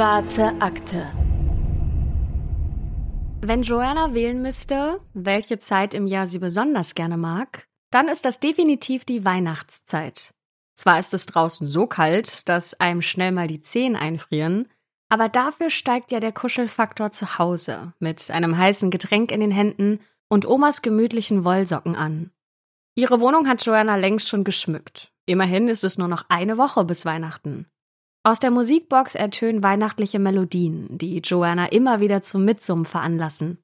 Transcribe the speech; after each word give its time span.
Schwarze 0.00 0.54
Akte. 0.60 1.12
Wenn 3.42 3.60
Joanna 3.60 4.14
wählen 4.14 4.40
müsste, 4.40 4.98
welche 5.12 5.58
Zeit 5.58 5.92
im 5.92 6.06
Jahr 6.06 6.26
sie 6.26 6.38
besonders 6.38 6.94
gerne 6.94 7.18
mag, 7.18 7.68
dann 7.90 8.08
ist 8.08 8.24
das 8.24 8.40
definitiv 8.40 9.04
die 9.04 9.26
Weihnachtszeit. 9.26 10.32
Zwar 10.74 10.98
ist 10.98 11.12
es 11.12 11.26
draußen 11.26 11.66
so 11.66 11.86
kalt, 11.86 12.48
dass 12.48 12.80
einem 12.80 13.02
schnell 13.02 13.30
mal 13.30 13.46
die 13.46 13.60
Zehen 13.60 13.94
einfrieren, 13.94 14.68
aber 15.10 15.28
dafür 15.28 15.68
steigt 15.68 16.12
ja 16.12 16.18
der 16.18 16.32
Kuschelfaktor 16.32 17.10
zu 17.10 17.38
Hause 17.38 17.92
mit 17.98 18.30
einem 18.30 18.56
heißen 18.56 18.90
Getränk 18.90 19.30
in 19.30 19.40
den 19.40 19.50
Händen 19.50 20.00
und 20.30 20.48
Omas 20.48 20.80
gemütlichen 20.80 21.44
Wollsocken 21.44 21.94
an. 21.94 22.30
Ihre 22.94 23.20
Wohnung 23.20 23.46
hat 23.46 23.66
Joanna 23.66 23.96
längst 23.96 24.30
schon 24.30 24.44
geschmückt. 24.44 25.12
Immerhin 25.26 25.68
ist 25.68 25.84
es 25.84 25.98
nur 25.98 26.08
noch 26.08 26.24
eine 26.30 26.56
Woche 26.56 26.86
bis 26.86 27.04
Weihnachten. 27.04 27.66
Aus 28.22 28.38
der 28.38 28.50
Musikbox 28.50 29.14
ertönen 29.14 29.62
weihnachtliche 29.62 30.18
Melodien, 30.18 30.86
die 30.90 31.20
Joanna 31.20 31.66
immer 31.66 32.00
wieder 32.00 32.20
zum 32.20 32.44
Mitsummen 32.44 32.84
veranlassen. 32.84 33.58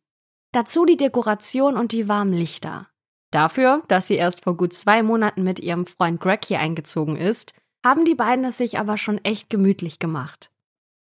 Dazu 0.53 0.87
die 0.87 0.97
Dekoration 0.97 1.77
und 1.77 1.93
die 1.93 2.09
warmen 2.09 2.33
Lichter. 2.33 2.89
Dafür, 3.31 3.83
dass 3.89 4.07
sie 4.07 4.15
erst 4.15 4.45
vor 4.45 4.57
gut 4.57 4.73
zwei 4.73 5.03
Monaten 5.03 5.43
mit 5.43 5.61
ihrem 5.61 5.85
Freund 5.85 6.21
Greg 6.21 6.47
hier 6.47 6.61
eingezogen 6.61 7.17
ist, 7.17 7.53
haben 7.85 8.07
die 8.07 8.15
beiden 8.15 8.47
es 8.47 8.57
sich 8.57 8.79
aber 8.79 8.97
schon 8.97 9.23
echt 9.25 9.51
gemütlich 9.51 9.99
gemacht. 9.99 10.51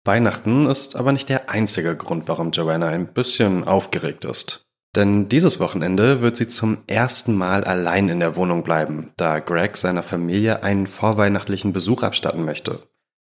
Weihnachten 0.05 0.67
ist 0.67 0.95
aber 0.95 1.11
nicht 1.11 1.29
der 1.29 1.51
einzige 1.51 1.97
Grund, 1.97 2.29
warum 2.29 2.53
Joanna 2.53 2.87
ein 2.87 3.13
bisschen 3.13 3.65
aufgeregt 3.65 4.25
ist. 4.25 4.67
Denn 4.95 5.29
dieses 5.29 5.59
Wochenende 5.59 6.23
wird 6.23 6.37
sie 6.37 6.47
zum 6.47 6.79
ersten 6.87 7.35
Mal 7.35 7.65
allein 7.65 8.09
in 8.09 8.21
der 8.21 8.37
Wohnung 8.37 8.63
bleiben, 8.63 9.13
da 9.17 9.41
Greg 9.41 9.77
seiner 9.77 10.05
Familie 10.05 10.63
einen 10.63 10.87
vorweihnachtlichen 10.87 11.73
Besuch 11.73 12.05
abstatten 12.05 12.45
möchte. 12.45 12.87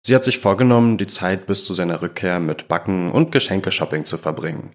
Sie 0.07 0.13
hat 0.13 0.23
sich 0.23 0.37
vorgenommen, 0.37 0.99
die 0.99 1.07
Zeit 1.07 1.47
bis 1.47 1.65
zu 1.65 1.73
seiner 1.73 2.03
Rückkehr 2.03 2.39
mit 2.39 2.67
Backen 2.67 3.11
und 3.11 3.31
Geschenkeshopping 3.31 4.05
zu 4.05 4.19
verbringen. 4.19 4.69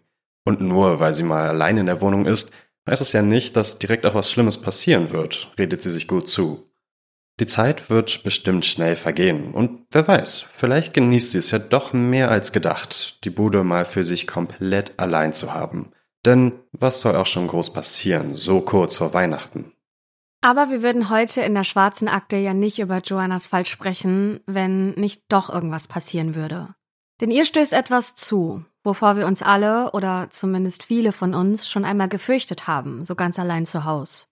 Und 0.44 0.60
nur 0.60 0.98
weil 0.98 1.14
sie 1.14 1.22
mal 1.22 1.46
allein 1.46 1.78
in 1.78 1.86
der 1.86 2.00
Wohnung 2.00 2.26
ist, 2.26 2.50
heißt 2.88 3.00
es 3.00 3.12
ja 3.12 3.22
nicht, 3.22 3.56
dass 3.56 3.78
direkt 3.78 4.04
auch 4.06 4.14
was 4.14 4.28
Schlimmes 4.28 4.58
passieren 4.58 5.12
wird, 5.12 5.52
redet 5.56 5.82
sie 5.82 5.92
sich 5.92 6.08
gut 6.08 6.28
zu. 6.28 6.68
Die 7.38 7.46
Zeit 7.46 7.90
wird 7.90 8.24
bestimmt 8.24 8.66
schnell 8.66 8.96
vergehen 8.96 9.54
und 9.54 9.86
wer 9.92 10.08
weiß, 10.08 10.46
vielleicht 10.52 10.94
genießt 10.94 11.30
sie 11.30 11.38
es 11.38 11.52
ja 11.52 11.60
doch 11.60 11.92
mehr 11.92 12.28
als 12.32 12.50
gedacht, 12.50 13.24
die 13.24 13.30
Bude 13.30 13.62
mal 13.62 13.84
für 13.84 14.02
sich 14.02 14.26
komplett 14.26 14.94
allein 14.96 15.32
zu 15.32 15.54
haben. 15.54 15.92
Denn 16.26 16.54
was 16.72 17.00
soll 17.00 17.14
auch 17.14 17.26
schon 17.26 17.46
groß 17.46 17.72
passieren, 17.72 18.34
so 18.34 18.62
kurz 18.62 18.96
vor 18.96 19.14
Weihnachten? 19.14 19.72
Aber 20.42 20.70
wir 20.70 20.82
würden 20.82 21.10
heute 21.10 21.42
in 21.42 21.54
der 21.54 21.64
schwarzen 21.64 22.08
Akte 22.08 22.36
ja 22.36 22.54
nicht 22.54 22.78
über 22.78 22.98
Joannas 22.98 23.46
Fall 23.46 23.66
sprechen, 23.66 24.40
wenn 24.46 24.92
nicht 24.92 25.24
doch 25.28 25.50
irgendwas 25.50 25.86
passieren 25.86 26.34
würde. 26.34 26.74
Denn 27.20 27.30
ihr 27.30 27.44
stößt 27.44 27.74
etwas 27.74 28.14
zu, 28.14 28.64
wovor 28.82 29.16
wir 29.16 29.26
uns 29.26 29.42
alle 29.42 29.92
oder 29.92 30.28
zumindest 30.30 30.82
viele 30.82 31.12
von 31.12 31.34
uns 31.34 31.68
schon 31.68 31.84
einmal 31.84 32.08
gefürchtet 32.08 32.66
haben, 32.66 33.04
so 33.04 33.14
ganz 33.14 33.38
allein 33.38 33.66
zu 33.66 33.84
Haus. 33.84 34.28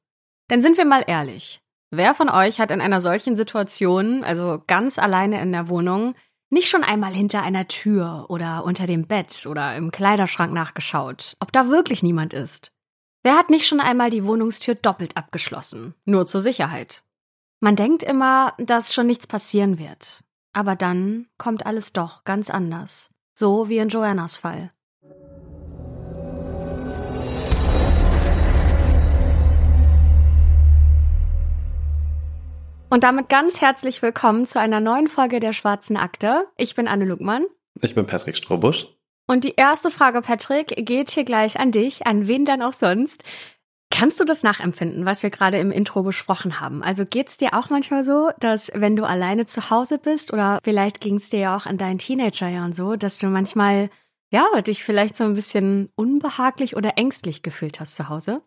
Denn 0.50 0.62
sind 0.62 0.78
wir 0.78 0.86
mal 0.86 1.04
ehrlich, 1.06 1.60
wer 1.90 2.14
von 2.14 2.30
euch 2.30 2.58
hat 2.58 2.70
in 2.70 2.80
einer 2.80 3.02
solchen 3.02 3.36
Situation, 3.36 4.24
also 4.24 4.62
ganz 4.66 4.98
alleine 4.98 5.42
in 5.42 5.52
der 5.52 5.68
Wohnung, 5.68 6.14
nicht 6.48 6.70
schon 6.70 6.84
einmal 6.84 7.12
hinter 7.12 7.42
einer 7.42 7.68
Tür 7.68 8.24
oder 8.30 8.64
unter 8.64 8.86
dem 8.86 9.06
Bett 9.06 9.44
oder 9.44 9.76
im 9.76 9.90
Kleiderschrank 9.90 10.54
nachgeschaut, 10.54 11.36
ob 11.40 11.52
da 11.52 11.68
wirklich 11.68 12.02
niemand 12.02 12.32
ist? 12.32 12.72
Wer 13.24 13.36
hat 13.36 13.50
nicht 13.50 13.66
schon 13.66 13.80
einmal 13.80 14.10
die 14.10 14.24
Wohnungstür 14.24 14.76
doppelt 14.76 15.16
abgeschlossen? 15.16 15.94
Nur 16.04 16.26
zur 16.26 16.40
Sicherheit. 16.40 17.02
Man 17.58 17.74
denkt 17.74 18.04
immer, 18.04 18.54
dass 18.58 18.94
schon 18.94 19.08
nichts 19.08 19.26
passieren 19.26 19.78
wird. 19.78 20.22
Aber 20.52 20.76
dann 20.76 21.26
kommt 21.36 21.66
alles 21.66 21.92
doch 21.92 22.22
ganz 22.22 22.48
anders. 22.48 23.10
So 23.34 23.68
wie 23.68 23.78
in 23.78 23.88
Joannas 23.88 24.36
Fall. 24.36 24.70
Und 32.90 33.04
damit 33.04 33.28
ganz 33.28 33.60
herzlich 33.60 34.00
willkommen 34.00 34.46
zu 34.46 34.60
einer 34.60 34.80
neuen 34.80 35.08
Folge 35.08 35.40
der 35.40 35.52
Schwarzen 35.52 35.96
Akte. 35.96 36.46
Ich 36.56 36.76
bin 36.76 36.86
Anne 36.86 37.04
Lugmann. 37.04 37.46
Ich 37.82 37.96
bin 37.96 38.06
Patrick 38.06 38.36
Strobusch. 38.36 38.86
Und 39.28 39.44
die 39.44 39.54
erste 39.56 39.90
Frage, 39.90 40.22
Patrick, 40.22 40.74
geht 40.76 41.10
hier 41.10 41.24
gleich 41.24 41.60
an 41.60 41.70
dich, 41.70 42.06
an 42.06 42.26
wen 42.26 42.46
dann 42.46 42.62
auch 42.62 42.72
sonst. 42.72 43.22
Kannst 43.90 44.20
du 44.20 44.24
das 44.24 44.42
nachempfinden, 44.42 45.06
was 45.06 45.22
wir 45.22 45.30
gerade 45.30 45.58
im 45.58 45.70
Intro 45.70 46.02
besprochen 46.02 46.60
haben? 46.60 46.82
Also 46.82 47.04
geht's 47.06 47.36
dir 47.36 47.54
auch 47.54 47.70
manchmal 47.70 48.04
so, 48.04 48.30
dass 48.40 48.70
wenn 48.74 48.96
du 48.96 49.04
alleine 49.04 49.44
zu 49.44 49.70
Hause 49.70 49.98
bist 49.98 50.32
oder 50.32 50.58
vielleicht 50.64 51.00
ging's 51.00 51.28
dir 51.28 51.40
ja 51.40 51.56
auch 51.56 51.66
an 51.66 51.78
deinen 51.78 51.98
Teenagerjahren 51.98 52.72
so, 52.72 52.96
dass 52.96 53.18
du 53.18 53.28
manchmal 53.28 53.90
ja, 54.30 54.46
dich 54.60 54.82
vielleicht 54.82 55.16
so 55.16 55.24
ein 55.24 55.34
bisschen 55.34 55.90
unbehaglich 55.94 56.76
oder 56.76 56.96
ängstlich 56.96 57.42
gefühlt 57.42 57.80
hast 57.80 57.96
zu 57.96 58.08
Hause? 58.08 58.42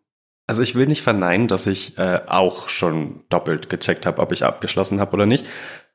Also 0.47 0.63
ich 0.63 0.75
will 0.75 0.87
nicht 0.87 1.01
verneinen, 1.01 1.47
dass 1.47 1.65
ich 1.65 1.97
äh, 1.97 2.21
auch 2.27 2.69
schon 2.69 3.23
doppelt 3.29 3.69
gecheckt 3.69 4.05
habe, 4.05 4.21
ob 4.21 4.31
ich 4.31 4.43
abgeschlossen 4.43 4.99
habe 4.99 5.13
oder 5.13 5.25
nicht. 5.25 5.45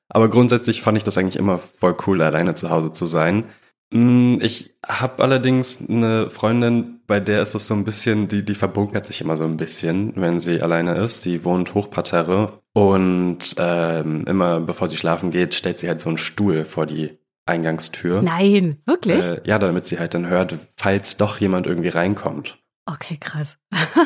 Aber 0.09 0.29
grundsätzlich 0.29 0.83
fand 0.83 0.97
ich 0.97 1.05
das 1.05 1.19
eigentlich 1.19 1.37
immer 1.37 1.59
voll 1.59 1.97
cool, 2.07 2.23
alleine 2.23 2.55
zu 2.55 2.71
Hause 2.71 2.93
zu 2.93 3.07
sein. 3.07 3.45
Mm, 3.91 4.39
ich 4.41 4.77
habe 4.85 5.23
allerdings 5.23 5.89
eine 5.89 6.31
Freundin, 6.31 7.01
bei 7.07 7.21
der 7.21 7.43
ist 7.43 7.55
das 7.55 7.69
so 7.69 7.75
ein 7.75 7.85
bisschen, 7.85 8.29
die, 8.29 8.45
die 8.45 8.55
verbunkert 8.55 9.07
sich 9.07 9.21
immer 9.21 9.37
so 9.37 9.45
ein 9.45 9.57
bisschen, 9.57 10.13
wenn 10.17 10.41
sie 10.41 10.61
alleine 10.61 10.97
ist. 10.97 11.25
Die 11.25 11.45
wohnt 11.45 11.75
Hochparterre 11.75 12.61
und 12.73 13.55
ähm, 13.59 14.25
immer 14.27 14.61
bevor 14.61 14.89
sie 14.89 14.97
schlafen 14.97 15.31
geht, 15.31 15.55
stellt 15.55 15.79
sie 15.79 15.89
halt 15.89 16.01
so 16.01 16.09
einen 16.09 16.19
Stuhl 16.19 16.65
vor 16.65 16.87
die 16.87 17.19
Eingangstür. 17.47 18.23
Nein, 18.23 18.83
wirklich? 18.87 19.25
Äh, 19.25 19.41
ja, 19.45 19.59
damit 19.59 19.87
sie 19.87 20.01
halt 20.01 20.15
dann 20.15 20.27
hört, 20.27 20.57
falls 20.77 21.17
doch 21.17 21.39
jemand 21.39 21.69
irgendwie 21.69 21.89
reinkommt. 21.89 22.59
Okay, 22.87 23.19
krass. 23.19 23.57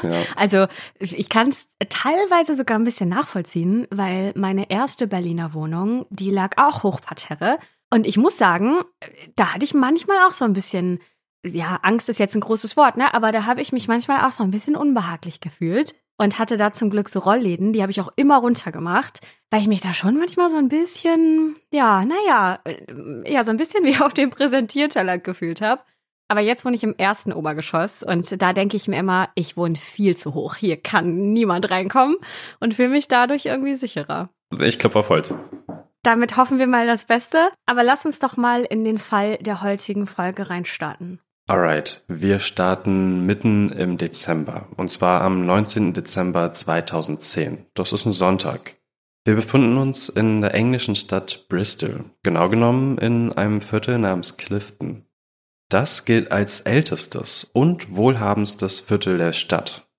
Ja. 0.02 0.10
Also 0.36 0.66
ich 0.98 1.28
kann 1.28 1.48
es 1.48 1.68
teilweise 1.90 2.54
sogar 2.54 2.78
ein 2.78 2.84
bisschen 2.84 3.10
nachvollziehen, 3.10 3.86
weil 3.90 4.32
meine 4.36 4.70
erste 4.70 5.06
Berliner 5.06 5.52
Wohnung, 5.52 6.06
die 6.10 6.30
lag 6.30 6.56
auch 6.56 6.82
Hochparterre 6.82 7.58
und 7.92 8.06
ich 8.06 8.16
muss 8.16 8.38
sagen, 8.38 8.80
da 9.36 9.54
hatte 9.54 9.64
ich 9.64 9.74
manchmal 9.74 10.18
auch 10.26 10.32
so 10.32 10.44
ein 10.44 10.52
bisschen, 10.52 11.00
ja, 11.44 11.78
Angst 11.82 12.08
ist 12.08 12.18
jetzt 12.18 12.34
ein 12.34 12.40
großes 12.40 12.76
Wort, 12.76 12.96
ne? 12.96 13.12
Aber 13.14 13.32
da 13.32 13.46
habe 13.46 13.60
ich 13.60 13.72
mich 13.72 13.88
manchmal 13.88 14.26
auch 14.26 14.32
so 14.32 14.42
ein 14.42 14.50
bisschen 14.50 14.76
unbehaglich 14.76 15.40
gefühlt 15.40 15.94
und 16.16 16.38
hatte 16.38 16.56
da 16.56 16.72
zum 16.72 16.90
Glück 16.90 17.08
so 17.08 17.20
Rollläden, 17.20 17.72
die 17.72 17.80
habe 17.82 17.92
ich 17.92 18.00
auch 18.00 18.12
immer 18.16 18.38
runtergemacht, 18.38 19.20
weil 19.50 19.62
ich 19.62 19.68
mich 19.68 19.80
da 19.80 19.94
schon 19.94 20.18
manchmal 20.18 20.50
so 20.50 20.56
ein 20.56 20.68
bisschen, 20.68 21.56
ja, 21.72 22.04
naja, 22.04 22.60
äh, 22.64 23.32
ja, 23.32 23.42
so 23.42 23.50
ein 23.50 23.56
bisschen 23.56 23.84
wie 23.84 23.96
auf 23.96 24.12
dem 24.12 24.30
Präsentierteller 24.30 25.18
gefühlt 25.18 25.60
habe. 25.60 25.82
Aber 26.28 26.42
jetzt 26.42 26.64
wohne 26.64 26.76
ich 26.76 26.84
im 26.84 26.94
ersten 26.96 27.32
Obergeschoss 27.32 28.04
und 28.04 28.40
da 28.40 28.52
denke 28.52 28.76
ich 28.76 28.86
mir 28.86 28.98
immer, 28.98 29.30
ich 29.34 29.56
wohne 29.56 29.74
viel 29.74 30.16
zu 30.16 30.34
hoch. 30.34 30.54
Hier 30.54 30.76
kann 30.76 31.32
niemand 31.32 31.70
reinkommen 31.70 32.18
und 32.60 32.74
fühle 32.74 32.90
mich 32.90 33.08
dadurch 33.08 33.46
irgendwie 33.46 33.74
sicherer. 33.74 34.30
Ich 34.60 34.78
klappe 34.78 35.00
auf 35.00 35.08
Holz. 35.08 35.34
Damit 36.02 36.36
hoffen 36.36 36.58
wir 36.58 36.66
mal 36.66 36.86
das 36.86 37.04
Beste. 37.04 37.50
Aber 37.66 37.82
lass 37.82 38.06
uns 38.06 38.18
doch 38.18 38.36
mal 38.36 38.64
in 38.64 38.84
den 38.84 38.98
Fall 38.98 39.36
der 39.38 39.62
heutigen 39.62 40.06
Folge 40.06 40.50
reinstarten. 40.50 41.20
Alright, 41.48 42.02
wir 42.06 42.38
starten 42.38 43.26
mitten 43.26 43.70
im 43.72 43.98
Dezember. 43.98 44.68
Und 44.76 44.90
zwar 44.90 45.22
am 45.22 45.44
19. 45.44 45.92
Dezember 45.92 46.52
2010. 46.52 47.66
Das 47.74 47.92
ist 47.92 48.06
ein 48.06 48.12
Sonntag. 48.12 48.76
Wir 49.24 49.34
befinden 49.34 49.76
uns 49.76 50.08
in 50.08 50.40
der 50.40 50.54
englischen 50.54 50.94
Stadt 50.94 51.46
Bristol, 51.48 52.04
genau 52.22 52.48
genommen 52.48 52.96
in 52.98 53.32
einem 53.32 53.60
Viertel 53.60 53.98
namens 53.98 54.38
Clifton. 54.38 55.04
Das 55.68 56.04
gilt 56.04 56.32
als 56.32 56.60
ältestes 56.62 57.44
und 57.44 57.94
wohlhabendstes 57.94 58.80
Viertel 58.80 59.18
der 59.18 59.32
Stadt. 59.32 59.89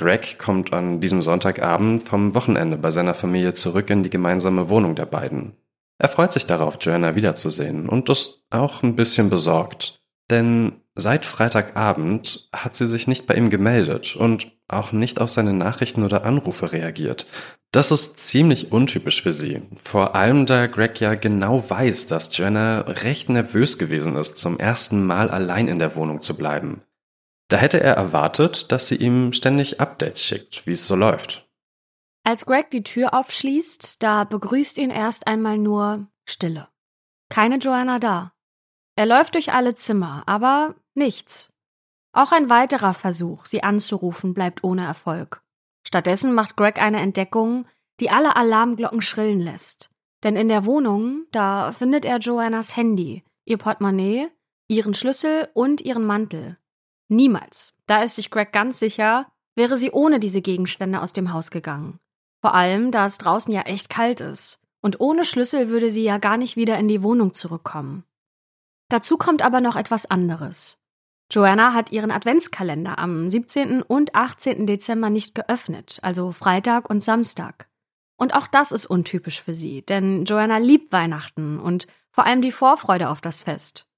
Greg 0.00 0.38
kommt 0.38 0.72
an 0.72 1.02
diesem 1.02 1.20
Sonntagabend 1.20 2.02
vom 2.02 2.34
Wochenende 2.34 2.78
bei 2.78 2.90
seiner 2.90 3.12
Familie 3.12 3.52
zurück 3.52 3.90
in 3.90 4.02
die 4.02 4.08
gemeinsame 4.08 4.70
Wohnung 4.70 4.94
der 4.94 5.04
beiden. 5.04 5.52
Er 5.98 6.08
freut 6.08 6.32
sich 6.32 6.46
darauf, 6.46 6.78
Joanna 6.80 7.16
wiederzusehen 7.16 7.86
und 7.86 8.08
ist 8.08 8.42
auch 8.48 8.82
ein 8.82 8.96
bisschen 8.96 9.28
besorgt. 9.28 10.00
Denn 10.30 10.80
seit 10.94 11.26
Freitagabend 11.26 12.48
hat 12.50 12.76
sie 12.76 12.86
sich 12.86 13.08
nicht 13.08 13.26
bei 13.26 13.34
ihm 13.34 13.50
gemeldet 13.50 14.16
und 14.16 14.50
auch 14.68 14.92
nicht 14.92 15.20
auf 15.20 15.30
seine 15.30 15.52
Nachrichten 15.52 16.02
oder 16.02 16.24
Anrufe 16.24 16.72
reagiert. 16.72 17.26
Das 17.70 17.90
ist 17.90 18.18
ziemlich 18.20 18.72
untypisch 18.72 19.20
für 19.22 19.34
sie. 19.34 19.60
Vor 19.84 20.14
allem 20.14 20.46
da 20.46 20.66
Greg 20.66 20.98
ja 21.00 21.14
genau 21.14 21.68
weiß, 21.68 22.06
dass 22.06 22.34
Joanna 22.34 22.80
recht 22.80 23.28
nervös 23.28 23.76
gewesen 23.76 24.16
ist, 24.16 24.38
zum 24.38 24.58
ersten 24.58 25.04
Mal 25.04 25.28
allein 25.28 25.68
in 25.68 25.78
der 25.78 25.94
Wohnung 25.94 26.22
zu 26.22 26.38
bleiben. 26.38 26.80
Da 27.50 27.56
hätte 27.56 27.80
er 27.80 27.94
erwartet, 27.94 28.70
dass 28.70 28.86
sie 28.86 28.94
ihm 28.94 29.32
ständig 29.32 29.80
Updates 29.80 30.24
schickt, 30.24 30.66
wie 30.66 30.72
es 30.72 30.86
so 30.86 30.94
läuft. 30.94 31.48
Als 32.22 32.46
Greg 32.46 32.70
die 32.70 32.84
Tür 32.84 33.12
aufschließt, 33.12 34.00
da 34.02 34.22
begrüßt 34.22 34.78
ihn 34.78 34.90
erst 34.90 35.26
einmal 35.26 35.58
nur 35.58 36.06
Stille. 36.24 36.68
Keine 37.28 37.56
Joanna 37.56 37.98
da. 37.98 38.32
Er 38.94 39.06
läuft 39.06 39.34
durch 39.34 39.52
alle 39.52 39.74
Zimmer, 39.74 40.22
aber 40.26 40.76
nichts. 40.94 41.52
Auch 42.12 42.30
ein 42.30 42.50
weiterer 42.50 42.94
Versuch, 42.94 43.46
sie 43.46 43.64
anzurufen, 43.64 44.32
bleibt 44.32 44.62
ohne 44.62 44.84
Erfolg. 44.84 45.42
Stattdessen 45.84 46.32
macht 46.32 46.56
Greg 46.56 46.80
eine 46.80 47.00
Entdeckung, 47.00 47.66
die 47.98 48.10
alle 48.10 48.36
Alarmglocken 48.36 49.02
schrillen 49.02 49.40
lässt. 49.40 49.90
Denn 50.22 50.36
in 50.36 50.48
der 50.48 50.66
Wohnung, 50.66 51.24
da 51.32 51.72
findet 51.72 52.04
er 52.04 52.18
Joannas 52.18 52.76
Handy, 52.76 53.24
ihr 53.44 53.58
Portemonnaie, 53.58 54.28
ihren 54.68 54.94
Schlüssel 54.94 55.48
und 55.54 55.80
ihren 55.80 56.04
Mantel. 56.04 56.59
Niemals, 57.10 57.74
da 57.86 58.04
ist 58.04 58.14
sich 58.14 58.30
Greg 58.30 58.52
ganz 58.52 58.78
sicher, 58.78 59.26
wäre 59.56 59.78
sie 59.78 59.90
ohne 59.90 60.20
diese 60.20 60.40
Gegenstände 60.40 61.02
aus 61.02 61.12
dem 61.12 61.32
Haus 61.32 61.50
gegangen. 61.50 61.98
Vor 62.40 62.54
allem, 62.54 62.92
da 62.92 63.04
es 63.04 63.18
draußen 63.18 63.52
ja 63.52 63.62
echt 63.62 63.90
kalt 63.90 64.20
ist. 64.20 64.60
Und 64.80 65.00
ohne 65.00 65.24
Schlüssel 65.24 65.70
würde 65.70 65.90
sie 65.90 66.04
ja 66.04 66.18
gar 66.18 66.36
nicht 66.36 66.56
wieder 66.56 66.78
in 66.78 66.86
die 66.86 67.02
Wohnung 67.02 67.34
zurückkommen. 67.34 68.04
Dazu 68.88 69.18
kommt 69.18 69.42
aber 69.42 69.60
noch 69.60 69.74
etwas 69.74 70.06
anderes. 70.06 70.78
Joanna 71.32 71.74
hat 71.74 71.90
ihren 71.90 72.12
Adventskalender 72.12 72.98
am 73.00 73.28
17. 73.28 73.82
und 73.82 74.14
18. 74.14 74.66
Dezember 74.66 75.10
nicht 75.10 75.34
geöffnet, 75.34 75.98
also 76.02 76.30
Freitag 76.30 76.88
und 76.88 77.02
Samstag. 77.02 77.68
Und 78.16 78.34
auch 78.34 78.46
das 78.46 78.70
ist 78.70 78.86
untypisch 78.86 79.42
für 79.42 79.54
sie, 79.54 79.82
denn 79.82 80.26
Joanna 80.26 80.58
liebt 80.58 80.92
Weihnachten 80.92 81.58
und 81.58 81.88
vor 82.12 82.24
allem 82.24 82.40
die 82.40 82.52
Vorfreude 82.52 83.08
auf 83.08 83.20
das 83.20 83.40
Fest. 83.40 83.89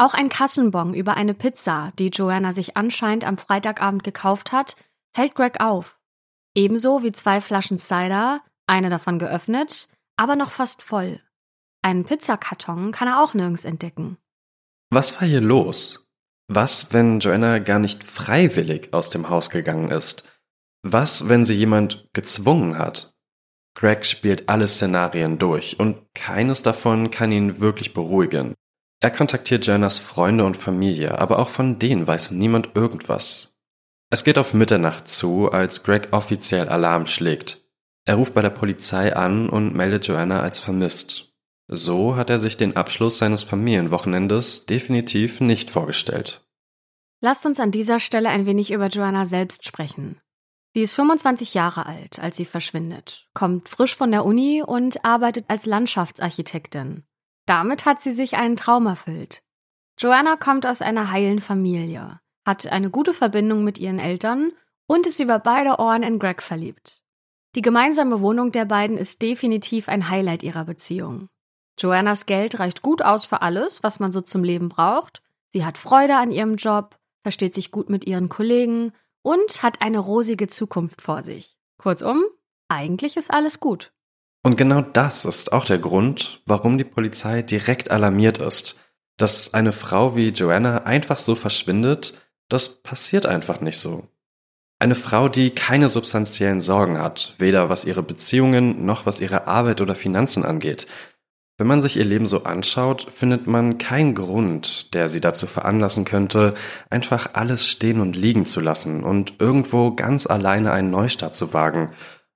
Auch 0.00 0.14
ein 0.14 0.28
Kassenbon 0.28 0.94
über 0.94 1.16
eine 1.16 1.34
Pizza, 1.34 1.92
die 1.98 2.08
Joanna 2.08 2.52
sich 2.52 2.76
anscheinend 2.76 3.26
am 3.26 3.36
Freitagabend 3.36 4.04
gekauft 4.04 4.52
hat, 4.52 4.76
fällt 5.12 5.34
Greg 5.34 5.60
auf. 5.60 5.98
Ebenso 6.54 7.02
wie 7.02 7.10
zwei 7.10 7.40
Flaschen 7.40 7.78
Cider, 7.78 8.40
eine 8.68 8.90
davon 8.90 9.18
geöffnet, 9.18 9.88
aber 10.16 10.36
noch 10.36 10.52
fast 10.52 10.82
voll. 10.82 11.20
Einen 11.82 12.04
Pizzakarton 12.04 12.92
kann 12.92 13.08
er 13.08 13.22
auch 13.22 13.34
nirgends 13.34 13.64
entdecken. 13.64 14.18
Was 14.90 15.20
war 15.20 15.26
hier 15.26 15.40
los? 15.40 16.06
Was, 16.46 16.92
wenn 16.92 17.18
Joanna 17.18 17.58
gar 17.58 17.80
nicht 17.80 18.04
freiwillig 18.04 18.94
aus 18.94 19.10
dem 19.10 19.28
Haus 19.28 19.50
gegangen 19.50 19.90
ist? 19.90 20.28
Was, 20.82 21.28
wenn 21.28 21.44
sie 21.44 21.54
jemand 21.54 22.08
gezwungen 22.12 22.78
hat? 22.78 23.14
Greg 23.74 24.06
spielt 24.06 24.48
alle 24.48 24.68
Szenarien 24.68 25.38
durch 25.38 25.78
und 25.78 25.98
keines 26.14 26.62
davon 26.62 27.10
kann 27.10 27.32
ihn 27.32 27.60
wirklich 27.60 27.94
beruhigen. 27.94 28.54
Er 29.00 29.10
kontaktiert 29.10 29.66
Joannas 29.66 29.98
Freunde 29.98 30.44
und 30.44 30.56
Familie, 30.56 31.18
aber 31.18 31.38
auch 31.38 31.48
von 31.48 31.78
denen 31.78 32.06
weiß 32.06 32.32
niemand 32.32 32.70
irgendwas. 32.74 33.56
Es 34.10 34.24
geht 34.24 34.38
auf 34.38 34.54
Mitternacht 34.54 35.08
zu, 35.08 35.50
als 35.50 35.82
Greg 35.82 36.08
offiziell 36.12 36.68
Alarm 36.68 37.06
schlägt. 37.06 37.60
Er 38.04 38.16
ruft 38.16 38.34
bei 38.34 38.42
der 38.42 38.50
Polizei 38.50 39.14
an 39.14 39.48
und 39.48 39.74
meldet 39.74 40.06
Joanna 40.06 40.40
als 40.40 40.58
vermisst. 40.58 41.34
So 41.68 42.16
hat 42.16 42.30
er 42.30 42.38
sich 42.38 42.56
den 42.56 42.76
Abschluss 42.76 43.18
seines 43.18 43.42
Familienwochenendes 43.42 44.64
definitiv 44.64 45.40
nicht 45.40 45.70
vorgestellt. 45.70 46.42
Lasst 47.20 47.44
uns 47.44 47.60
an 47.60 47.70
dieser 47.70 48.00
Stelle 48.00 48.30
ein 48.30 48.46
wenig 48.46 48.70
über 48.70 48.86
Joanna 48.88 49.26
selbst 49.26 49.66
sprechen. 49.66 50.20
Sie 50.74 50.82
ist 50.82 50.94
25 50.94 51.54
Jahre 51.54 51.86
alt, 51.86 52.18
als 52.18 52.36
sie 52.36 52.44
verschwindet, 52.44 53.28
kommt 53.34 53.68
frisch 53.68 53.96
von 53.96 54.10
der 54.10 54.24
Uni 54.24 54.62
und 54.64 55.04
arbeitet 55.04 55.44
als 55.48 55.66
Landschaftsarchitektin. 55.66 57.04
Damit 57.48 57.86
hat 57.86 58.02
sie 58.02 58.12
sich 58.12 58.36
einen 58.36 58.58
Traum 58.58 58.84
erfüllt. 58.84 59.42
Joanna 59.98 60.36
kommt 60.36 60.66
aus 60.66 60.82
einer 60.82 61.10
heilen 61.10 61.40
Familie, 61.40 62.20
hat 62.44 62.66
eine 62.66 62.90
gute 62.90 63.14
Verbindung 63.14 63.64
mit 63.64 63.78
ihren 63.78 63.98
Eltern 63.98 64.52
und 64.86 65.06
ist 65.06 65.18
über 65.18 65.38
beide 65.38 65.78
Ohren 65.78 66.02
in 66.02 66.18
Greg 66.18 66.42
verliebt. 66.42 67.02
Die 67.54 67.62
gemeinsame 67.62 68.20
Wohnung 68.20 68.52
der 68.52 68.66
beiden 68.66 68.98
ist 68.98 69.22
definitiv 69.22 69.88
ein 69.88 70.10
Highlight 70.10 70.42
ihrer 70.42 70.66
Beziehung. 70.66 71.30
Joannas 71.78 72.26
Geld 72.26 72.58
reicht 72.58 72.82
gut 72.82 73.00
aus 73.00 73.24
für 73.24 73.40
alles, 73.40 73.82
was 73.82 73.98
man 73.98 74.12
so 74.12 74.20
zum 74.20 74.44
Leben 74.44 74.68
braucht. 74.68 75.22
Sie 75.48 75.64
hat 75.64 75.78
Freude 75.78 76.16
an 76.16 76.30
ihrem 76.30 76.56
Job, 76.56 76.98
versteht 77.22 77.54
sich 77.54 77.70
gut 77.70 77.88
mit 77.88 78.06
ihren 78.06 78.28
Kollegen 78.28 78.92
und 79.22 79.62
hat 79.62 79.80
eine 79.80 80.00
rosige 80.00 80.48
Zukunft 80.48 81.00
vor 81.00 81.22
sich. 81.22 81.56
Kurzum, 81.78 82.24
eigentlich 82.68 83.16
ist 83.16 83.30
alles 83.30 83.58
gut. 83.58 83.90
Und 84.42 84.56
genau 84.56 84.80
das 84.80 85.24
ist 85.24 85.52
auch 85.52 85.64
der 85.64 85.78
Grund, 85.78 86.42
warum 86.46 86.78
die 86.78 86.84
Polizei 86.84 87.42
direkt 87.42 87.90
alarmiert 87.90 88.38
ist. 88.38 88.80
Dass 89.16 89.52
eine 89.52 89.72
Frau 89.72 90.14
wie 90.14 90.28
Joanna 90.28 90.84
einfach 90.84 91.18
so 91.18 91.34
verschwindet, 91.34 92.14
das 92.48 92.82
passiert 92.82 93.26
einfach 93.26 93.60
nicht 93.60 93.78
so. 93.78 94.06
Eine 94.78 94.94
Frau, 94.94 95.28
die 95.28 95.50
keine 95.50 95.88
substanziellen 95.88 96.60
Sorgen 96.60 96.98
hat, 96.98 97.34
weder 97.38 97.68
was 97.68 97.84
ihre 97.84 98.02
Beziehungen 98.02 98.86
noch 98.86 99.06
was 99.06 99.20
ihre 99.20 99.48
Arbeit 99.48 99.80
oder 99.80 99.96
Finanzen 99.96 100.44
angeht, 100.44 100.86
wenn 101.60 101.66
man 101.66 101.82
sich 101.82 101.96
ihr 101.96 102.04
Leben 102.04 102.24
so 102.24 102.44
anschaut, 102.44 103.08
findet 103.10 103.48
man 103.48 103.78
keinen 103.78 104.14
Grund, 104.14 104.94
der 104.94 105.08
sie 105.08 105.20
dazu 105.20 105.48
veranlassen 105.48 106.04
könnte, 106.04 106.54
einfach 106.88 107.30
alles 107.32 107.66
stehen 107.66 108.00
und 108.00 108.14
liegen 108.14 108.46
zu 108.46 108.60
lassen 108.60 109.02
und 109.02 109.34
irgendwo 109.40 109.92
ganz 109.92 110.28
alleine 110.28 110.70
einen 110.70 110.90
Neustart 110.90 111.34
zu 111.34 111.52
wagen. 111.52 111.90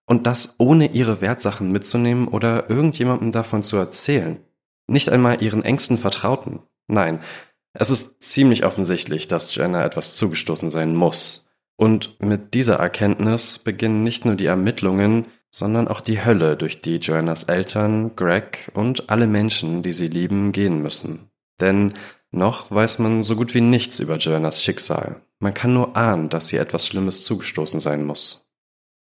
Und 0.06 0.26
das 0.26 0.56
ohne 0.58 0.92
ihre 0.92 1.20
Wertsachen 1.20 1.70
mitzunehmen 1.70 2.28
oder 2.28 2.68
irgendjemandem 2.68 3.32
davon 3.32 3.62
zu 3.62 3.76
erzählen. 3.76 4.40
Nicht 4.86 5.10
einmal 5.10 5.42
ihren 5.42 5.64
engsten 5.64 5.96
Vertrauten. 5.96 6.60
Nein, 6.88 7.20
es 7.72 7.90
ist 7.90 8.22
ziemlich 8.22 8.64
offensichtlich, 8.64 9.28
dass 9.28 9.54
Jenna 9.54 9.84
etwas 9.84 10.16
zugestoßen 10.16 10.70
sein 10.70 10.94
muss. 10.94 11.48
Und 11.76 12.20
mit 12.20 12.54
dieser 12.54 12.76
Erkenntnis 12.76 13.58
beginnen 13.58 14.02
nicht 14.02 14.24
nur 14.24 14.34
die 14.34 14.46
Ermittlungen, 14.46 15.26
sondern 15.50 15.88
auch 15.88 16.00
die 16.00 16.24
Hölle, 16.24 16.56
durch 16.56 16.80
die 16.80 16.96
Joannas 16.96 17.44
Eltern, 17.44 18.14
Greg 18.16 18.70
und 18.74 19.10
alle 19.10 19.26
Menschen, 19.26 19.82
die 19.82 19.92
sie 19.92 20.08
lieben, 20.08 20.52
gehen 20.52 20.82
müssen. 20.82 21.30
Denn 21.60 21.94
noch 22.30 22.70
weiß 22.70 22.98
man 22.98 23.22
so 23.22 23.36
gut 23.36 23.54
wie 23.54 23.60
nichts 23.60 24.00
über 24.00 24.16
Joannas 24.16 24.62
Schicksal. 24.62 25.22
Man 25.38 25.54
kann 25.54 25.74
nur 25.74 25.96
ahnen, 25.96 26.28
dass 26.28 26.52
ihr 26.52 26.60
etwas 26.60 26.86
Schlimmes 26.86 27.24
zugestoßen 27.24 27.80
sein 27.80 28.04
muss. 28.04 28.50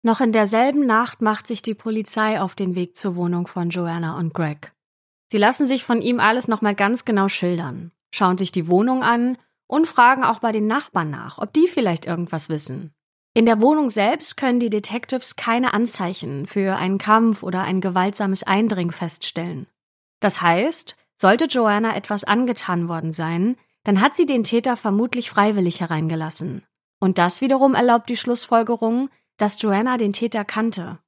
Noch 0.03 0.19
in 0.19 0.31
derselben 0.31 0.85
Nacht 0.85 1.21
macht 1.21 1.45
sich 1.45 1.61
die 1.61 1.75
Polizei 1.75 2.41
auf 2.41 2.55
den 2.55 2.75
Weg 2.75 2.95
zur 2.95 3.15
Wohnung 3.15 3.47
von 3.47 3.69
Joanna 3.69 4.17
und 4.17 4.33
Greg. 4.33 4.73
Sie 5.31 5.37
lassen 5.37 5.65
sich 5.65 5.83
von 5.83 6.01
ihm 6.01 6.19
alles 6.19 6.47
nochmal 6.47 6.75
ganz 6.75 7.05
genau 7.05 7.29
schildern, 7.29 7.91
schauen 8.13 8.37
sich 8.37 8.51
die 8.51 8.67
Wohnung 8.67 9.03
an 9.03 9.37
und 9.67 9.87
fragen 9.87 10.23
auch 10.23 10.39
bei 10.39 10.51
den 10.51 10.67
Nachbarn 10.67 11.11
nach, 11.11 11.37
ob 11.37 11.53
die 11.53 11.67
vielleicht 11.67 12.05
irgendwas 12.05 12.49
wissen. 12.49 12.93
In 13.33 13.45
der 13.45 13.61
Wohnung 13.61 13.89
selbst 13.89 14.35
können 14.35 14.59
die 14.59 14.69
Detectives 14.69 15.37
keine 15.37 15.73
Anzeichen 15.73 16.47
für 16.47 16.75
einen 16.75 16.97
Kampf 16.97 17.43
oder 17.43 17.61
ein 17.61 17.79
gewaltsames 17.79 18.43
Eindringen 18.43 18.91
feststellen. 18.91 19.67
Das 20.19 20.41
heißt, 20.41 20.97
sollte 21.15 21.45
Joanna 21.45 21.95
etwas 21.95 22.25
angetan 22.25 22.89
worden 22.89 23.13
sein, 23.13 23.55
dann 23.83 24.01
hat 24.01 24.15
sie 24.15 24.25
den 24.25 24.43
Täter 24.43 24.75
vermutlich 24.75 25.29
freiwillig 25.29 25.79
hereingelassen. 25.79 26.63
Und 26.99 27.17
das 27.17 27.39
wiederum 27.39 27.73
erlaubt 27.73 28.09
die 28.09 28.17
Schlussfolgerung, 28.17 29.09
dass 29.41 29.59
Joanna 29.59 29.97
den 29.97 30.13
Täter 30.13 30.45
kannte. 30.45 30.99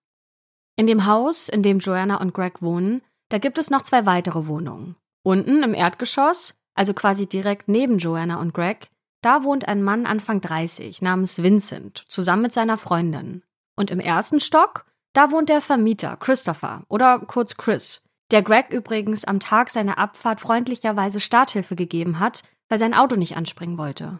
In 0.76 0.88
dem 0.88 1.06
Haus, 1.06 1.50
in 1.50 1.62
dem 1.62 1.78
Joanna 1.78 2.18
und 2.18 2.34
Greg 2.34 2.64
wohnen, 2.64 3.04
da 3.30 3.38
gibt 3.38 3.60
es 3.60 3.70
noch 3.70 3.84
zwei 3.84 4.08
weitere 4.08 4.48
Wohnungen. 4.48 4.96
Unten 5.24 5.62
im 5.62 5.76
Erdgeschoss, 5.76 6.56
also 6.74 6.96
quasi 6.96 7.28
direkt 7.28 7.68
neben 7.68 8.00
Joanna 8.00 8.38
und 8.38 8.54
Greg, 8.54 8.90
da 9.22 9.44
wohnt 9.44 9.68
ein 9.68 9.84
Mann 9.84 10.08
Anfang 10.08 10.42
30 10.42 11.02
namens 11.04 11.44
Vincent 11.44 12.06
zusammen 12.08 12.42
mit 12.42 12.54
seiner 12.54 12.78
Freundin. 12.78 13.44
Und 13.76 13.92
im 13.92 14.00
ersten 14.00 14.40
Stock, 14.40 14.86
da 15.14 15.32
wohnt 15.32 15.50
der 15.50 15.62
Vermieter 15.62 16.18
Christopher 16.18 16.84
oder 16.90 17.20
kurz 17.20 17.56
Chris, 17.56 18.04
der 18.32 18.42
Greg 18.42 18.72
übrigens 18.72 19.26
am 19.26 19.40
Tag 19.40 19.70
seiner 19.70 20.00
Abfahrt 20.00 20.42
freundlicherweise 20.42 21.20
Starthilfe 21.20 21.76
gegeben 21.76 22.20
hat, 22.20 22.42
weil 22.68 22.80
sein 22.80 22.96
Auto 22.96 23.16
nicht 23.16 23.38
anspringen 23.38 23.78
wollte. 23.78 24.20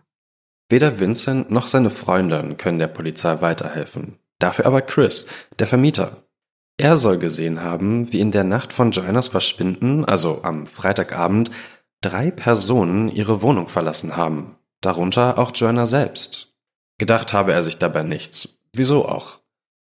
Weder 0.74 1.00
Vincent 1.00 1.52
noch 1.52 1.68
seine 1.68 1.92
Freundin 1.92 2.58
können 2.58 2.80
der 2.80 2.88
Polizei 2.88 3.40
weiterhelfen. 3.42 4.18
Dafür 4.40 4.66
aber 4.66 4.82
Chris, 4.82 5.28
der 5.60 5.68
Vermieter. 5.68 6.24
Er 6.78 6.98
soll 6.98 7.20
gesehen 7.20 7.62
haben, 7.62 8.12
wie 8.12 8.20
in 8.20 8.32
der 8.32 8.44
Nacht 8.44 8.74
von 8.74 8.90
Joannas 8.90 9.28
Verschwinden, 9.28 10.04
also 10.04 10.42
am 10.42 10.66
Freitagabend, 10.66 11.52
drei 12.02 12.32
Personen 12.32 13.08
ihre 13.08 13.44
Wohnung 13.44 13.68
verlassen 13.68 14.18
haben 14.18 14.58
darunter 14.86 15.38
auch 15.40 15.52
Joanna 15.54 15.86
selbst. 15.86 16.54
Gedacht 17.00 17.34
habe 17.34 17.54
er 17.54 17.64
sich 17.64 17.78
dabei 17.78 18.04
nichts. 18.04 18.60
Wieso 18.74 19.08
auch? 19.08 19.40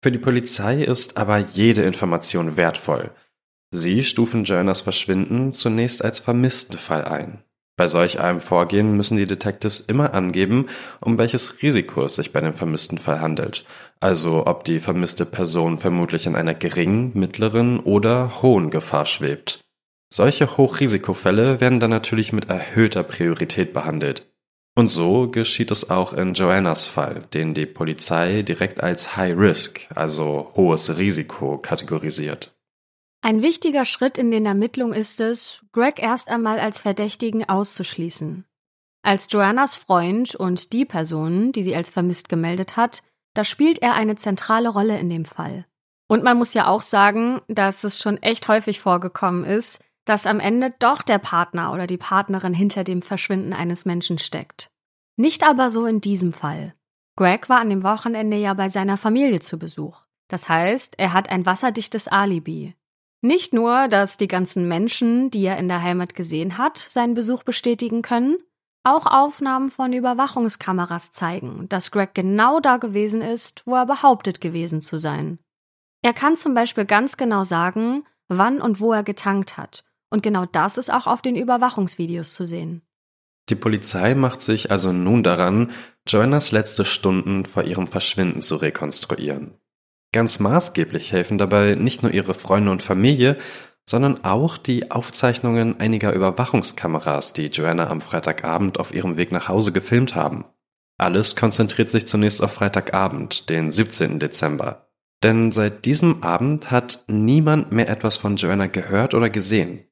Für 0.01 0.11
die 0.11 0.19
Polizei 0.19 0.83
ist 0.83 1.17
aber 1.17 1.37
jede 1.37 1.83
Information 1.83 2.57
wertvoll. 2.57 3.11
Sie 3.71 4.03
stufen 4.03 4.43
Joannas 4.43 4.81
Verschwinden 4.81 5.53
zunächst 5.53 6.03
als 6.03 6.19
vermissten 6.19 6.77
Fall 6.77 7.05
ein. 7.05 7.43
Bei 7.75 7.87
solch 7.87 8.19
einem 8.19 8.39
Vorgehen 8.39 8.95
müssen 8.95 9.17
die 9.17 9.25
Detectives 9.25 9.79
immer 9.79 10.13
angeben, 10.13 10.67
um 11.01 11.17
welches 11.17 11.63
Risiko 11.63 12.05
es 12.05 12.15
sich 12.15 12.31
bei 12.31 12.39
dem 12.39 12.53
vermissten 12.53 12.99
Fall 12.99 13.19
handelt, 13.19 13.65
also 13.99 14.45
ob 14.45 14.63
die 14.63 14.79
vermisste 14.79 15.25
Person 15.25 15.79
vermutlich 15.79 16.27
in 16.27 16.35
einer 16.35 16.53
geringen, 16.53 17.11
mittleren 17.15 17.79
oder 17.79 18.41
hohen 18.43 18.69
Gefahr 18.69 19.07
schwebt. 19.07 19.65
Solche 20.13 20.57
Hochrisikofälle 20.57 21.59
werden 21.61 21.79
dann 21.79 21.89
natürlich 21.89 22.31
mit 22.31 22.47
erhöhter 22.47 23.01
Priorität 23.01 23.73
behandelt, 23.73 24.31
und 24.75 24.89
so 24.89 25.27
geschieht 25.29 25.69
es 25.69 25.91
auch 25.91 26.13
in 26.13 26.33
Joannas 26.33 26.85
Fall, 26.85 27.25
den 27.33 27.53
die 27.53 27.67
Polizei 27.67 28.41
direkt 28.41 28.81
als 28.81 29.15
High 29.15 29.37
Risk, 29.37 29.87
also 29.93 30.51
hohes 30.55 30.97
Risiko, 30.97 31.59
kategorisiert. 31.59 32.52
Ein 33.25 33.41
wichtiger 33.41 33.85
Schritt 33.85 34.17
in 34.17 34.31
den 34.31 34.45
Ermittlungen 34.45 34.91
ist 34.91 35.21
es, 35.21 35.63
Greg 35.71 35.97
erst 35.97 36.27
einmal 36.27 36.59
als 36.59 36.79
Verdächtigen 36.79 37.47
auszuschließen. 37.47 38.43
Als 39.01 39.27
Joannas 39.31 39.75
Freund 39.75 40.35
und 40.35 40.73
die 40.73 40.83
Person, 40.83 41.53
die 41.53 41.63
sie 41.63 41.73
als 41.73 41.89
vermisst 41.89 42.27
gemeldet 42.27 42.75
hat, 42.75 43.01
da 43.33 43.45
spielt 43.45 43.81
er 43.81 43.93
eine 43.93 44.17
zentrale 44.17 44.67
Rolle 44.67 44.99
in 44.99 45.09
dem 45.09 45.23
Fall. 45.23 45.65
Und 46.09 46.25
man 46.25 46.37
muss 46.37 46.53
ja 46.53 46.67
auch 46.67 46.81
sagen, 46.81 47.39
dass 47.47 47.85
es 47.85 47.97
schon 47.97 48.21
echt 48.21 48.49
häufig 48.49 48.81
vorgekommen 48.81 49.45
ist, 49.45 49.81
dass 50.03 50.27
am 50.27 50.41
Ende 50.41 50.73
doch 50.79 51.01
der 51.01 51.17
Partner 51.17 51.71
oder 51.71 51.87
die 51.87 51.95
Partnerin 51.95 52.53
hinter 52.53 52.83
dem 52.83 53.01
Verschwinden 53.01 53.53
eines 53.53 53.85
Menschen 53.85 54.19
steckt. 54.19 54.69
Nicht 55.15 55.47
aber 55.47 55.69
so 55.69 55.85
in 55.85 56.01
diesem 56.01 56.33
Fall. 56.33 56.75
Greg 57.15 57.47
war 57.47 57.61
an 57.61 57.69
dem 57.69 57.83
Wochenende 57.83 58.35
ja 58.35 58.53
bei 58.53 58.67
seiner 58.67 58.97
Familie 58.97 59.39
zu 59.39 59.57
Besuch. 59.57 60.01
Das 60.27 60.49
heißt, 60.49 60.95
er 60.97 61.13
hat 61.13 61.29
ein 61.29 61.45
wasserdichtes 61.45 62.09
Alibi. 62.09 62.75
Nicht 63.25 63.53
nur, 63.53 63.87
dass 63.87 64.17
die 64.17 64.27
ganzen 64.27 64.67
Menschen, 64.67 65.31
die 65.31 65.45
er 65.45 65.57
in 65.57 65.69
der 65.69 65.81
Heimat 65.81 66.13
gesehen 66.13 66.57
hat, 66.57 66.77
seinen 66.77 67.13
Besuch 67.13 67.43
bestätigen 67.43 68.01
können, 68.01 68.35
auch 68.83 69.05
Aufnahmen 69.05 69.71
von 69.71 69.93
Überwachungskameras 69.93 71.13
zeigen, 71.13 71.69
dass 71.69 71.91
Greg 71.91 72.13
genau 72.13 72.59
da 72.59 72.75
gewesen 72.75 73.21
ist, 73.21 73.65
wo 73.65 73.75
er 73.75 73.85
behauptet 73.85 74.41
gewesen 74.41 74.81
zu 74.81 74.97
sein. 74.97 75.39
Er 76.01 76.11
kann 76.11 76.35
zum 76.35 76.53
Beispiel 76.53 76.83
ganz 76.83 77.15
genau 77.15 77.45
sagen, 77.45 78.03
wann 78.27 78.61
und 78.61 78.81
wo 78.81 78.91
er 78.91 79.03
getankt 79.03 79.55
hat, 79.55 79.85
und 80.09 80.21
genau 80.21 80.45
das 80.45 80.77
ist 80.77 80.91
auch 80.91 81.07
auf 81.07 81.21
den 81.21 81.37
Überwachungsvideos 81.37 82.33
zu 82.33 82.43
sehen. 82.43 82.81
Die 83.47 83.55
Polizei 83.55 84.15
macht 84.15 84.41
sich 84.41 84.69
also 84.69 84.91
nun 84.91 85.23
daran, 85.23 85.71
Joannas 86.05 86.51
letzte 86.51 86.83
Stunden 86.83 87.45
vor 87.45 87.63
ihrem 87.63 87.87
Verschwinden 87.87 88.41
zu 88.41 88.57
rekonstruieren. 88.57 89.57
Ganz 90.13 90.39
maßgeblich 90.39 91.11
helfen 91.11 91.39
dabei 91.39 91.73
nicht 91.75 92.03
nur 92.03 92.13
ihre 92.13 92.35
Freunde 92.35 92.71
und 92.71 92.83
Familie, 92.83 93.35
sondern 93.89 94.23
auch 94.23 94.57
die 94.57 94.91
Aufzeichnungen 94.91 95.79
einiger 95.79 96.13
Überwachungskameras, 96.13 97.33
die 97.33 97.47
Joanna 97.47 97.89
am 97.89 97.99
Freitagabend 97.99 98.79
auf 98.79 98.93
ihrem 98.93 99.17
Weg 99.17 99.31
nach 99.31 99.49
Hause 99.49 99.71
gefilmt 99.71 100.13
haben. 100.15 100.45
Alles 100.99 101.35
konzentriert 101.35 101.89
sich 101.89 102.05
zunächst 102.05 102.43
auf 102.43 102.53
Freitagabend, 102.53 103.49
den 103.49 103.71
17. 103.71 104.19
Dezember. 104.19 104.87
Denn 105.23 105.51
seit 105.51 105.85
diesem 105.85 106.21
Abend 106.21 106.69
hat 106.69 107.03
niemand 107.07 107.71
mehr 107.71 107.89
etwas 107.89 108.15
von 108.15 108.35
Joanna 108.35 108.67
gehört 108.67 109.15
oder 109.15 109.31
gesehen. 109.31 109.85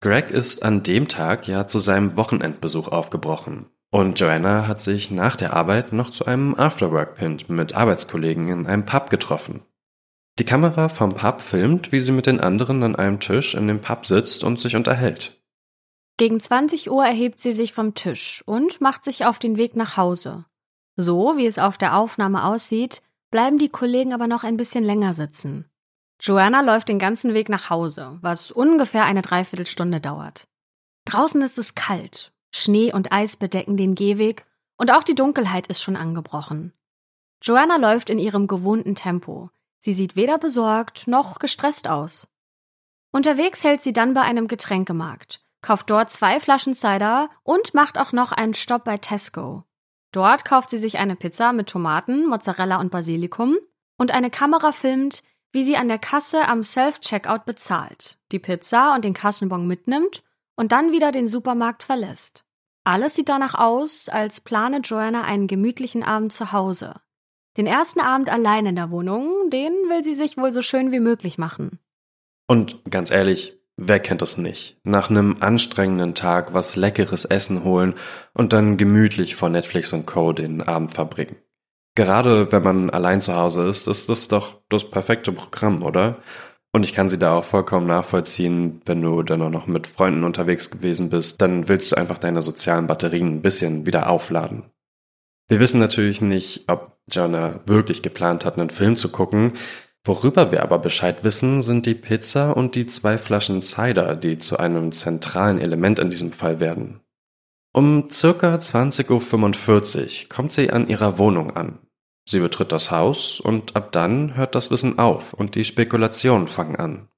Greg 0.00 0.32
ist 0.32 0.64
an 0.64 0.82
dem 0.82 1.06
Tag 1.06 1.46
ja 1.46 1.66
zu 1.66 1.78
seinem 1.78 2.16
Wochenendbesuch 2.16 2.88
aufgebrochen. 2.88 3.66
Und 3.94 4.18
Joanna 4.18 4.66
hat 4.66 4.80
sich 4.80 5.12
nach 5.12 5.36
der 5.36 5.52
Arbeit 5.52 5.92
noch 5.92 6.10
zu 6.10 6.26
einem 6.26 6.56
Afterwork-Pint 6.56 7.48
mit 7.48 7.76
Arbeitskollegen 7.76 8.48
in 8.48 8.66
einem 8.66 8.84
Pub 8.84 9.08
getroffen. 9.08 9.62
Die 10.40 10.44
Kamera 10.44 10.88
vom 10.88 11.14
Pub 11.14 11.40
filmt, 11.40 11.92
wie 11.92 12.00
sie 12.00 12.10
mit 12.10 12.26
den 12.26 12.40
anderen 12.40 12.82
an 12.82 12.96
einem 12.96 13.20
Tisch 13.20 13.54
in 13.54 13.68
dem 13.68 13.80
Pub 13.80 14.04
sitzt 14.04 14.42
und 14.42 14.58
sich 14.58 14.74
unterhält. 14.74 15.40
Gegen 16.16 16.40
20 16.40 16.90
Uhr 16.90 17.06
erhebt 17.06 17.38
sie 17.38 17.52
sich 17.52 17.72
vom 17.72 17.94
Tisch 17.94 18.42
und 18.46 18.80
macht 18.80 19.04
sich 19.04 19.26
auf 19.26 19.38
den 19.38 19.58
Weg 19.58 19.76
nach 19.76 19.96
Hause. 19.96 20.44
So, 20.96 21.36
wie 21.36 21.46
es 21.46 21.60
auf 21.60 21.78
der 21.78 21.96
Aufnahme 21.96 22.46
aussieht, 22.46 23.00
bleiben 23.30 23.58
die 23.58 23.68
Kollegen 23.68 24.12
aber 24.12 24.26
noch 24.26 24.42
ein 24.42 24.56
bisschen 24.56 24.82
länger 24.82 25.14
sitzen. 25.14 25.70
Joanna 26.20 26.62
läuft 26.62 26.88
den 26.88 26.98
ganzen 26.98 27.32
Weg 27.32 27.48
nach 27.48 27.70
Hause, 27.70 28.18
was 28.22 28.50
ungefähr 28.50 29.04
eine 29.04 29.22
Dreiviertelstunde 29.22 30.00
dauert. 30.00 30.48
Draußen 31.04 31.42
ist 31.42 31.58
es 31.58 31.76
kalt, 31.76 32.33
Schnee 32.56 32.92
und 32.92 33.12
Eis 33.12 33.36
bedecken 33.36 33.76
den 33.76 33.94
Gehweg 33.94 34.46
und 34.76 34.90
auch 34.90 35.02
die 35.02 35.14
Dunkelheit 35.14 35.66
ist 35.66 35.82
schon 35.82 35.96
angebrochen. 35.96 36.72
Joanna 37.42 37.76
läuft 37.76 38.10
in 38.10 38.18
ihrem 38.18 38.46
gewohnten 38.46 38.94
Tempo, 38.94 39.50
Sie 39.84 39.92
sieht 39.92 40.16
weder 40.16 40.38
besorgt 40.38 41.08
noch 41.08 41.38
gestresst 41.38 41.88
aus. 41.88 42.26
Unterwegs 43.10 43.62
hält 43.64 43.82
sie 43.82 43.92
dann 43.92 44.14
bei 44.14 44.22
einem 44.22 44.48
Getränkemarkt, 44.48 45.44
kauft 45.60 45.90
dort 45.90 46.10
zwei 46.10 46.40
Flaschen 46.40 46.72
Cider 46.72 47.28
und 47.42 47.74
macht 47.74 47.98
auch 47.98 48.12
noch 48.12 48.32
einen 48.32 48.54
Stopp 48.54 48.84
bei 48.84 48.96
Tesco. 48.96 49.64
Dort 50.10 50.46
kauft 50.46 50.70
sie 50.70 50.78
sich 50.78 50.96
eine 50.96 51.16
Pizza 51.16 51.52
mit 51.52 51.68
Tomaten, 51.68 52.26
Mozzarella 52.26 52.80
und 52.80 52.92
Basilikum 52.92 53.58
und 53.98 54.10
eine 54.10 54.30
Kamera 54.30 54.72
filmt, 54.72 55.22
wie 55.52 55.64
sie 55.64 55.76
an 55.76 55.88
der 55.88 55.98
Kasse 55.98 56.48
am 56.48 56.64
Self-Checkout 56.64 57.44
bezahlt, 57.44 58.16
die 58.32 58.38
Pizza 58.38 58.94
und 58.94 59.04
den 59.04 59.12
Kassenbon 59.12 59.66
mitnimmt 59.66 60.22
und 60.56 60.72
dann 60.72 60.92
wieder 60.92 61.12
den 61.12 61.26
Supermarkt 61.26 61.82
verlässt. 61.82 62.44
Alles 62.84 63.14
sieht 63.14 63.28
danach 63.28 63.54
aus, 63.54 64.08
als 64.08 64.40
plane 64.40 64.78
Joanna 64.78 65.22
einen 65.22 65.46
gemütlichen 65.46 66.02
Abend 66.02 66.32
zu 66.32 66.52
Hause. 66.52 66.94
Den 67.56 67.66
ersten 67.66 68.00
Abend 68.00 68.28
allein 68.28 68.66
in 68.66 68.76
der 68.76 68.90
Wohnung, 68.90 69.48
den 69.50 69.72
will 69.88 70.02
sie 70.02 70.14
sich 70.14 70.36
wohl 70.36 70.52
so 70.52 70.60
schön 70.60 70.92
wie 70.92 71.00
möglich 71.00 71.38
machen. 71.38 71.78
Und 72.46 72.78
ganz 72.90 73.10
ehrlich, 73.10 73.58
wer 73.76 74.00
kennt 74.00 74.22
das 74.22 74.36
nicht? 74.36 74.78
Nach 74.82 75.08
einem 75.08 75.36
anstrengenden 75.40 76.14
Tag 76.14 76.52
was 76.52 76.76
leckeres 76.76 77.24
Essen 77.24 77.64
holen 77.64 77.94
und 78.34 78.52
dann 78.52 78.76
gemütlich 78.76 79.36
vor 79.36 79.48
Netflix 79.48 79.92
und 79.92 80.04
Co. 80.04 80.32
den 80.32 80.62
Abend 80.62 80.92
verbringen. 80.92 81.36
Gerade 81.94 82.50
wenn 82.50 82.62
man 82.62 82.90
allein 82.90 83.20
zu 83.20 83.34
Hause 83.36 83.68
ist, 83.68 83.86
ist 83.86 84.08
das 84.08 84.26
doch 84.26 84.60
das 84.68 84.90
perfekte 84.90 85.30
Programm, 85.32 85.82
oder? 85.82 86.18
Und 86.74 86.82
ich 86.82 86.92
kann 86.92 87.08
sie 87.08 87.20
da 87.20 87.36
auch 87.36 87.44
vollkommen 87.44 87.86
nachvollziehen, 87.86 88.80
wenn 88.84 89.00
du 89.00 89.22
dann 89.22 89.42
auch 89.42 89.50
noch 89.50 89.68
mit 89.68 89.86
Freunden 89.86 90.24
unterwegs 90.24 90.72
gewesen 90.72 91.08
bist, 91.08 91.40
dann 91.40 91.68
willst 91.68 91.92
du 91.92 91.96
einfach 91.96 92.18
deine 92.18 92.42
sozialen 92.42 92.88
Batterien 92.88 93.28
ein 93.28 93.42
bisschen 93.42 93.86
wieder 93.86 94.10
aufladen. 94.10 94.64
Wir 95.46 95.60
wissen 95.60 95.78
natürlich 95.78 96.20
nicht, 96.20 96.64
ob 96.66 96.98
Jonah 97.08 97.60
wirklich 97.66 98.02
geplant 98.02 98.44
hat, 98.44 98.58
einen 98.58 98.70
Film 98.70 98.96
zu 98.96 99.08
gucken. 99.08 99.52
Worüber 100.04 100.50
wir 100.50 100.64
aber 100.64 100.80
Bescheid 100.80 101.22
wissen, 101.22 101.62
sind 101.62 101.86
die 101.86 101.94
Pizza 101.94 102.56
und 102.56 102.74
die 102.74 102.86
zwei 102.86 103.18
Flaschen 103.18 103.62
Cider, 103.62 104.16
die 104.16 104.38
zu 104.38 104.58
einem 104.58 104.90
zentralen 104.90 105.60
Element 105.60 106.00
in 106.00 106.10
diesem 106.10 106.32
Fall 106.32 106.58
werden. 106.58 106.98
Um 107.72 108.10
circa 108.10 108.56
20.45 108.56 110.22
Uhr 110.24 110.28
kommt 110.28 110.50
sie 110.50 110.70
an 110.70 110.88
ihrer 110.88 111.18
Wohnung 111.18 111.54
an. 111.54 111.78
Sie 112.24 112.40
betritt 112.40 112.72
das 112.72 112.90
Haus 112.90 113.38
und 113.40 113.76
ab 113.76 113.92
dann 113.92 114.34
hört 114.34 114.54
das 114.54 114.70
Wissen 114.70 114.98
auf 114.98 115.34
und 115.34 115.54
die 115.54 115.64
Spekulationen 115.64 116.48
fangen 116.48 116.76
an. 116.76 117.08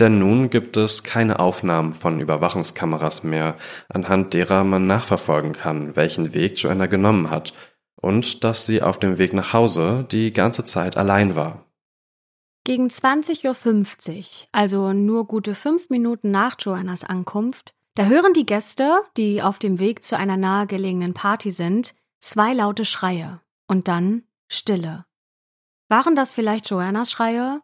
Denn 0.00 0.18
nun 0.18 0.50
gibt 0.50 0.76
es 0.76 1.02
keine 1.02 1.38
Aufnahmen 1.38 1.94
von 1.94 2.20
Überwachungskameras 2.20 3.24
mehr, 3.24 3.56
anhand 3.88 4.34
derer 4.34 4.64
man 4.64 4.86
nachverfolgen 4.86 5.52
kann, 5.52 5.96
welchen 5.96 6.32
Weg 6.32 6.58
Joanna 6.58 6.86
genommen 6.86 7.30
hat 7.30 7.52
und 7.96 8.44
dass 8.44 8.66
sie 8.66 8.82
auf 8.82 8.98
dem 8.98 9.18
Weg 9.18 9.32
nach 9.32 9.52
Hause 9.52 10.06
die 10.10 10.32
ganze 10.32 10.64
Zeit 10.64 10.96
allein 10.96 11.36
war. 11.36 11.66
Gegen 12.64 12.88
20.50 12.88 14.18
Uhr, 14.18 14.24
also 14.52 14.92
nur 14.92 15.26
gute 15.26 15.54
fünf 15.54 15.90
Minuten 15.90 16.30
nach 16.30 16.56
Joannas 16.58 17.04
Ankunft, 17.04 17.74
da 17.94 18.06
hören 18.06 18.32
die 18.32 18.46
Gäste, 18.46 19.02
die 19.16 19.42
auf 19.42 19.58
dem 19.58 19.78
Weg 19.78 20.04
zu 20.04 20.16
einer 20.16 20.36
nahegelegenen 20.36 21.12
Party 21.12 21.50
sind, 21.50 21.94
zwei 22.20 22.54
laute 22.54 22.84
Schreie 22.84 23.40
und 23.66 23.88
dann 23.88 24.22
Stille. 24.52 25.04
Waren 25.88 26.14
das 26.14 26.32
vielleicht 26.32 26.68
Joannas 26.68 27.10
Schreie? 27.10 27.62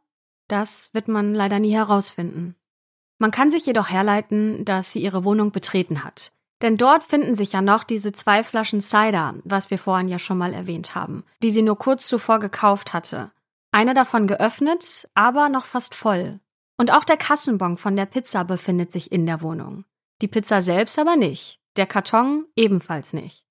Das 0.49 0.90
wird 0.95 1.09
man 1.09 1.35
leider 1.35 1.59
nie 1.59 1.75
herausfinden. 1.75 2.57
Man 3.18 3.30
kann 3.30 3.50
sich 3.50 3.66
jedoch 3.66 3.90
herleiten, 3.90 4.64
dass 4.64 4.92
sie 4.92 5.02
ihre 5.02 5.25
Wohnung 5.25 5.50
betreten 5.50 6.04
hat. 6.04 6.33
Denn 6.62 6.76
dort 6.76 7.04
finden 7.04 7.35
sich 7.35 7.52
ja 7.52 7.62
noch 7.62 7.85
diese 7.85 8.12
zwei 8.12 8.42
Flaschen 8.42 8.80
Cider, 8.80 9.35
was 9.45 9.71
wir 9.71 9.78
vorhin 9.78 10.09
ja 10.09 10.18
schon 10.18 10.38
mal 10.38 10.52
erwähnt 10.52 10.95
haben, 10.95 11.25
die 11.42 11.50
sie 11.50 11.62
nur 11.62 11.78
kurz 11.78 12.09
zuvor 12.09 12.40
gekauft 12.40 12.92
hatte. 12.92 13.30
Eine 13.71 13.95
davon 13.95 14.26
geöffnet, 14.26 15.09
aber 15.14 15.49
noch 15.49 15.66
fast 15.66 15.95
voll. 15.95 16.40
Und 16.76 16.92
auch 16.92 17.04
der 17.04 17.16
Kassenbon 17.16 17.76
von 17.76 17.97
der 17.97 18.07
Pizza 18.07 18.45
befindet 18.45 18.92
sich 18.92 19.12
in 19.12 19.26
der 19.26 19.42
Wohnung. 19.42 19.85
Die 20.21 20.28
Pizza 20.28 20.62
selbst 20.62 20.99
aber 20.99 21.16
nicht, 21.16 21.61
der 21.76 21.87
Karton 21.87 22.47
ebenfalls 22.57 23.12
nicht. 23.12 23.45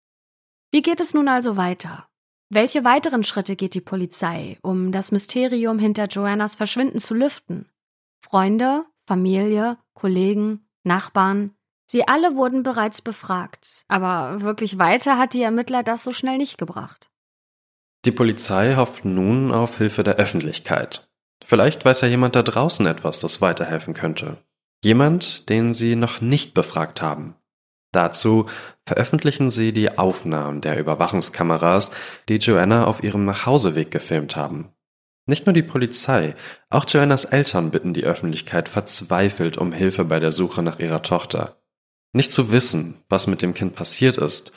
Wie 0.72 0.82
geht 0.82 1.00
es 1.00 1.14
nun 1.14 1.28
also 1.28 1.56
weiter? 1.56 2.08
Welche 2.50 2.86
weiteren 2.86 3.24
Schritte 3.24 3.56
geht 3.56 3.74
die 3.74 3.82
Polizei, 3.82 4.58
um 4.62 4.92
das 4.92 5.12
Mysterium 5.12 5.80
hinter 5.80 6.08
Joannas 6.08 6.56
Verschwinden 6.56 7.00
zu 7.00 7.14
lüften? 7.14 7.70
Freunde, 8.22 8.86
Familie, 9.06 9.78
Kollegen, 9.94 10.68
Nachbarn, 10.84 11.58
Sie 11.90 12.06
alle 12.06 12.36
wurden 12.36 12.64
bereits 12.64 13.02
befragt, 13.02 13.86
aber 13.88 14.42
wirklich 14.42 14.78
weiter 14.78 15.18
hat 15.18 15.34
die 15.34 15.42
Ermittler 15.42 15.84
das 15.84 16.04
so 16.04 16.12
schnell 16.12 16.38
nicht 16.38 16.58
gebracht. 16.58 17.10
Die 18.04 18.12
Polizei 18.12 18.76
hofft 18.76 19.06
nun 19.06 19.54
auf 19.54 19.78
Hilfe 19.78 20.04
der 20.04 20.16
Öffentlichkeit. 20.16 21.08
Vielleicht 21.44 21.86
weiß 21.86 22.02
ja 22.02 22.10
jemand 22.10 22.36
da 22.36 22.44
draußen 22.44 22.86
etwas, 22.88 23.22
das 23.22 23.40
weiterhelfen 23.40 23.94
könnte. 23.94 24.38
Jemand, 24.84 25.48
den 25.48 25.74
sie 25.74 25.96
noch 25.96 26.20
nicht 26.20 26.54
befragt 26.54 27.02
haben. 27.02 27.36
Dazu 27.98 28.46
veröffentlichen 28.86 29.50
sie 29.50 29.74
die 29.74 29.98
Aufnahmen 29.98 30.62
der 30.62 30.80
Überwachungskameras, 30.80 31.90
die 32.30 32.36
Joanna 32.36 32.86
auf 32.86 33.02
ihrem 33.02 33.26
Nachhauseweg 33.26 33.90
gefilmt 33.90 34.36
haben. 34.36 34.70
Nicht 35.26 35.48
nur 35.48 35.54
die 35.54 35.64
Polizei, 35.64 36.36
auch 36.70 36.86
Joannas 36.88 37.26
Eltern 37.26 37.72
bitten 37.72 37.96
die 37.96 38.04
Öffentlichkeit 38.04 38.70
verzweifelt 38.70 39.58
um 39.58 39.72
Hilfe 39.72 40.06
bei 40.06 40.20
der 40.20 40.30
Suche 40.30 40.62
nach 40.62 40.78
ihrer 40.78 41.02
Tochter. 41.02 41.58
Nicht 42.14 42.32
zu 42.32 42.52
wissen, 42.52 43.04
was 43.10 43.26
mit 43.26 43.42
dem 43.42 43.56
Kind 43.56 43.74
passiert 43.74 44.20
ist, 44.20 44.52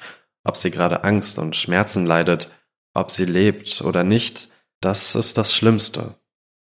ob 0.44 0.58
sie 0.58 0.70
gerade 0.70 1.02
Angst 1.02 1.38
und 1.38 1.56
Schmerzen 1.56 2.04
leidet, 2.04 2.50
ob 2.92 3.10
sie 3.10 3.24
lebt 3.24 3.80
oder 3.80 4.04
nicht, 4.04 4.50
das 4.82 5.14
ist 5.14 5.38
das 5.38 5.54
Schlimmste. 5.54 6.16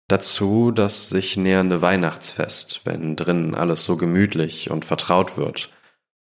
Dazu 0.08 0.72
das 0.72 1.08
sich 1.08 1.38
nähernde 1.38 1.84
Weihnachtsfest, 1.84 2.82
wenn 2.84 3.16
drinnen 3.16 3.54
alles 3.54 3.86
so 3.86 3.96
gemütlich 3.96 4.72
und 4.72 4.86
vertraut 4.86 5.38
wird, 5.38 5.70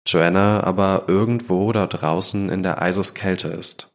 Joanna 0.05 0.63
aber 0.63 1.05
irgendwo 1.07 1.71
da 1.71 1.87
draußen 1.87 2.49
in 2.49 2.63
der 2.63 2.81
Eiseskälte 2.81 3.47
ist. 3.47 3.93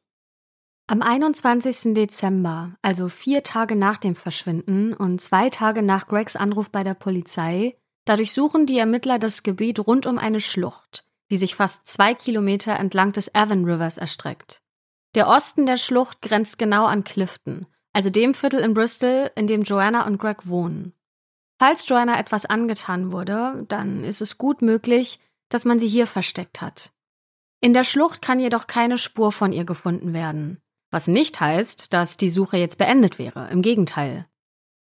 Am 0.87 1.03
21. 1.03 1.95
Dezember, 1.95 2.77
also 2.81 3.09
vier 3.09 3.43
Tage 3.43 3.77
nach 3.77 3.99
dem 3.99 4.15
Verschwinden 4.15 4.95
und 4.95 5.21
zwei 5.21 5.51
Tage 5.51 5.83
nach 5.83 6.09
Gregs 6.09 6.35
Anruf 6.35 6.71
bei 6.71 6.83
der 6.83 6.95
Polizei, 6.95 7.77
Da 8.09 8.17
durchsuchen 8.17 8.65
die 8.65 8.79
Ermittler 8.79 9.19
das 9.19 9.43
Gebiet 9.43 9.87
rund 9.87 10.07
um 10.07 10.17
eine 10.17 10.41
Schlucht, 10.41 11.05
die 11.31 11.37
sich 11.37 11.55
fast 11.55 11.87
zwei 11.87 12.15
Kilometer 12.15 12.75
entlang 12.75 13.13
des 13.13 13.35
Avon 13.35 13.67
Rivers 13.67 13.99
erstreckt. 13.99 14.63
Der 15.15 15.29
Osten 15.29 15.67
der 15.67 15.77
Schlucht 15.77 16.23
grenzt 16.23 16.59
genau 16.59 16.87
an 16.87 17.05
Clifton, 17.05 17.67
also 17.93 18.09
dem 18.09 18.33
Viertel 18.33 18.61
in 18.61 18.73
Bristol, 18.73 19.31
in 19.35 19.47
dem 19.47 19.63
Joanna 19.63 20.07
und 20.07 20.17
Greg 20.17 20.49
wohnen. 20.49 20.95
Falls 21.59 21.87
Joanna 21.87 22.19
etwas 22.19 22.47
angetan 22.47 23.13
wurde, 23.13 23.67
dann 23.69 24.05
ist 24.05 24.23
es 24.23 24.39
gut 24.39 24.63
möglich, 24.63 25.21
dass 25.49 25.65
man 25.65 25.79
sie 25.79 25.89
hier 25.89 26.07
versteckt 26.07 26.61
hat. 26.61 26.93
In 27.61 27.75
der 27.75 27.85
Schlucht 27.85 28.23
kann 28.23 28.41
jedoch 28.41 28.67
keine 28.67 28.99
Spur 28.99 29.33
von 29.33 29.53
ihr 29.53 29.65
gefunden 29.65 30.13
werden, 30.13 30.61
was 30.91 31.07
nicht 31.07 31.41
heißt, 31.41 31.93
dass 31.93 32.17
die 32.17 32.31
Suche 32.31 32.57
jetzt 32.57 32.79
beendet 32.79 33.19
wäre, 33.19 33.49
im 33.51 33.63
Gegenteil. 33.63 34.27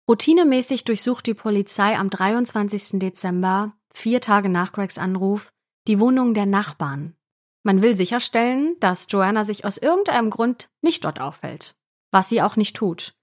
Routinemäßig 0.08 0.84
durchsucht 0.84 1.26
die 1.26 1.34
Polizei 1.34 1.98
am 1.98 2.08
23. 2.08 2.98
Dezember, 2.98 3.72
vier 3.92 4.20
Tage 4.20 4.48
nach 4.48 4.72
Gregs 4.72 4.96
Anruf, 4.96 5.52
die 5.87 6.00
Wohnung 6.00 6.34
der 6.34 6.46
Nachbarn. 6.46 7.14
Man 7.62 7.82
will 7.82 7.94
sicherstellen, 7.94 8.76
dass 8.80 9.06
Joanna 9.10 9.44
sich 9.44 9.64
aus 9.64 9.76
irgendeinem 9.76 10.30
Grund 10.30 10.70
nicht 10.80 11.04
dort 11.04 11.20
aufhält, 11.20 11.76
was 12.10 12.28
sie 12.28 12.40
auch 12.40 12.56
nicht 12.56 12.76
tut. 12.76 13.14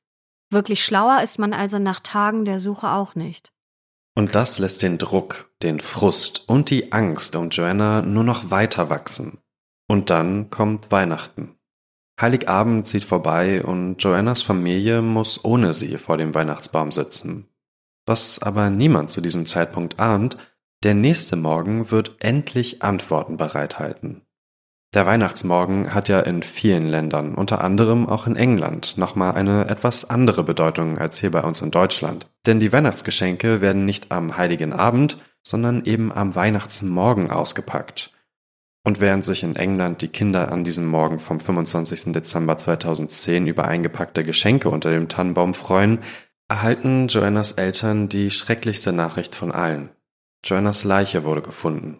Wirklich 0.51 0.83
schlauer 0.83 1.21
ist 1.23 1.39
man 1.39 1.53
also 1.53 1.79
nach 1.79 1.99
Tagen 1.99 2.45
der 2.45 2.59
Suche 2.59 2.91
auch 2.91 3.15
nicht. 3.15 3.51
Und 4.15 4.35
das 4.35 4.59
lässt 4.59 4.81
den 4.81 4.97
Druck, 4.97 5.51
den 5.61 5.79
Frust 5.79 6.47
und 6.47 6.69
die 6.69 6.93
Angst 6.93 7.35
um 7.35 7.49
Joanna 7.49 8.01
nur 8.01 8.23
noch 8.23 8.49
weiter 8.49 8.89
wachsen. 8.89 9.39
Und 9.87 10.09
dann 10.09 10.49
kommt 10.49 10.91
Weihnachten. 10.91 11.55
Heiligabend 12.19 12.87
zieht 12.87 13.03
vorbei 13.03 13.63
und 13.63 14.01
Joannas 14.01 14.41
Familie 14.41 15.01
muss 15.01 15.43
ohne 15.43 15.73
sie 15.73 15.97
vor 15.97 16.17
dem 16.17 16.33
Weihnachtsbaum 16.33 16.93
sitzen. 16.93 17.49
Was 18.05 18.41
aber 18.41 18.69
niemand 18.69 19.09
zu 19.09 19.19
diesem 19.19 19.45
Zeitpunkt 19.45 19.99
ahnt, 19.99 20.37
der 20.83 20.93
nächste 20.93 21.35
Morgen 21.35 21.91
wird 21.91 22.15
endlich 22.19 22.81
Antworten 22.83 23.35
bereithalten. 23.35 24.24
Der 24.95 25.05
Weihnachtsmorgen 25.05 25.93
hat 25.93 26.07
ja 26.07 26.21
in 26.21 26.41
vielen 26.41 26.87
Ländern, 26.87 27.35
unter 27.35 27.61
anderem 27.61 28.07
auch 28.07 28.27
in 28.27 28.37
England, 28.37 28.97
nochmal 28.97 29.33
eine 29.35 29.67
etwas 29.67 30.09
andere 30.09 30.41
Bedeutung 30.41 30.97
als 30.97 31.19
hier 31.19 31.31
bei 31.31 31.41
uns 31.41 31.61
in 31.61 31.69
Deutschland. 31.69 32.27
Denn 32.45 32.61
die 32.61 32.71
Weihnachtsgeschenke 32.71 33.59
werden 33.59 33.83
nicht 33.83 34.13
am 34.13 34.37
heiligen 34.37 34.71
Abend, 34.71 35.17
sondern 35.43 35.83
eben 35.83 36.13
am 36.13 36.33
Weihnachtsmorgen 36.33 37.29
ausgepackt. 37.29 38.13
Und 38.85 39.01
während 39.01 39.25
sich 39.25 39.43
in 39.43 39.57
England 39.57 40.01
die 40.01 40.07
Kinder 40.07 40.49
an 40.49 40.63
diesem 40.63 40.85
Morgen 40.85 41.19
vom 41.19 41.41
25. 41.41 42.13
Dezember 42.13 42.57
2010 42.57 43.47
über 43.47 43.65
eingepackte 43.65 44.23
Geschenke 44.23 44.69
unter 44.69 44.91
dem 44.91 45.09
Tannenbaum 45.09 45.55
freuen, 45.55 45.99
erhalten 46.47 47.09
Joannas 47.09 47.51
Eltern 47.51 48.07
die 48.07 48.31
schrecklichste 48.31 48.93
Nachricht 48.93 49.35
von 49.35 49.51
allen. 49.51 49.89
Joannas 50.45 50.85
Leiche 50.85 51.25
wurde 51.25 51.41
gefunden. 51.41 51.99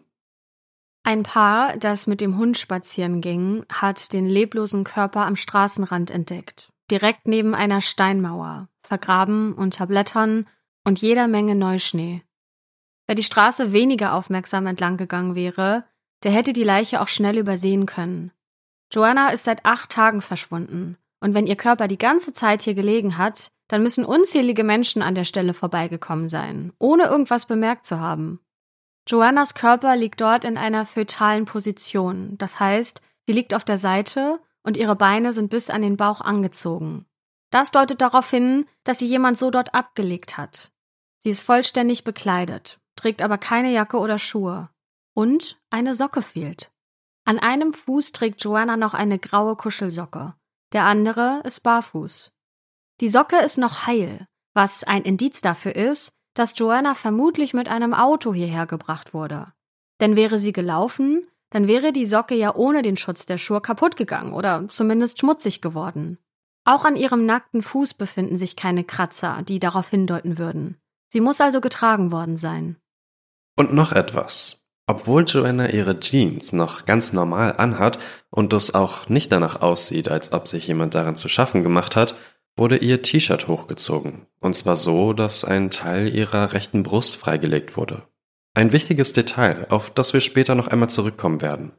Ein 1.07 1.21
Paar, 1.21 1.77
das 1.77 2.07
mit 2.07 2.19
dem 2.19 2.35
Hund 2.35 2.57
spazieren 2.57 3.21
ging, 3.21 3.63
hat 3.69 4.11
den 4.11 4.25
leblosen 4.25 4.83
Körper 4.83 5.27
am 5.27 5.35
Straßenrand 5.35 6.09
entdeckt, 6.09 6.73
direkt 6.89 7.27
neben 7.27 7.53
einer 7.53 7.79
Steinmauer, 7.79 8.69
vergraben 8.81 9.53
unter 9.53 9.85
Blättern 9.85 10.47
und 10.83 10.99
jeder 10.99 11.27
Menge 11.27 11.53
Neuschnee. 11.53 12.23
Wer 13.05 13.13
die 13.13 13.21
Straße 13.21 13.71
weniger 13.71 14.15
aufmerksam 14.15 14.65
entlang 14.65 14.97
gegangen 14.97 15.35
wäre, 15.35 15.85
der 16.23 16.31
hätte 16.31 16.53
die 16.53 16.63
Leiche 16.63 16.99
auch 16.99 17.07
schnell 17.07 17.37
übersehen 17.37 17.85
können. 17.85 18.31
Joanna 18.91 19.29
ist 19.29 19.43
seit 19.43 19.63
acht 19.63 19.91
Tagen 19.91 20.23
verschwunden, 20.23 20.97
und 21.19 21.35
wenn 21.35 21.45
ihr 21.45 21.55
Körper 21.55 21.87
die 21.87 21.99
ganze 21.99 22.33
Zeit 22.33 22.63
hier 22.63 22.73
gelegen 22.73 23.19
hat, 23.19 23.51
dann 23.67 23.83
müssen 23.83 24.05
unzählige 24.05 24.63
Menschen 24.63 25.03
an 25.03 25.13
der 25.13 25.25
Stelle 25.25 25.53
vorbeigekommen 25.53 26.29
sein, 26.29 26.73
ohne 26.79 27.03
irgendwas 27.03 27.45
bemerkt 27.45 27.85
zu 27.85 27.99
haben. 27.99 28.39
Joannas 29.07 29.53
Körper 29.53 29.95
liegt 29.95 30.21
dort 30.21 30.45
in 30.45 30.57
einer 30.57 30.85
fötalen 30.85 31.45
Position, 31.45 32.37
das 32.37 32.59
heißt, 32.59 33.01
sie 33.27 33.33
liegt 33.33 33.53
auf 33.53 33.63
der 33.63 33.77
Seite 33.77 34.39
und 34.63 34.77
ihre 34.77 34.95
Beine 34.95 35.31
sind 35.31 35.49
bis 35.49 35.69
an 35.69 35.83
den 35.83 35.95
Bauch 35.95 36.21
angezogen. 36.21 37.05
Das 37.51 37.71
deutet 37.71 38.01
darauf 38.01 38.29
hin, 38.29 38.65
dass 38.83 38.99
sie 38.99 39.05
jemand 39.05 39.37
so 39.37 39.51
dort 39.51 39.75
abgelegt 39.75 40.37
hat. 40.37 40.71
Sie 41.19 41.29
ist 41.29 41.41
vollständig 41.41 42.03
bekleidet, 42.03 42.79
trägt 42.95 43.21
aber 43.21 43.37
keine 43.37 43.71
Jacke 43.71 43.97
oder 43.97 44.19
Schuhe. 44.19 44.69
Und 45.13 45.61
eine 45.69 45.95
Socke 45.95 46.21
fehlt. 46.21 46.71
An 47.25 47.39
einem 47.39 47.73
Fuß 47.73 48.11
trägt 48.11 48.43
Joanna 48.43 48.75
noch 48.75 48.93
eine 48.93 49.17
graue 49.17 49.55
Kuschelsocke, 49.55 50.35
der 50.73 50.83
andere 50.83 51.41
ist 51.43 51.61
barfuß. 51.61 52.33
Die 53.01 53.09
Socke 53.09 53.37
ist 53.37 53.57
noch 53.57 53.87
heil, 53.87 54.27
was 54.53 54.83
ein 54.83 55.03
Indiz 55.03 55.41
dafür 55.41 55.75
ist, 55.75 56.11
dass 56.35 56.57
Joanna 56.57 56.93
vermutlich 56.93 57.55
mit 57.55 57.67
einem 57.67 57.95
Auto 57.95 58.33
hierher 58.33 58.67
gebracht 58.67 59.13
wurde. 59.13 59.47
Denn 59.99 60.15
wäre 60.15 60.37
sie 60.37 60.51
gelaufen, 60.51 61.25
dann 61.49 61.67
wäre 61.67 61.91
die 61.91 62.05
Socke 62.05 62.35
ja 62.35 62.53
ohne 62.53 62.81
den 62.81 62.97
Schutz 62.97 63.25
der 63.25 63.37
Schuhe 63.37 63.61
kaputt 63.61 63.95
gegangen 63.95 64.33
oder 64.33 64.67
zumindest 64.67 65.19
schmutzig 65.19 65.61
geworden. 65.61 66.19
Auch 66.65 66.83
an 66.83 66.95
ihrem 66.95 67.25
nackten 67.25 67.63
Fuß 67.63 67.93
befinden 67.93 68.37
sich 68.37 68.55
keine 68.55 68.83
Kratzer, 68.83 69.41
die 69.47 69.59
darauf 69.59 69.89
hindeuten 69.89 70.37
würden. 70.37 70.77
Sie 71.07 71.21
muss 71.21 71.39
also 71.39 71.61
getragen 71.61 72.11
worden 72.11 72.37
sein. 72.37 72.75
Und 73.55 73.73
noch 73.73 73.93
etwas. 73.93 74.61
Obwohl 74.87 75.23
Joanna 75.25 75.69
ihre 75.69 75.99
Jeans 75.99 76.53
noch 76.53 76.85
ganz 76.85 77.13
normal 77.13 77.55
anhat 77.57 77.97
und 78.29 78.53
es 78.53 78.75
auch 78.75 79.09
nicht 79.09 79.31
danach 79.31 79.61
aussieht, 79.61 80.09
als 80.09 80.31
ob 80.31 80.47
sich 80.47 80.67
jemand 80.67 80.93
daran 80.93 81.15
zu 81.15 81.29
schaffen 81.29 81.63
gemacht 81.63 81.95
hat, 81.95 82.15
wurde 82.57 82.77
ihr 82.77 83.01
T-Shirt 83.01 83.47
hochgezogen, 83.47 84.27
und 84.39 84.55
zwar 84.55 84.75
so, 84.75 85.13
dass 85.13 85.45
ein 85.45 85.71
Teil 85.71 86.13
ihrer 86.13 86.53
rechten 86.53 86.83
Brust 86.83 87.15
freigelegt 87.15 87.77
wurde. 87.77 88.03
Ein 88.53 88.71
wichtiges 88.71 89.13
Detail, 89.13 89.67
auf 89.69 89.89
das 89.89 90.13
wir 90.13 90.21
später 90.21 90.55
noch 90.55 90.67
einmal 90.67 90.89
zurückkommen 90.89 91.41
werden. 91.41 91.73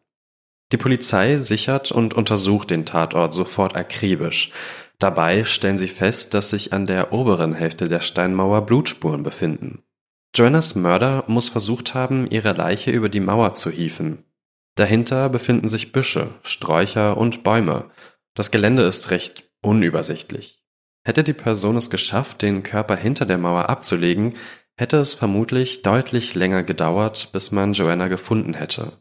Die 0.72 0.76
Polizei 0.76 1.36
sichert 1.38 1.92
und 1.92 2.14
untersucht 2.14 2.70
den 2.70 2.84
Tatort 2.84 3.32
sofort 3.32 3.76
akribisch. 3.76 4.52
Dabei 4.98 5.44
stellen 5.44 5.78
sie 5.78 5.88
fest, 5.88 6.34
dass 6.34 6.50
sich 6.50 6.72
an 6.72 6.86
der 6.86 7.12
oberen 7.12 7.54
Hälfte 7.54 7.88
der 7.88 8.00
Steinmauer 8.00 8.66
Blutspuren 8.66 9.22
befinden. 9.22 9.82
Joannas 10.34 10.74
Mörder 10.74 11.24
muss 11.28 11.48
versucht 11.48 11.94
haben, 11.94 12.26
ihre 12.30 12.52
Leiche 12.52 12.90
über 12.90 13.08
die 13.08 13.20
Mauer 13.20 13.54
zu 13.54 13.70
hieven. 13.70 14.24
Dahinter 14.74 15.30
befinden 15.30 15.70
sich 15.70 15.92
Büsche, 15.92 16.28
Sträucher 16.42 17.16
und 17.16 17.42
Bäume. 17.42 17.90
Das 18.34 18.50
Gelände 18.50 18.82
ist 18.82 19.10
recht 19.10 19.48
unübersichtlich. 19.62 20.55
Hätte 21.06 21.22
die 21.22 21.34
Person 21.34 21.76
es 21.76 21.88
geschafft, 21.88 22.42
den 22.42 22.64
Körper 22.64 22.96
hinter 22.96 23.26
der 23.26 23.38
Mauer 23.38 23.68
abzulegen, 23.68 24.34
hätte 24.76 24.96
es 24.96 25.14
vermutlich 25.14 25.82
deutlich 25.82 26.34
länger 26.34 26.64
gedauert, 26.64 27.30
bis 27.30 27.52
man 27.52 27.74
Joanna 27.74 28.08
gefunden 28.08 28.54
hätte. 28.54 29.00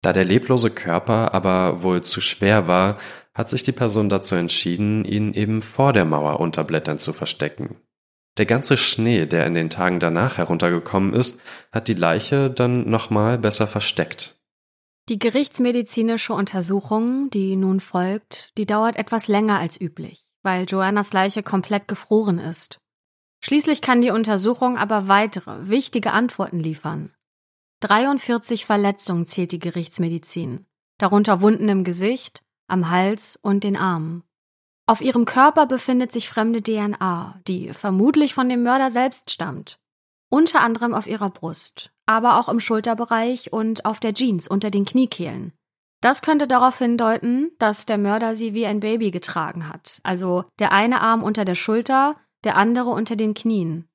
Da 0.00 0.12
der 0.12 0.24
leblose 0.24 0.70
Körper 0.70 1.34
aber 1.34 1.82
wohl 1.82 2.02
zu 2.02 2.20
schwer 2.20 2.68
war, 2.68 2.98
hat 3.34 3.48
sich 3.48 3.64
die 3.64 3.72
Person 3.72 4.08
dazu 4.08 4.36
entschieden, 4.36 5.04
ihn 5.04 5.34
eben 5.34 5.60
vor 5.60 5.92
der 5.92 6.04
Mauer 6.04 6.38
unter 6.38 6.62
Blättern 6.62 7.00
zu 7.00 7.12
verstecken. 7.12 7.74
Der 8.38 8.46
ganze 8.46 8.76
Schnee, 8.76 9.26
der 9.26 9.44
in 9.48 9.54
den 9.54 9.70
Tagen 9.70 9.98
danach 9.98 10.38
heruntergekommen 10.38 11.14
ist, 11.14 11.40
hat 11.72 11.88
die 11.88 11.94
Leiche 11.94 12.48
dann 12.48 12.88
nochmal 12.88 13.38
besser 13.38 13.66
versteckt. 13.66 14.40
Die 15.08 15.18
gerichtsmedizinische 15.18 16.32
Untersuchung, 16.32 17.28
die 17.30 17.56
nun 17.56 17.80
folgt, 17.80 18.56
die 18.56 18.66
dauert 18.66 18.94
etwas 18.94 19.26
länger 19.26 19.58
als 19.58 19.80
üblich, 19.80 20.29
weil 20.42 20.64
Joannas 20.64 21.12
Leiche 21.12 21.42
komplett 21.42 21.88
gefroren 21.88 22.38
ist. 22.38 22.80
Schließlich 23.42 23.80
kann 23.80 24.00
die 24.00 24.10
Untersuchung 24.10 24.76
aber 24.76 25.08
weitere, 25.08 25.68
wichtige 25.68 26.12
Antworten 26.12 26.60
liefern. 26.60 27.14
43 27.80 28.66
Verletzungen 28.66 29.24
zählt 29.24 29.52
die 29.52 29.58
Gerichtsmedizin, 29.58 30.66
darunter 30.98 31.40
Wunden 31.40 31.68
im 31.68 31.84
Gesicht, 31.84 32.42
am 32.68 32.90
Hals 32.90 33.38
und 33.40 33.64
den 33.64 33.76
Armen. 33.76 34.22
Auf 34.86 35.00
ihrem 35.00 35.24
Körper 35.24 35.66
befindet 35.66 36.12
sich 36.12 36.28
fremde 36.28 36.62
DNA, 36.62 37.40
die 37.46 37.72
vermutlich 37.72 38.34
von 38.34 38.48
dem 38.48 38.62
Mörder 38.62 38.90
selbst 38.90 39.30
stammt. 39.30 39.78
Unter 40.28 40.60
anderem 40.60 40.94
auf 40.94 41.06
ihrer 41.06 41.30
Brust, 41.30 41.92
aber 42.06 42.38
auch 42.38 42.48
im 42.48 42.60
Schulterbereich 42.60 43.52
und 43.52 43.84
auf 43.84 44.00
der 44.00 44.14
Jeans 44.14 44.46
unter 44.48 44.70
den 44.70 44.84
Kniekehlen. 44.84 45.52
Das 46.00 46.22
könnte 46.22 46.46
darauf 46.46 46.78
hindeuten, 46.78 47.50
dass 47.58 47.84
der 47.84 47.98
Mörder 47.98 48.34
sie 48.34 48.54
wie 48.54 48.66
ein 48.66 48.80
Baby 48.80 49.10
getragen 49.10 49.68
hat, 49.68 50.00
also 50.02 50.44
der 50.58 50.72
eine 50.72 51.02
Arm 51.02 51.22
unter 51.22 51.44
der 51.44 51.54
Schulter, 51.54 52.16
der 52.44 52.56
andere 52.56 52.90
unter 52.90 53.16
den 53.16 53.34
Knien. 53.34 53.86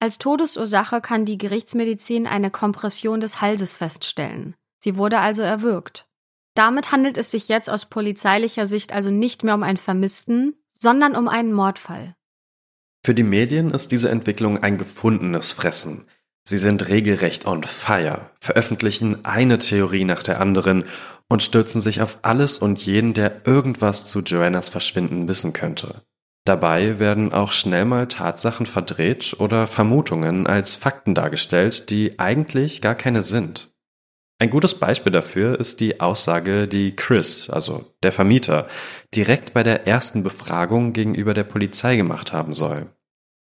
Als 0.00 0.18
Todesursache 0.18 1.00
kann 1.00 1.24
die 1.24 1.38
Gerichtsmedizin 1.38 2.26
eine 2.26 2.50
Kompression 2.50 3.20
des 3.20 3.40
Halses 3.40 3.76
feststellen. 3.76 4.56
Sie 4.78 4.96
wurde 4.96 5.20
also 5.20 5.42
erwürgt. 5.42 6.08
Damit 6.54 6.90
handelt 6.90 7.16
es 7.16 7.30
sich 7.30 7.48
jetzt 7.48 7.70
aus 7.70 7.86
polizeilicher 7.86 8.66
Sicht 8.66 8.92
also 8.92 9.10
nicht 9.10 9.44
mehr 9.44 9.54
um 9.54 9.62
einen 9.62 9.76
Vermissten, 9.76 10.56
sondern 10.76 11.14
um 11.14 11.28
einen 11.28 11.52
Mordfall. 11.52 12.16
Für 13.04 13.14
die 13.14 13.22
Medien 13.22 13.70
ist 13.70 13.92
diese 13.92 14.10
Entwicklung 14.10 14.58
ein 14.58 14.78
gefundenes 14.78 15.52
Fressen. 15.52 16.06
Sie 16.44 16.58
sind 16.58 16.88
regelrecht 16.88 17.46
on 17.46 17.62
fire, 17.62 18.30
veröffentlichen 18.40 19.24
eine 19.24 19.58
Theorie 19.58 20.04
nach 20.04 20.22
der 20.22 20.40
anderen 20.40 20.84
und 21.30 21.42
stürzen 21.42 21.80
sich 21.80 22.02
auf 22.02 22.18
alles 22.22 22.58
und 22.58 22.84
jeden, 22.84 23.14
der 23.14 23.46
irgendwas 23.46 24.06
zu 24.06 24.20
Joannas 24.20 24.68
Verschwinden 24.68 25.28
wissen 25.28 25.52
könnte. 25.54 26.02
Dabei 26.44 26.98
werden 26.98 27.32
auch 27.32 27.52
schnell 27.52 27.84
mal 27.84 28.08
Tatsachen 28.08 28.66
verdreht 28.66 29.36
oder 29.38 29.66
Vermutungen 29.66 30.46
als 30.46 30.74
Fakten 30.74 31.14
dargestellt, 31.14 31.88
die 31.90 32.18
eigentlich 32.18 32.80
gar 32.80 32.96
keine 32.96 33.22
sind. 33.22 33.70
Ein 34.40 34.50
gutes 34.50 34.74
Beispiel 34.74 35.12
dafür 35.12 35.60
ist 35.60 35.80
die 35.80 36.00
Aussage, 36.00 36.66
die 36.66 36.96
Chris, 36.96 37.48
also 37.48 37.94
der 38.02 38.10
Vermieter, 38.10 38.66
direkt 39.14 39.52
bei 39.52 39.62
der 39.62 39.86
ersten 39.86 40.22
Befragung 40.22 40.92
gegenüber 40.92 41.34
der 41.34 41.44
Polizei 41.44 41.96
gemacht 41.96 42.32
haben 42.32 42.54
soll. 42.54 42.86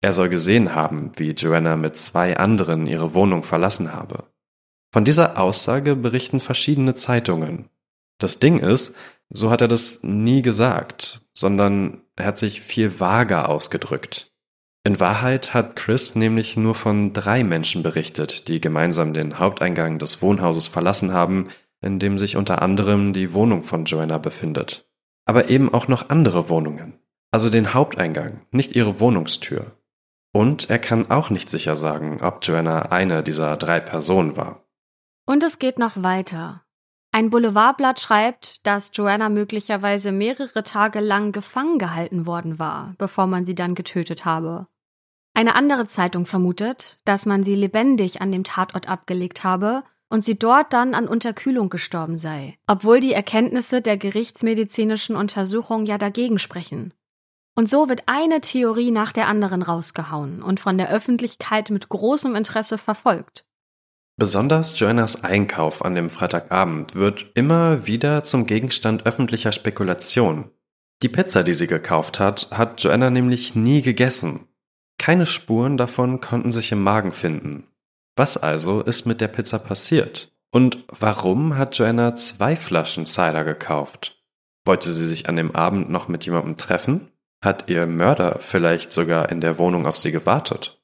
Er 0.01 0.11
soll 0.11 0.29
gesehen 0.29 0.75
haben, 0.75 1.13
wie 1.15 1.31
Joanna 1.31 1.77
mit 1.77 1.97
zwei 1.97 2.37
anderen 2.37 2.85
ihre 2.87 3.15
Wohnung 3.15 3.43
verlassen 3.43 3.93
habe. 3.93 4.25
Von 4.93 5.05
dieser 5.05 5.39
Aussage 5.39 5.95
berichten 5.95 6.39
verschiedene 6.39 6.93
Zeitungen. 6.95 7.69
Das 8.19 8.39
Ding 8.39 8.59
ist, 8.59 8.93
so 9.29 9.49
hat 9.49 9.61
er 9.61 9.69
das 9.69 10.03
nie 10.03 10.41
gesagt, 10.41 11.21
sondern 11.33 12.01
er 12.15 12.25
hat 12.25 12.37
sich 12.37 12.61
viel 12.61 12.99
vager 12.99 13.47
ausgedrückt. 13.47 14.31
In 14.83 14.99
Wahrheit 14.99 15.53
hat 15.53 15.75
Chris 15.75 16.15
nämlich 16.15 16.57
nur 16.57 16.75
von 16.75 17.13
drei 17.13 17.43
Menschen 17.43 17.83
berichtet, 17.83 18.47
die 18.47 18.59
gemeinsam 18.59 19.13
den 19.13 19.39
Haupteingang 19.39 19.99
des 19.99 20.21
Wohnhauses 20.21 20.67
verlassen 20.67 21.13
haben, 21.13 21.47
in 21.81 21.99
dem 21.99 22.17
sich 22.17 22.35
unter 22.35 22.61
anderem 22.61 23.13
die 23.13 23.33
Wohnung 23.33 23.63
von 23.63 23.85
Joanna 23.85 24.17
befindet. 24.17 24.89
Aber 25.25 25.49
eben 25.49 25.73
auch 25.73 25.87
noch 25.87 26.09
andere 26.09 26.49
Wohnungen. 26.49 26.99
Also 27.31 27.49
den 27.49 27.73
Haupteingang, 27.73 28.41
nicht 28.51 28.75
ihre 28.75 28.99
Wohnungstür. 28.99 29.77
Und 30.33 30.69
er 30.69 30.79
kann 30.79 31.11
auch 31.11 31.29
nicht 31.29 31.49
sicher 31.49 31.75
sagen, 31.75 32.21
ob 32.21 32.45
Joanna 32.45 32.91
eine 32.91 33.23
dieser 33.23 33.55
drei 33.57 33.79
Personen 33.79 34.35
war. 34.35 34.65
Und 35.25 35.43
es 35.43 35.59
geht 35.59 35.79
noch 35.79 36.01
weiter. 36.03 36.63
Ein 37.13 37.29
Boulevardblatt 37.29 37.99
schreibt, 37.99 38.65
dass 38.65 38.91
Joanna 38.93 39.29
möglicherweise 39.29 40.11
mehrere 40.11 40.63
Tage 40.63 41.01
lang 41.01 41.33
gefangen 41.33 41.77
gehalten 41.77 42.25
worden 42.25 42.57
war, 42.57 42.95
bevor 42.97 43.27
man 43.27 43.45
sie 43.45 43.55
dann 43.55 43.75
getötet 43.75 44.23
habe. 44.23 44.67
Eine 45.33 45.55
andere 45.55 45.87
Zeitung 45.87 46.25
vermutet, 46.25 46.99
dass 47.05 47.25
man 47.25 47.43
sie 47.43 47.55
lebendig 47.55 48.21
an 48.21 48.31
dem 48.31 48.43
Tatort 48.43 48.87
abgelegt 48.87 49.43
habe 49.43 49.83
und 50.09 50.23
sie 50.23 50.37
dort 50.37 50.73
dann 50.73 50.93
an 50.93 51.07
Unterkühlung 51.07 51.69
gestorben 51.69 52.17
sei, 52.17 52.57
obwohl 52.67 52.99
die 52.99 53.13
Erkenntnisse 53.13 53.81
der 53.81 53.97
gerichtsmedizinischen 53.97 55.15
Untersuchung 55.15 55.85
ja 55.85 55.97
dagegen 55.97 56.39
sprechen. 56.39 56.93
Und 57.55 57.69
so 57.69 57.89
wird 57.89 58.03
eine 58.07 58.41
Theorie 58.41 58.91
nach 58.91 59.11
der 59.11 59.27
anderen 59.27 59.61
rausgehauen 59.61 60.41
und 60.41 60.59
von 60.59 60.77
der 60.77 60.89
Öffentlichkeit 60.89 61.69
mit 61.69 61.89
großem 61.89 62.35
Interesse 62.35 62.77
verfolgt. 62.77 63.45
Besonders 64.17 64.77
Joannas 64.79 65.23
Einkauf 65.23 65.83
an 65.83 65.95
dem 65.95 66.09
Freitagabend 66.09 66.95
wird 66.95 67.31
immer 67.33 67.87
wieder 67.87 68.23
zum 68.23 68.45
Gegenstand 68.45 69.05
öffentlicher 69.05 69.51
Spekulation. 69.51 70.51
Die 71.01 71.09
Pizza, 71.09 71.43
die 71.43 71.53
sie 71.53 71.67
gekauft 71.67 72.19
hat, 72.19 72.49
hat 72.51 72.83
Joanna 72.83 73.09
nämlich 73.09 73.55
nie 73.55 73.81
gegessen 73.81 74.47
keine 75.01 75.25
Spuren 75.25 75.77
davon 75.77 76.21
konnten 76.21 76.51
sich 76.51 76.71
im 76.71 76.83
Magen 76.83 77.11
finden. 77.11 77.63
Was 78.15 78.37
also 78.37 78.81
ist 78.81 79.07
mit 79.07 79.19
der 79.19 79.29
Pizza 79.29 79.57
passiert? 79.57 80.31
Und 80.51 80.85
warum 80.89 81.57
hat 81.57 81.75
Joanna 81.75 82.13
zwei 82.13 82.55
Flaschen 82.55 83.05
Cider 83.05 83.43
gekauft? 83.43 84.23
Wollte 84.63 84.91
sie 84.91 85.07
sich 85.07 85.27
an 85.27 85.37
dem 85.37 85.55
Abend 85.55 85.89
noch 85.89 86.07
mit 86.07 86.23
jemandem 86.23 86.55
treffen? 86.55 87.11
Hat 87.43 87.67
ihr 87.67 87.87
Mörder 87.87 88.37
vielleicht 88.41 88.93
sogar 88.93 89.31
in 89.31 89.41
der 89.41 89.57
Wohnung 89.57 89.87
auf 89.87 89.97
sie 89.97 90.11
gewartet? 90.11 90.79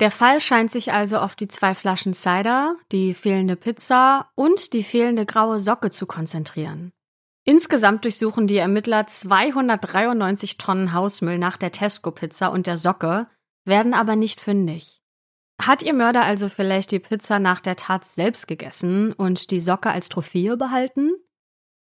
Der 0.00 0.10
Fall 0.10 0.40
scheint 0.40 0.70
sich 0.70 0.92
also 0.92 1.18
auf 1.18 1.36
die 1.36 1.48
zwei 1.48 1.74
Flaschen 1.74 2.12
Cider, 2.12 2.76
die 2.92 3.14
fehlende 3.14 3.56
Pizza 3.56 4.30
und 4.34 4.74
die 4.74 4.82
fehlende 4.82 5.24
graue 5.24 5.58
Socke 5.58 5.90
zu 5.90 6.06
konzentrieren. 6.06 6.92
Insgesamt 7.44 8.04
durchsuchen 8.04 8.46
die 8.46 8.58
Ermittler 8.58 9.06
293 9.06 10.58
Tonnen 10.58 10.92
Hausmüll 10.92 11.38
nach 11.38 11.56
der 11.56 11.72
Tesco-Pizza 11.72 12.48
und 12.48 12.66
der 12.66 12.76
Socke, 12.76 13.28
werden 13.64 13.94
aber 13.94 14.16
nicht 14.16 14.40
fündig. 14.40 15.00
Hat 15.60 15.82
ihr 15.82 15.94
Mörder 15.94 16.24
also 16.24 16.48
vielleicht 16.48 16.90
die 16.90 16.98
Pizza 16.98 17.38
nach 17.38 17.60
der 17.60 17.76
Tat 17.76 18.04
selbst 18.04 18.46
gegessen 18.46 19.12
und 19.12 19.50
die 19.50 19.60
Socke 19.60 19.90
als 19.90 20.08
Trophäe 20.08 20.56
behalten? 20.56 21.12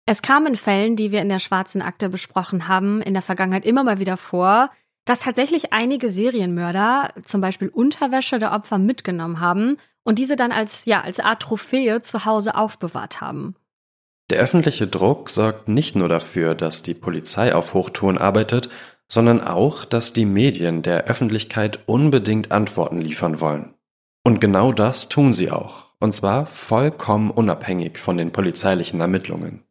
Es 0.06 0.22
kam 0.22 0.46
in 0.46 0.56
Fällen, 0.56 0.96
die 0.96 1.12
wir 1.12 1.22
in 1.22 1.28
der 1.28 1.38
schwarzen 1.38 1.82
Akte 1.82 2.08
besprochen 2.08 2.66
haben, 2.66 3.00
in 3.00 3.14
der 3.14 3.22
Vergangenheit 3.22 3.64
immer 3.64 3.84
mal 3.84 4.00
wieder 4.00 4.16
vor, 4.16 4.70
dass 5.10 5.18
tatsächlich 5.18 5.72
einige 5.72 6.08
Serienmörder 6.08 7.08
zum 7.24 7.40
Beispiel 7.40 7.66
Unterwäsche 7.66 8.38
der 8.38 8.52
Opfer 8.52 8.78
mitgenommen 8.78 9.40
haben 9.40 9.76
und 10.04 10.20
diese 10.20 10.36
dann 10.36 10.52
als, 10.52 10.84
ja, 10.84 11.00
als 11.00 11.18
Art 11.18 11.42
Trophäe 11.42 12.00
zu 12.00 12.24
Hause 12.26 12.54
aufbewahrt 12.54 13.20
haben. 13.20 13.56
Der 14.30 14.38
öffentliche 14.38 14.86
Druck 14.86 15.28
sorgt 15.28 15.66
nicht 15.66 15.96
nur 15.96 16.08
dafür, 16.08 16.54
dass 16.54 16.84
die 16.84 16.94
Polizei 16.94 17.52
auf 17.52 17.74
Hochtouren 17.74 18.18
arbeitet, 18.18 18.70
sondern 19.08 19.40
auch, 19.44 19.84
dass 19.84 20.12
die 20.12 20.26
Medien 20.26 20.82
der 20.82 21.06
Öffentlichkeit 21.06 21.80
unbedingt 21.86 22.52
Antworten 22.52 23.00
liefern 23.00 23.40
wollen. 23.40 23.74
Und 24.22 24.40
genau 24.40 24.70
das 24.70 25.08
tun 25.08 25.32
sie 25.32 25.50
auch, 25.50 25.86
und 25.98 26.14
zwar 26.14 26.46
vollkommen 26.46 27.32
unabhängig 27.32 27.98
von 27.98 28.16
den 28.16 28.30
polizeilichen 28.30 29.00
Ermittlungen. 29.00 29.64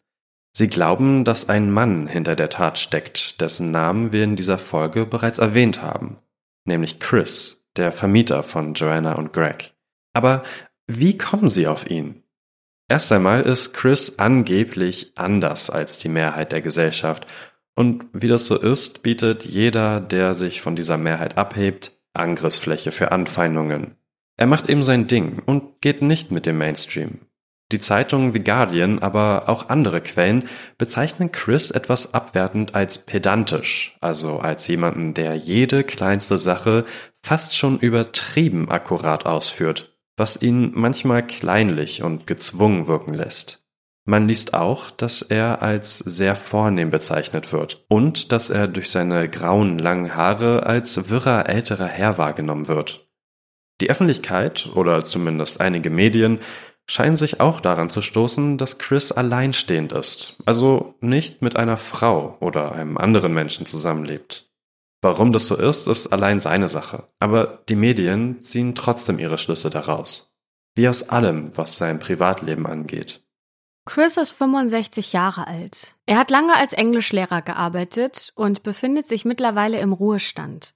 Sie 0.51 0.67
glauben, 0.67 1.23
dass 1.23 1.49
ein 1.49 1.71
Mann 1.71 2.07
hinter 2.07 2.35
der 2.35 2.49
Tat 2.49 2.77
steckt, 2.77 3.39
dessen 3.41 3.71
Namen 3.71 4.11
wir 4.11 4.23
in 4.23 4.35
dieser 4.35 4.57
Folge 4.57 5.05
bereits 5.05 5.39
erwähnt 5.39 5.81
haben, 5.81 6.17
nämlich 6.65 6.99
Chris, 6.99 7.65
der 7.75 7.91
Vermieter 7.91 8.43
von 8.43 8.73
Joanna 8.73 9.13
und 9.15 9.31
Greg. 9.31 9.73
Aber 10.13 10.43
wie 10.87 11.17
kommen 11.17 11.49
sie 11.49 11.67
auf 11.67 11.89
ihn? 11.89 12.23
Erst 12.87 13.11
einmal 13.11 13.43
ist 13.43 13.73
Chris 13.73 14.17
angeblich 14.17 15.11
anders 15.15 15.69
als 15.69 15.99
die 15.99 16.09
Mehrheit 16.09 16.51
der 16.51 16.61
Gesellschaft 16.61 17.27
und 17.79 18.07
wie 18.11 18.27
das 18.27 18.45
so 18.45 18.57
ist, 18.59 19.03
bietet 19.03 19.45
jeder, 19.45 20.01
der 20.01 20.33
sich 20.33 20.59
von 20.59 20.75
dieser 20.75 20.97
Mehrheit 20.97 21.37
abhebt, 21.37 21.97
Angriffsfläche 22.11 22.91
für 22.91 23.13
Anfeindungen. 23.13 23.95
Er 24.35 24.47
macht 24.47 24.69
eben 24.69 24.83
sein 24.83 25.07
Ding 25.07 25.41
und 25.45 25.79
geht 25.79 26.01
nicht 26.01 26.29
mit 26.29 26.45
dem 26.45 26.57
Mainstream. 26.57 27.19
Die 27.71 27.79
Zeitungen 27.79 28.33
The 28.33 28.43
Guardian, 28.43 28.99
aber 28.99 29.47
auch 29.47 29.69
andere 29.69 30.01
Quellen 30.01 30.49
bezeichnen 30.79 31.31
Chris 31.31 31.69
etwas 31.69 32.15
abwertend 32.15 32.73
als 32.73 32.97
pedantisch, 32.97 33.95
also 34.01 34.39
als 34.39 34.67
jemanden, 34.67 35.13
der 35.13 35.35
jede 35.35 35.83
kleinste 35.83 36.39
Sache 36.39 36.85
fast 37.23 37.55
schon 37.55 37.79
übertrieben 37.79 38.71
akkurat 38.71 39.27
ausführt, 39.27 39.95
was 40.17 40.41
ihn 40.41 40.71
manchmal 40.73 41.25
kleinlich 41.25 42.01
und 42.01 42.25
gezwungen 42.25 42.87
wirken 42.87 43.13
lässt. 43.13 43.63
Man 44.05 44.27
liest 44.27 44.55
auch, 44.55 44.89
dass 44.89 45.21
er 45.21 45.61
als 45.61 45.99
sehr 45.99 46.35
vornehm 46.35 46.89
bezeichnet 46.89 47.53
wird 47.53 47.85
und 47.89 48.31
dass 48.31 48.49
er 48.49 48.67
durch 48.67 48.89
seine 48.89 49.29
grauen 49.29 49.77
langen 49.77 50.15
Haare 50.15 50.65
als 50.65 51.11
wirrer 51.11 51.47
älterer 51.47 51.85
Herr 51.85 52.17
wahrgenommen 52.17 52.67
wird. 52.67 53.07
Die 53.81 53.89
Öffentlichkeit 53.91 54.71
oder 54.73 55.05
zumindest 55.05 55.61
einige 55.61 55.91
Medien 55.91 56.39
scheinen 56.89 57.15
sich 57.15 57.39
auch 57.39 57.61
daran 57.61 57.89
zu 57.89 58.01
stoßen, 58.01 58.57
dass 58.57 58.79
Chris 58.79 59.11
alleinstehend 59.11 59.91
ist, 59.91 60.37
also 60.45 60.95
nicht 61.01 61.43
mit 61.43 61.55
einer 61.55 61.77
Frau 61.77 62.35
oder 62.39 62.71
einem 62.71 62.97
anderen 62.97 63.31
Menschen 63.31 63.67
zusammenlebt. 63.67 64.49
Warum 65.01 65.31
das 65.31 65.47
so 65.47 65.55
ist, 65.55 65.87
ist 65.87 66.07
allein 66.07 66.39
seine 66.39 66.67
Sache, 66.67 67.07
aber 67.19 67.63
die 67.69 67.75
Medien 67.75 68.41
ziehen 68.41 68.73
trotzdem 68.73 69.19
ihre 69.19 69.37
Schlüsse 69.37 69.69
daraus. 69.69 70.35
Wie 70.75 70.89
aus 70.89 71.09
allem, 71.09 71.55
was 71.55 71.77
sein 71.77 71.99
Privatleben 71.99 72.65
angeht. 72.65 73.21
Chris 73.85 74.17
ist 74.17 74.31
65 74.31 75.13
Jahre 75.13 75.47
alt. 75.47 75.95
Er 76.05 76.17
hat 76.17 76.31
lange 76.31 76.55
als 76.55 76.73
Englischlehrer 76.73 77.41
gearbeitet 77.43 78.33
und 78.35 78.63
befindet 78.63 79.07
sich 79.07 79.25
mittlerweile 79.25 79.79
im 79.79 79.93
Ruhestand. 79.93 80.73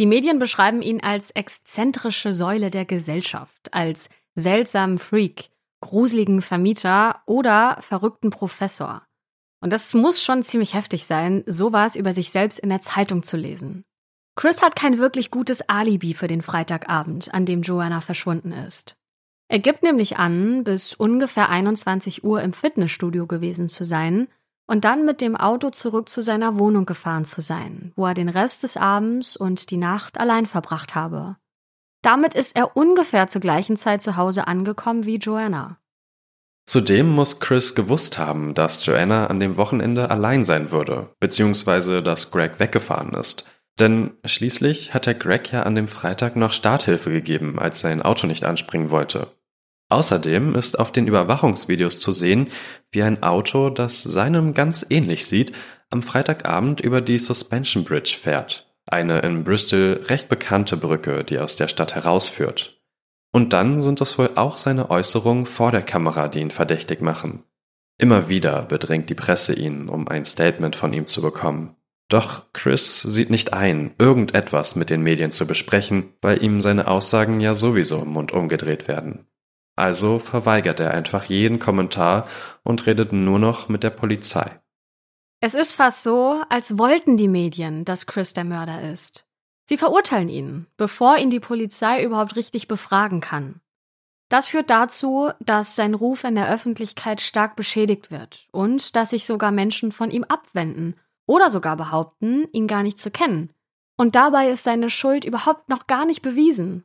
Die 0.00 0.06
Medien 0.06 0.40
beschreiben 0.40 0.82
ihn 0.82 1.00
als 1.00 1.30
exzentrische 1.30 2.32
Säule 2.32 2.70
der 2.70 2.84
Gesellschaft, 2.84 3.72
als 3.72 4.08
seltsamen 4.34 4.98
Freak, 4.98 5.50
gruseligen 5.80 6.42
Vermieter 6.42 7.22
oder 7.26 7.78
verrückten 7.80 8.30
Professor. 8.30 9.02
Und 9.60 9.72
das 9.72 9.94
muss 9.94 10.22
schon 10.22 10.42
ziemlich 10.42 10.74
heftig 10.74 11.06
sein, 11.06 11.42
sowas 11.46 11.96
über 11.96 12.12
sich 12.12 12.30
selbst 12.30 12.58
in 12.58 12.68
der 12.68 12.80
Zeitung 12.80 13.22
zu 13.22 13.36
lesen. 13.36 13.84
Chris 14.36 14.62
hat 14.62 14.76
kein 14.76 14.98
wirklich 14.98 15.30
gutes 15.30 15.68
Alibi 15.68 16.14
für 16.14 16.26
den 16.26 16.42
Freitagabend, 16.42 17.32
an 17.32 17.46
dem 17.46 17.62
Joanna 17.62 18.00
verschwunden 18.00 18.52
ist. 18.52 18.96
Er 19.48 19.60
gibt 19.60 19.82
nämlich 19.82 20.18
an, 20.18 20.64
bis 20.64 20.94
ungefähr 20.94 21.48
21 21.48 22.24
Uhr 22.24 22.42
im 22.42 22.52
Fitnessstudio 22.52 23.26
gewesen 23.26 23.68
zu 23.68 23.84
sein 23.84 24.28
und 24.66 24.84
dann 24.84 25.04
mit 25.04 25.20
dem 25.20 25.36
Auto 25.36 25.70
zurück 25.70 26.08
zu 26.08 26.22
seiner 26.22 26.58
Wohnung 26.58 26.86
gefahren 26.86 27.24
zu 27.24 27.40
sein, 27.40 27.92
wo 27.96 28.06
er 28.06 28.14
den 28.14 28.28
Rest 28.28 28.62
des 28.62 28.76
Abends 28.76 29.36
und 29.36 29.70
die 29.70 29.76
Nacht 29.76 30.18
allein 30.18 30.46
verbracht 30.46 30.94
habe. 30.94 31.36
Damit 32.04 32.34
ist 32.34 32.54
er 32.54 32.76
ungefähr 32.76 33.28
zur 33.28 33.40
gleichen 33.40 33.78
Zeit 33.78 34.02
zu 34.02 34.16
Hause 34.16 34.46
angekommen 34.46 35.06
wie 35.06 35.16
Joanna. 35.16 35.78
Zudem 36.66 37.08
muss 37.08 37.40
Chris 37.40 37.74
gewusst 37.74 38.18
haben, 38.18 38.52
dass 38.52 38.84
Joanna 38.84 39.28
an 39.28 39.40
dem 39.40 39.56
Wochenende 39.56 40.10
allein 40.10 40.44
sein 40.44 40.70
würde, 40.70 41.14
beziehungsweise 41.18 42.02
dass 42.02 42.30
Greg 42.30 42.60
weggefahren 42.60 43.14
ist. 43.14 43.48
Denn 43.80 44.12
schließlich 44.22 44.92
hat 44.92 45.06
er 45.06 45.14
Greg 45.14 45.50
ja 45.50 45.62
an 45.62 45.74
dem 45.74 45.88
Freitag 45.88 46.36
noch 46.36 46.52
Starthilfe 46.52 47.10
gegeben, 47.10 47.58
als 47.58 47.80
sein 47.80 48.02
Auto 48.02 48.26
nicht 48.26 48.44
anspringen 48.44 48.90
wollte. 48.90 49.28
Außerdem 49.88 50.54
ist 50.56 50.78
auf 50.78 50.92
den 50.92 51.06
Überwachungsvideos 51.06 52.00
zu 52.00 52.12
sehen, 52.12 52.50
wie 52.90 53.02
ein 53.02 53.22
Auto, 53.22 53.70
das 53.70 54.02
seinem 54.02 54.52
ganz 54.52 54.84
ähnlich 54.90 55.26
sieht, 55.26 55.52
am 55.88 56.02
Freitagabend 56.02 56.82
über 56.82 57.00
die 57.00 57.18
Suspension 57.18 57.84
Bridge 57.84 58.16
fährt, 58.20 58.73
eine 58.86 59.20
in 59.20 59.44
Bristol 59.44 60.04
recht 60.08 60.28
bekannte 60.28 60.76
Brücke, 60.76 61.24
die 61.24 61.38
aus 61.38 61.56
der 61.56 61.68
Stadt 61.68 61.94
herausführt. 61.94 62.80
Und 63.32 63.52
dann 63.52 63.80
sind 63.80 64.00
es 64.00 64.18
wohl 64.18 64.30
auch 64.36 64.58
seine 64.58 64.90
Äußerungen 64.90 65.46
vor 65.46 65.70
der 65.70 65.82
Kamera, 65.82 66.28
die 66.28 66.40
ihn 66.40 66.50
verdächtig 66.50 67.00
machen. 67.00 67.42
Immer 67.98 68.28
wieder 68.28 68.62
bedrängt 68.62 69.10
die 69.10 69.14
Presse 69.14 69.54
ihn, 69.54 69.88
um 69.88 70.08
ein 70.08 70.24
Statement 70.24 70.76
von 70.76 70.92
ihm 70.92 71.06
zu 71.06 71.22
bekommen. 71.22 71.76
Doch 72.08 72.52
Chris 72.52 73.02
sieht 73.02 73.30
nicht 73.30 73.52
ein, 73.52 73.94
irgendetwas 73.98 74.76
mit 74.76 74.90
den 74.90 75.02
Medien 75.02 75.30
zu 75.30 75.46
besprechen, 75.46 76.12
weil 76.20 76.42
ihm 76.42 76.60
seine 76.60 76.86
Aussagen 76.86 77.40
ja 77.40 77.54
sowieso 77.54 78.02
im 78.02 78.10
Mund 78.10 78.32
umgedreht 78.32 78.88
werden. 78.88 79.26
Also 79.76 80.18
verweigert 80.18 80.80
er 80.80 80.92
einfach 80.92 81.24
jeden 81.24 81.58
Kommentar 81.58 82.28
und 82.62 82.86
redet 82.86 83.12
nur 83.12 83.38
noch 83.38 83.68
mit 83.68 83.82
der 83.82 83.90
Polizei. 83.90 84.60
Es 85.44 85.52
ist 85.52 85.72
fast 85.72 86.04
so, 86.04 86.42
als 86.48 86.78
wollten 86.78 87.18
die 87.18 87.28
Medien, 87.28 87.84
dass 87.84 88.06
Chris 88.06 88.32
der 88.32 88.44
Mörder 88.44 88.90
ist. 88.90 89.26
Sie 89.66 89.76
verurteilen 89.76 90.30
ihn, 90.30 90.68
bevor 90.78 91.18
ihn 91.18 91.28
die 91.28 91.38
Polizei 91.38 92.02
überhaupt 92.02 92.36
richtig 92.36 92.66
befragen 92.66 93.20
kann. 93.20 93.60
Das 94.30 94.46
führt 94.46 94.70
dazu, 94.70 95.28
dass 95.40 95.76
sein 95.76 95.92
Ruf 95.92 96.24
in 96.24 96.34
der 96.34 96.50
Öffentlichkeit 96.50 97.20
stark 97.20 97.56
beschädigt 97.56 98.10
wird 98.10 98.48
und 98.52 98.96
dass 98.96 99.10
sich 99.10 99.26
sogar 99.26 99.50
Menschen 99.52 99.92
von 99.92 100.10
ihm 100.10 100.24
abwenden 100.24 100.94
oder 101.26 101.50
sogar 101.50 101.76
behaupten, 101.76 102.48
ihn 102.52 102.66
gar 102.66 102.82
nicht 102.82 102.98
zu 102.98 103.10
kennen. 103.10 103.52
Und 103.98 104.14
dabei 104.14 104.48
ist 104.48 104.64
seine 104.64 104.88
Schuld 104.88 105.26
überhaupt 105.26 105.68
noch 105.68 105.86
gar 105.86 106.06
nicht 106.06 106.22
bewiesen. 106.22 106.84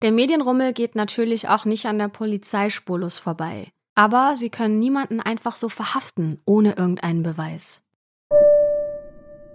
Der 0.00 0.10
Medienrummel 0.10 0.72
geht 0.72 0.94
natürlich 0.94 1.50
auch 1.50 1.66
nicht 1.66 1.84
an 1.84 1.98
der 1.98 2.08
Polizei 2.08 2.70
spurlos 2.70 3.18
vorbei. 3.18 3.70
Aber 3.94 4.36
sie 4.36 4.48
können 4.48 4.78
niemanden 4.78 5.20
einfach 5.20 5.56
so 5.56 5.68
verhaften, 5.68 6.40
ohne 6.46 6.78
irgendeinen 6.78 7.22
Beweis. 7.22 7.84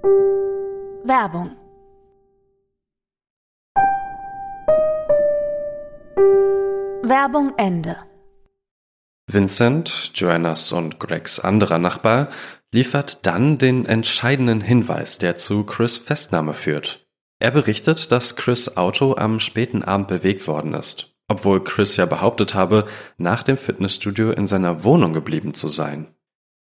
Werbung 0.05 1.51
Werbung 7.03 7.53
Ende. 7.57 7.97
Vincent, 9.27 10.11
Joannas 10.15 10.71
und 10.71 10.99
Gregs 10.99 11.39
anderer 11.39 11.79
Nachbar, 11.79 12.29
liefert 12.71 13.25
dann 13.25 13.57
den 13.57 13.85
entscheidenden 13.85 14.61
Hinweis, 14.61 15.17
der 15.17 15.37
zu 15.37 15.63
Chris 15.63 15.97
Festnahme 15.97 16.53
führt. 16.53 17.07
Er 17.39 17.51
berichtet, 17.51 18.11
dass 18.11 18.35
Chris 18.35 18.77
Auto 18.77 19.15
am 19.15 19.39
späten 19.39 19.83
Abend 19.83 20.07
bewegt 20.07 20.47
worden 20.47 20.73
ist, 20.73 21.15
obwohl 21.27 21.63
Chris 21.63 21.97
ja 21.97 22.05
behauptet 22.05 22.53
habe, 22.53 22.85
nach 23.17 23.43
dem 23.43 23.57
Fitnessstudio 23.57 24.31
in 24.31 24.47
seiner 24.47 24.83
Wohnung 24.83 25.13
geblieben 25.13 25.53
zu 25.53 25.67
sein. 25.67 26.14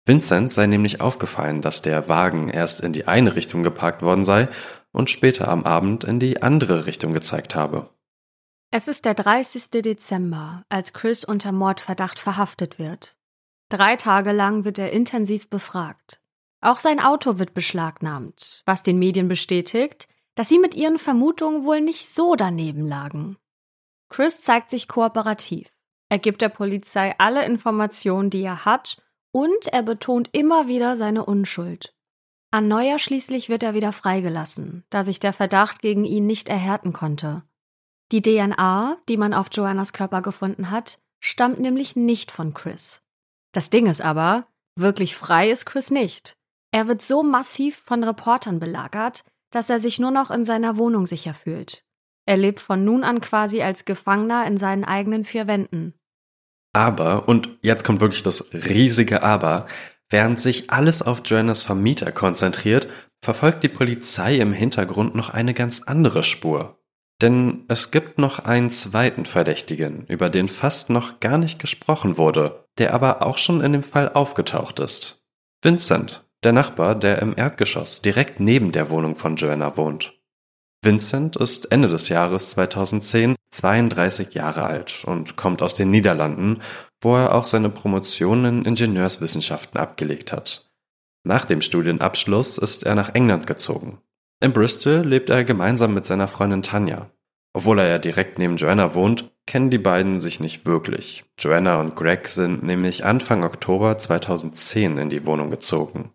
Vincent 0.08 0.54
sei 0.54 0.67
nämlich 0.67 1.02
aufgefallen, 1.02 1.62
dass 1.62 1.82
der 1.82 2.08
Wagen 2.08 2.50
erst 2.50 2.82
in 2.82 2.93
die 2.93 3.08
eine 3.08 3.36
Richtung 3.36 3.62
geparkt 3.62 4.02
worden 4.02 4.24
sei 4.24 4.48
und 4.91 5.10
später 5.10 5.50
am 5.50 5.65
Abend 5.65 6.06
in 6.06 6.20
die 6.20 6.41
andere 6.41 6.86
Richtung 6.86 7.13
gezeigt 7.13 7.56
habe. 7.56 7.89
Es 8.72 8.88
ist 8.88 9.06
der 9.06 9.13
30. 9.13 9.70
Dezember, 9.82 10.63
als 10.70 10.93
Chris 10.93 11.24
unter 11.24 11.52
Mordverdacht 11.52 12.20
verhaftet 12.20 12.80
wird. 12.80 13.17
Drei 13.70 13.98
Tage 13.98 14.32
lang 14.32 14.63
wird 14.63 14.80
er 14.80 14.91
intensiv 14.91 15.50
befragt. 15.50 16.22
Auch 16.62 16.80
sein 16.80 17.00
Auto 17.00 17.38
wird 17.38 17.54
beschlagnahmt, 17.54 18.63
was 18.65 18.84
den 18.84 18.98
Medien 18.98 19.28
bestätigt, 19.28 20.08
dass 20.36 20.50
sie 20.50 20.60
mit 20.60 20.76
ihren 20.76 21.00
Vermutungen 21.00 21.65
wohl 21.65 21.82
nicht 21.82 22.13
so 22.13 22.36
daneben 22.36 22.88
lagen. 22.88 23.38
Chris 24.10 24.41
zeigt 24.41 24.70
sich 24.70 24.88
kooperativ. 24.88 25.70
Er 26.10 26.20
gibt 26.20 26.41
der 26.41 26.50
Polizei 26.50 27.13
alle 27.17 27.46
Informationen, 27.46 28.30
die 28.30 28.43
er 28.43 28.63
hat, 28.63 29.02
und 29.38 29.67
er 29.67 29.84
betont 29.84 30.30
immer 30.32 30.67
wieder 30.67 30.97
seine 30.97 31.23
Unschuld. 31.23 31.93
An 32.50 32.67
Neujahr 32.67 32.97
schließlich 32.97 33.50
wird 33.50 33.62
er 33.62 33.76
wieder 33.76 33.93
freigelassen, 33.93 34.84
da 34.89 35.04
sich 35.04 35.19
der 35.19 35.32
Verdacht 35.32 35.80
gegen 35.80 36.06
ihn 36.06 36.26
nicht 36.26 36.50
erhärten 36.50 36.91
konnte. 36.91 37.43
Die 38.12 38.23
DNA, 38.23 38.97
die 39.08 39.17
man 39.17 39.36
auf 39.36 39.50
Joannas 39.52 39.93
Körper 39.93 40.23
gefunden 40.23 40.71
hat, 40.71 40.97
stammt 41.19 41.60
nämlich 41.60 41.95
nicht 41.95 42.32
von 42.32 42.56
Chris. 42.56 43.04
Das 43.52 43.69
Ding 43.69 43.86
ist 43.86 44.02
aber, 44.02 44.47
wirklich 44.76 45.15
frei 45.15 45.52
ist 45.52 45.67
Chris 45.67 45.91
nicht. 45.91 46.36
Er 46.71 46.88
wird 46.88 47.04
so 47.04 47.21
massiv 47.21 47.84
von 47.86 48.04
Reportern 48.04 48.60
belagert, 48.60 49.23
dass 49.52 49.69
er 49.69 49.80
sich 49.80 50.00
nur 50.00 50.10
noch 50.10 50.32
in 50.32 50.45
seiner 50.45 50.78
Wohnung 50.78 51.06
sicher 51.06 51.36
fühlt. 51.36 51.84
Er 52.26 52.38
lebt 52.38 52.60
von 52.60 52.84
nun 52.84 53.04
an 53.04 53.21
quasi 53.21 53.62
als 53.62 53.86
Gefangener 53.86 54.47
in 54.47 54.58
seinen 54.58 54.84
eigenen 54.84 55.26
vier 55.26 55.45
Wänden. 55.45 55.93
Aber, 56.78 57.28
und 57.28 57.50
jetzt 57.63 57.84
kommt 57.84 58.02
wirklich 58.02 58.22
das 58.22 58.46
riesige 58.54 59.24
Aber, 59.24 59.66
während 60.12 60.40
sich 60.40 60.70
alles 60.70 61.02
auf 61.02 61.24
Joannas 61.26 61.63
Vermieter 61.63 62.12
konzentriert, 62.12 62.88
verfolgt 63.20 63.63
die 63.63 63.68
Polizei 63.68 64.36
im 64.36 64.54
Hintergrund 64.54 65.16
noch 65.16 65.32
eine 65.32 65.56
ganz 65.56 65.82
andere 65.88 66.22
Spur. 66.22 66.78
Denn 67.20 67.66
es 67.68 67.90
gibt 67.90 68.20
noch 68.20 68.38
einen 68.46 68.70
zweiten 68.70 69.26
Verdächtigen, 69.26 70.06
über 70.08 70.30
den 70.30 70.48
fast 70.48 70.92
noch 70.92 71.20
gar 71.20 71.40
nicht 71.40 71.58
gesprochen 71.58 72.16
wurde, 72.20 72.68
der 72.78 72.94
aber 72.94 73.26
auch 73.26 73.40
schon 73.40 73.62
in 73.62 73.74
dem 73.74 73.82
Fall 73.82 74.13
aufgetaucht 74.13 74.80
ist. 74.80 75.26
Vincent, 75.63 76.30
der 76.44 76.54
Nachbar, 76.54 76.94
der 76.94 77.24
im 77.24 77.34
Erdgeschoss 77.36 78.04
direkt 78.04 78.40
neben 78.40 78.72
der 78.72 78.92
Wohnung 78.92 79.16
von 79.16 79.36
Joanna 79.36 79.78
wohnt. 79.78 80.13
Vincent 80.88 81.36
ist 81.36 81.69
Ende 81.73 81.89
des 81.89 82.08
Jahres 82.08 82.52
2010 82.52 83.36
32 83.52 84.34
Jahre 84.34 84.63
alt 84.63 85.04
und 85.06 85.36
kommt 85.36 85.62
aus 85.62 85.76
den 85.76 85.91
Niederlanden, 85.91 86.62
wo 87.02 87.17
er 87.17 87.36
auch 87.36 87.43
seine 87.43 87.69
Promotion 87.69 88.45
in 88.45 88.63
Ingenieurswissenschaften 88.63 89.78
abgelegt 89.78 90.32
hat. 90.32 90.71
Nach 91.26 91.43
dem 91.43 91.60
Studienabschluss 91.60 92.58
ist 92.58 92.86
er 92.86 92.95
nach 92.95 93.13
England 93.15 93.47
gezogen. 93.47 93.97
In 94.39 94.54
Bristol 94.54 95.00
lebt 95.00 95.30
er 95.30 95.43
gemeinsam 95.43 95.93
mit 95.93 96.06
seiner 96.06 96.30
Freundin 96.30 96.63
Tanja. 96.63 97.12
Obwohl 97.52 97.80
er 97.80 97.89
ja 97.89 98.00
direkt 98.00 98.39
neben 98.39 98.56
Joanna 98.56 98.95
wohnt, 98.95 99.30
kennen 99.45 99.69
die 99.69 99.80
beiden 99.80 100.21
sich 100.21 100.39
nicht 100.39 100.65
wirklich. 100.65 101.26
Joanna 101.38 101.82
und 101.82 101.97
Greg 101.97 102.30
sind 102.30 102.63
nämlich 102.63 103.04
Anfang 103.04 103.43
Oktober 103.43 103.97
2010 103.97 104.97
in 105.00 105.10
die 105.10 105.26
Wohnung 105.26 105.50
gezogen. 105.50 106.13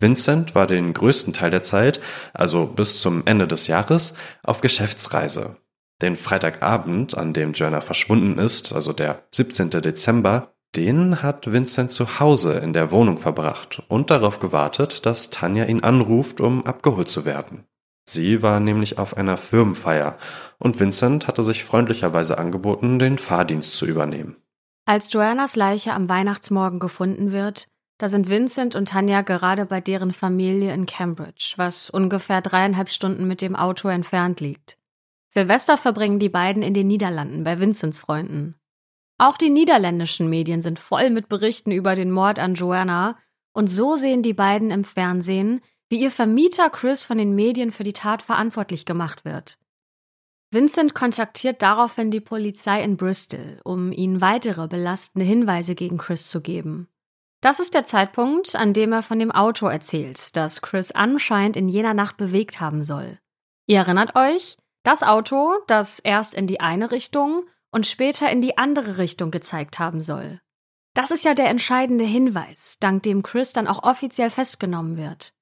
Vincent 0.00 0.54
war 0.54 0.66
den 0.66 0.92
größten 0.92 1.32
Teil 1.32 1.50
der 1.50 1.62
Zeit, 1.62 2.00
also 2.32 2.66
bis 2.66 3.00
zum 3.00 3.26
Ende 3.26 3.48
des 3.48 3.66
Jahres, 3.66 4.14
auf 4.44 4.60
Geschäftsreise. 4.60 5.56
Den 6.00 6.14
Freitagabend, 6.14 7.18
an 7.18 7.32
dem 7.32 7.52
Joanna 7.52 7.80
verschwunden 7.80 8.38
ist, 8.38 8.72
also 8.72 8.92
der 8.92 9.24
17. 9.32 9.70
Dezember, 9.70 10.54
den 10.76 11.22
hat 11.22 11.50
Vincent 11.50 11.90
zu 11.90 12.20
Hause 12.20 12.54
in 12.58 12.72
der 12.72 12.92
Wohnung 12.92 13.18
verbracht 13.18 13.82
und 13.88 14.10
darauf 14.10 14.38
gewartet, 14.38 15.06
dass 15.06 15.30
Tanja 15.30 15.64
ihn 15.64 15.82
anruft, 15.82 16.40
um 16.40 16.64
abgeholt 16.64 17.08
zu 17.08 17.24
werden. 17.24 17.64
Sie 18.08 18.42
war 18.42 18.60
nämlich 18.60 18.98
auf 18.98 19.16
einer 19.16 19.36
Firmenfeier 19.36 20.16
und 20.58 20.78
Vincent 20.78 21.26
hatte 21.26 21.42
sich 21.42 21.64
freundlicherweise 21.64 22.38
angeboten, 22.38 22.98
den 22.98 23.18
Fahrdienst 23.18 23.76
zu 23.76 23.86
übernehmen. 23.86 24.36
Als 24.86 25.12
Joannas 25.12 25.56
Leiche 25.56 25.92
am 25.92 26.08
Weihnachtsmorgen 26.08 26.78
gefunden 26.78 27.32
wird, 27.32 27.68
da 27.98 28.08
sind 28.08 28.28
Vincent 28.28 28.76
und 28.76 28.88
Tanja 28.88 29.22
gerade 29.22 29.66
bei 29.66 29.80
deren 29.80 30.12
Familie 30.12 30.72
in 30.72 30.86
Cambridge, 30.86 31.54
was 31.56 31.90
ungefähr 31.90 32.40
dreieinhalb 32.40 32.90
Stunden 32.90 33.26
mit 33.26 33.40
dem 33.40 33.56
Auto 33.56 33.88
entfernt 33.88 34.40
liegt. 34.40 34.78
Silvester 35.28 35.76
verbringen 35.76 36.18
die 36.18 36.28
beiden 36.28 36.62
in 36.62 36.74
den 36.74 36.86
Niederlanden 36.86 37.44
bei 37.44 37.60
Vincents 37.60 37.98
Freunden. 37.98 38.54
Auch 39.18 39.36
die 39.36 39.50
niederländischen 39.50 40.30
Medien 40.30 40.62
sind 40.62 40.78
voll 40.78 41.10
mit 41.10 41.28
Berichten 41.28 41.72
über 41.72 41.96
den 41.96 42.12
Mord 42.12 42.38
an 42.38 42.54
Joanna, 42.54 43.18
und 43.52 43.66
so 43.66 43.96
sehen 43.96 44.22
die 44.22 44.34
beiden 44.34 44.70
im 44.70 44.84
Fernsehen, 44.84 45.60
wie 45.88 46.00
ihr 46.00 46.12
Vermieter 46.12 46.70
Chris 46.70 47.02
von 47.02 47.18
den 47.18 47.34
Medien 47.34 47.72
für 47.72 47.82
die 47.82 47.92
Tat 47.92 48.22
verantwortlich 48.22 48.84
gemacht 48.84 49.24
wird. 49.24 49.58
Vincent 50.50 50.94
kontaktiert 50.94 51.60
daraufhin 51.60 52.10
die 52.10 52.20
Polizei 52.20 52.82
in 52.82 52.96
Bristol, 52.96 53.60
um 53.64 53.92
ihnen 53.92 54.20
weitere 54.20 54.68
belastende 54.68 55.26
Hinweise 55.26 55.74
gegen 55.74 55.98
Chris 55.98 56.28
zu 56.28 56.40
geben. 56.40 56.88
Das 57.40 57.60
ist 57.60 57.74
der 57.74 57.84
Zeitpunkt, 57.84 58.56
an 58.56 58.72
dem 58.72 58.92
er 58.92 59.02
von 59.02 59.18
dem 59.18 59.30
Auto 59.30 59.66
erzählt, 59.66 60.36
das 60.36 60.60
Chris 60.60 60.90
anscheinend 60.90 61.56
in 61.56 61.68
jener 61.68 61.94
Nacht 61.94 62.16
bewegt 62.16 62.60
haben 62.60 62.82
soll. 62.82 63.18
Ihr 63.66 63.78
erinnert 63.78 64.16
euch? 64.16 64.56
Das 64.82 65.02
Auto, 65.02 65.54
das 65.66 66.00
erst 66.00 66.34
in 66.34 66.46
die 66.46 66.60
eine 66.60 66.90
Richtung 66.90 67.44
und 67.70 67.86
später 67.86 68.30
in 68.30 68.40
die 68.40 68.58
andere 68.58 68.98
Richtung 68.98 69.30
gezeigt 69.30 69.78
haben 69.78 70.02
soll. 70.02 70.40
Das 70.94 71.12
ist 71.12 71.24
ja 71.24 71.34
der 71.34 71.48
entscheidende 71.48 72.04
Hinweis, 72.04 72.76
dank 72.80 73.04
dem 73.04 73.22
Chris 73.22 73.52
dann 73.52 73.68
auch 73.68 73.84
offiziell 73.84 74.30
festgenommen 74.30 74.96
wird. 74.96 75.32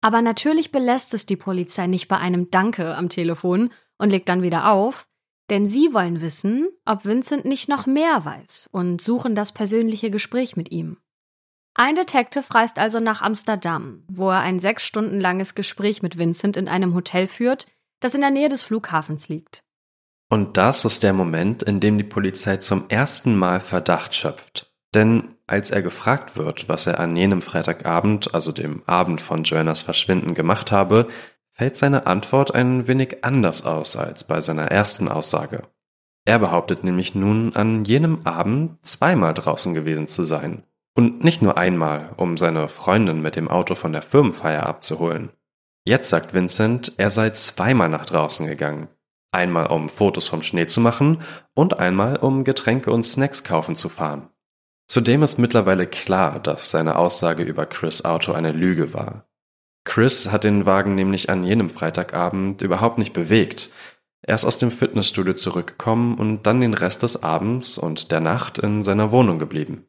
Aber 0.00 0.22
natürlich 0.22 0.72
belässt 0.72 1.12
es 1.12 1.26
die 1.26 1.36
Polizei 1.36 1.86
nicht 1.86 2.08
bei 2.08 2.16
einem 2.16 2.50
Danke 2.50 2.96
am 2.96 3.10
Telefon 3.10 3.72
und 3.98 4.10
legt 4.10 4.28
dann 4.28 4.42
wieder 4.42 4.70
auf, 4.70 5.06
denn 5.50 5.66
sie 5.66 5.92
wollen 5.92 6.22
wissen, 6.22 6.68
ob 6.86 7.04
Vincent 7.04 7.44
nicht 7.44 7.68
noch 7.68 7.86
mehr 7.86 8.24
weiß 8.24 8.70
und 8.72 9.02
suchen 9.02 9.34
das 9.34 9.52
persönliche 9.52 10.10
Gespräch 10.10 10.56
mit 10.56 10.70
ihm. 10.70 10.96
Ein 11.74 11.94
Detective 11.94 12.44
reist 12.54 12.78
also 12.78 13.00
nach 13.00 13.22
Amsterdam, 13.22 14.04
wo 14.08 14.30
er 14.30 14.40
ein 14.40 14.60
sechs 14.60 14.84
Stunden 14.84 15.20
langes 15.20 15.54
Gespräch 15.54 16.02
mit 16.02 16.18
Vincent 16.18 16.56
in 16.56 16.68
einem 16.68 16.94
Hotel 16.94 17.26
führt, 17.26 17.66
das 18.00 18.14
in 18.14 18.20
der 18.20 18.30
Nähe 18.30 18.48
des 18.48 18.62
Flughafens 18.62 19.28
liegt. 19.28 19.64
Und 20.28 20.56
das 20.56 20.84
ist 20.84 21.02
der 21.02 21.12
Moment, 21.12 21.62
in 21.62 21.80
dem 21.80 21.98
die 21.98 22.04
Polizei 22.04 22.56
zum 22.58 22.88
ersten 22.88 23.36
Mal 23.36 23.60
Verdacht 23.60 24.14
schöpft. 24.14 24.72
Denn 24.94 25.36
Als 25.46 25.70
er 25.70 25.82
gefragt 25.82 26.38
wird, 26.38 26.70
was 26.70 26.86
er 26.86 26.98
an 26.98 27.14
jenem 27.14 27.42
Freitagabend, 27.42 28.32
also 28.32 28.52
dem 28.52 28.82
Abend 28.86 29.20
von 29.20 29.44
Joannas 29.44 29.82
Verschwinden, 29.82 30.32
gemacht 30.32 30.72
habe, 30.72 31.08
fällt 31.50 31.76
seine 31.76 32.06
Antwort 32.06 32.54
ein 32.54 32.88
wenig 32.88 33.22
anders 33.22 33.66
aus 33.66 33.96
als 33.96 34.24
bei 34.24 34.40
seiner 34.40 34.70
ersten 34.70 35.08
Aussage. 35.08 35.64
Er 36.24 36.38
behauptet 36.38 36.84
nämlich 36.84 37.14
nun, 37.14 37.54
an 37.54 37.84
jenem 37.84 38.24
Abend 38.24 38.78
zweimal 38.86 39.34
draußen 39.34 39.74
gewesen 39.74 40.06
zu 40.06 40.24
sein. 40.24 40.62
Und 40.94 41.24
nicht 41.24 41.40
nur 41.40 41.56
einmal, 41.56 42.12
um 42.16 42.36
seine 42.36 42.68
Freundin 42.68 43.22
mit 43.22 43.36
dem 43.36 43.48
Auto 43.48 43.74
von 43.74 43.92
der 43.92 44.02
Firmenfeier 44.02 44.66
abzuholen. 44.66 45.30
Jetzt 45.84 46.10
sagt 46.10 46.34
Vincent, 46.34 46.92
er 46.98 47.10
sei 47.10 47.30
zweimal 47.30 47.88
nach 47.88 48.06
draußen 48.06 48.46
gegangen. 48.46 48.88
Einmal 49.32 49.68
um 49.68 49.88
Fotos 49.88 50.28
vom 50.28 50.42
Schnee 50.42 50.66
zu 50.66 50.80
machen 50.80 51.22
und 51.54 51.78
einmal 51.78 52.16
um 52.16 52.44
Getränke 52.44 52.92
und 52.92 53.04
Snacks 53.04 53.42
kaufen 53.42 53.74
zu 53.74 53.88
fahren. 53.88 54.28
Zudem 54.88 55.22
ist 55.22 55.38
mittlerweile 55.38 55.86
klar, 55.86 56.38
dass 56.38 56.70
seine 56.70 56.96
Aussage 56.96 57.42
über 57.42 57.64
Chris 57.64 58.04
Auto 58.04 58.32
eine 58.32 58.52
Lüge 58.52 58.92
war. 58.92 59.26
Chris 59.84 60.30
hat 60.30 60.44
den 60.44 60.66
Wagen 60.66 60.94
nämlich 60.94 61.30
an 61.30 61.44
jenem 61.44 61.70
Freitagabend 61.70 62.60
überhaupt 62.62 62.98
nicht 62.98 63.12
bewegt. 63.12 63.70
Er 64.20 64.34
ist 64.34 64.44
aus 64.44 64.58
dem 64.58 64.70
Fitnessstudio 64.70 65.32
zurückgekommen 65.32 66.18
und 66.18 66.46
dann 66.46 66.60
den 66.60 66.74
Rest 66.74 67.02
des 67.02 67.22
Abends 67.22 67.78
und 67.78 68.12
der 68.12 68.20
Nacht 68.20 68.58
in 68.58 68.84
seiner 68.84 69.10
Wohnung 69.10 69.38
geblieben. 69.38 69.86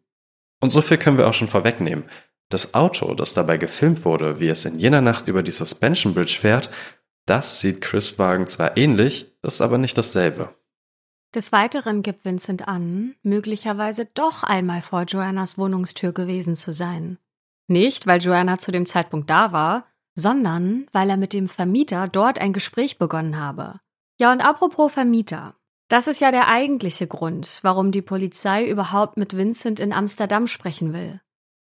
Und 0.64 0.70
so 0.70 0.82
viel 0.82 0.98
können 0.98 1.18
wir 1.18 1.28
auch 1.28 1.34
schon 1.34 1.50
vorwegnehmen. 1.50 2.06
Das 2.48 2.74
Auto, 2.74 3.16
das 3.16 3.34
dabei 3.34 3.58
gefilmt 3.58 4.06
wurde, 4.06 4.40
wie 4.40 4.48
es 4.48 4.64
in 4.64 4.80
jener 4.80 5.02
Nacht 5.02 5.28
über 5.28 5.44
die 5.44 5.52
Suspension 5.52 6.14
Bridge 6.14 6.38
fährt, 6.40 6.70
das 7.26 7.60
sieht 7.60 7.82
Chris 7.82 8.18
Wagen 8.18 8.48
zwar 8.48 8.78
ähnlich, 8.78 9.30
ist 9.42 9.60
aber 9.60 9.78
nicht 9.78 9.98
dasselbe. 9.98 10.56
Des 11.36 11.52
Weiteren 11.52 12.02
gibt 12.02 12.24
Vincent 12.24 12.66
an, 12.66 13.14
möglicherweise 13.24 14.06
doch 14.06 14.44
einmal 14.44 14.82
vor 14.82 15.04
Joannas 15.04 15.58
Wohnungstür 15.58 16.14
gewesen 16.14 16.56
zu 16.56 16.72
sein. 16.72 17.18
Nicht, 17.68 18.08
weil 18.08 18.22
Joanna 18.22 18.58
zu 18.58 18.72
dem 18.72 18.86
Zeitpunkt 18.86 19.30
da 19.30 19.52
war, 19.52 19.86
sondern 20.16 20.88
weil 20.94 21.10
er 21.10 21.18
mit 21.18 21.34
dem 21.34 21.50
Vermieter 21.50 22.08
dort 22.08 22.40
ein 22.40 22.54
Gespräch 22.54 22.98
begonnen 22.98 23.38
habe. 23.38 23.82
Ja, 24.18 24.32
und 24.32 24.40
apropos 24.40 24.94
Vermieter. 24.94 25.56
Das 25.94 26.08
ist 26.08 26.22
ja 26.22 26.32
der 26.32 26.48
eigentliche 26.48 27.06
Grund, 27.06 27.60
warum 27.62 27.92
die 27.92 28.02
Polizei 28.02 28.68
überhaupt 28.68 29.16
mit 29.16 29.38
Vincent 29.38 29.80
in 29.80 29.94
Amsterdam 29.94 30.48
sprechen 30.48 30.92
will. 30.92 31.22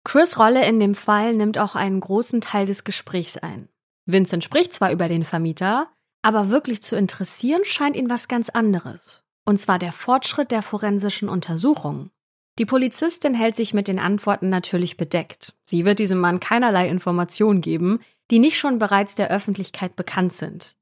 Chris 0.04 0.40
Rolle 0.40 0.66
in 0.66 0.80
dem 0.80 0.96
Fall 0.96 1.36
nimmt 1.36 1.60
auch 1.60 1.76
einen 1.76 2.00
großen 2.00 2.42
Teil 2.42 2.66
des 2.66 2.84
Gesprächs 2.84 3.38
ein. 3.38 3.70
Vincent 4.08 4.44
spricht 4.44 4.74
zwar 4.74 4.92
über 4.92 5.08
den 5.08 5.24
Vermieter, 5.24 5.88
aber 6.24 6.50
wirklich 6.50 6.82
zu 6.82 6.96
interessieren 6.96 7.64
scheint 7.64 7.96
ihn 7.96 8.10
was 8.10 8.28
ganz 8.28 8.50
anderes. 8.50 9.22
Und 9.46 9.60
zwar 9.60 9.78
der 9.78 9.92
Fortschritt 9.92 10.50
der 10.50 10.64
forensischen 10.64 11.30
Untersuchung. 11.30 12.10
Die 12.58 12.66
Polizistin 12.66 13.36
hält 13.36 13.56
sich 13.56 13.76
mit 13.76 13.88
den 13.88 14.00
Antworten 14.00 14.50
natürlich 14.50 14.98
bedeckt. 14.98 15.54
Sie 15.64 15.86
wird 15.86 16.00
diesem 16.00 16.18
Mann 16.18 16.40
keinerlei 16.40 16.90
Informationen 16.90 17.62
geben, 17.62 18.00
die 18.32 18.40
nicht 18.40 18.58
schon 18.58 18.80
bereits 18.80 19.14
der 19.14 19.30
Öffentlichkeit 19.30 19.96
bekannt 19.96 20.34
sind. 20.34 20.76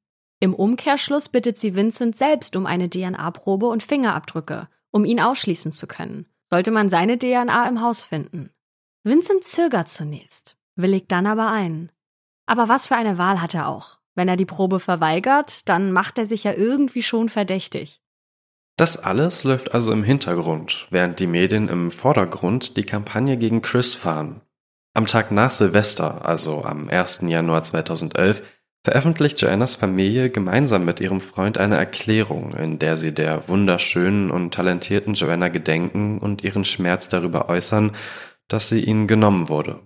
Im 0.46 0.54
Umkehrschluss 0.54 1.28
bittet 1.28 1.58
sie 1.58 1.76
Vincent 1.76 2.16
selbst 2.16 2.56
um 2.56 2.68
eine 2.68 2.88
DNA-Probe 2.88 3.66
und 3.66 3.82
Fingerabdrücke, 3.82 4.68
um 4.92 5.04
ihn 5.04 5.20
ausschließen 5.20 5.72
zu 5.72 5.88
können, 5.88 6.28
sollte 6.52 6.70
man 6.70 6.88
seine 6.88 7.18
DNA 7.18 7.68
im 7.68 7.82
Haus 7.82 8.04
finden. 8.04 8.52
Vincent 9.04 9.44
zögert 9.44 9.90
zunächst, 9.90 10.56
willigt 10.76 11.12
dann 11.12 11.26
aber 11.26 11.50
ein. 11.50 11.92
Aber 12.46 12.70
was 12.70 12.86
für 12.86 12.96
eine 12.96 13.18
Wahl 13.18 13.42
hat 13.42 13.56
er 13.56 13.68
auch? 13.68 13.98
Wenn 14.14 14.28
er 14.28 14.38
die 14.38 14.46
Probe 14.46 14.80
verweigert, 14.80 15.68
dann 15.68 15.92
macht 15.92 16.20
er 16.20 16.28
sich 16.28 16.44
ja 16.44 16.54
irgendwie 16.54 17.02
schon 17.02 17.28
verdächtig. 17.30 18.04
Das 18.78 19.00
alles 19.00 19.46
läuft 19.46 19.74
also 19.74 19.92
im 19.92 20.04
Hintergrund, 20.04 20.86
während 20.92 21.20
die 21.20 21.26
Medien 21.26 21.70
im 21.70 21.90
Vordergrund 21.90 22.78
die 22.78 22.86
Kampagne 22.86 23.38
gegen 23.38 23.64
Chris 23.64 23.96
fahren. 23.96 24.42
Am 24.94 25.08
Tag 25.08 25.32
nach 25.32 25.50
Silvester, 25.50 26.24
also 26.24 26.64
am 26.64 26.88
1. 26.88 27.22
Januar 27.24 27.64
2011, 27.64 28.44
veröffentlicht 28.86 29.42
Joannas 29.42 29.74
Familie 29.74 30.30
gemeinsam 30.30 30.86
mit 30.86 31.02
ihrem 31.02 31.20
Freund 31.20 31.58
eine 31.58 31.76
Erklärung, 31.76 32.54
in 32.54 32.78
der 32.78 32.98
sie 32.98 33.12
der 33.12 33.50
wunderschönen 33.50 34.30
und 34.30 34.54
talentierten 34.54 35.16
Joanna 35.16 35.48
gedenken 35.48 36.20
und 36.20 36.44
ihren 36.44 36.66
Schmerz 36.66 37.10
darüber 37.10 37.50
äußern, 37.50 37.94
dass 38.48 38.70
sie 38.70 38.84
ihnen 38.84 39.08
genommen 39.08 39.50
wurde. 39.50 39.80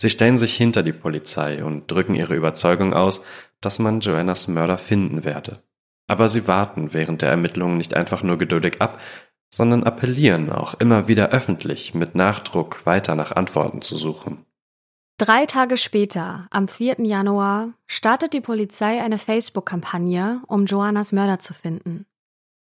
Sie 0.00 0.08
stellen 0.08 0.38
sich 0.38 0.56
hinter 0.56 0.82
die 0.82 0.94
Polizei 0.94 1.62
und 1.62 1.90
drücken 1.90 2.14
ihre 2.14 2.34
Überzeugung 2.34 2.94
aus, 2.94 3.26
dass 3.60 3.78
man 3.78 4.00
Joannas 4.00 4.48
Mörder 4.48 4.78
finden 4.78 5.22
werde. 5.24 5.62
Aber 6.06 6.26
sie 6.26 6.48
warten 6.48 6.94
während 6.94 7.20
der 7.20 7.28
Ermittlungen 7.28 7.76
nicht 7.76 7.92
einfach 7.92 8.22
nur 8.22 8.38
geduldig 8.38 8.80
ab, 8.80 9.02
sondern 9.50 9.84
appellieren 9.84 10.50
auch 10.50 10.72
immer 10.80 11.08
wieder 11.08 11.28
öffentlich 11.28 11.92
mit 11.92 12.14
Nachdruck 12.14 12.86
weiter 12.86 13.14
nach 13.14 13.32
Antworten 13.32 13.82
zu 13.82 13.98
suchen. 13.98 14.46
Drei 15.20 15.44
Tage 15.44 15.76
später, 15.76 16.46
am 16.50 16.66
4. 16.66 17.04
Januar, 17.04 17.74
startet 17.86 18.32
die 18.32 18.40
Polizei 18.40 19.02
eine 19.02 19.18
Facebook-Kampagne, 19.18 20.40
um 20.46 20.64
Joannas 20.64 21.12
Mörder 21.12 21.38
zu 21.38 21.52
finden. 21.52 22.06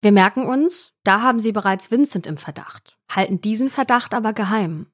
Wir 0.02 0.12
merken 0.12 0.44
uns, 0.44 0.92
da 1.04 1.22
haben 1.22 1.40
sie 1.40 1.52
bereits 1.52 1.90
Vincent 1.90 2.26
im 2.26 2.36
Verdacht, 2.36 2.98
halten 3.08 3.40
diesen 3.40 3.70
Verdacht 3.70 4.12
aber 4.12 4.34
geheim. 4.34 4.88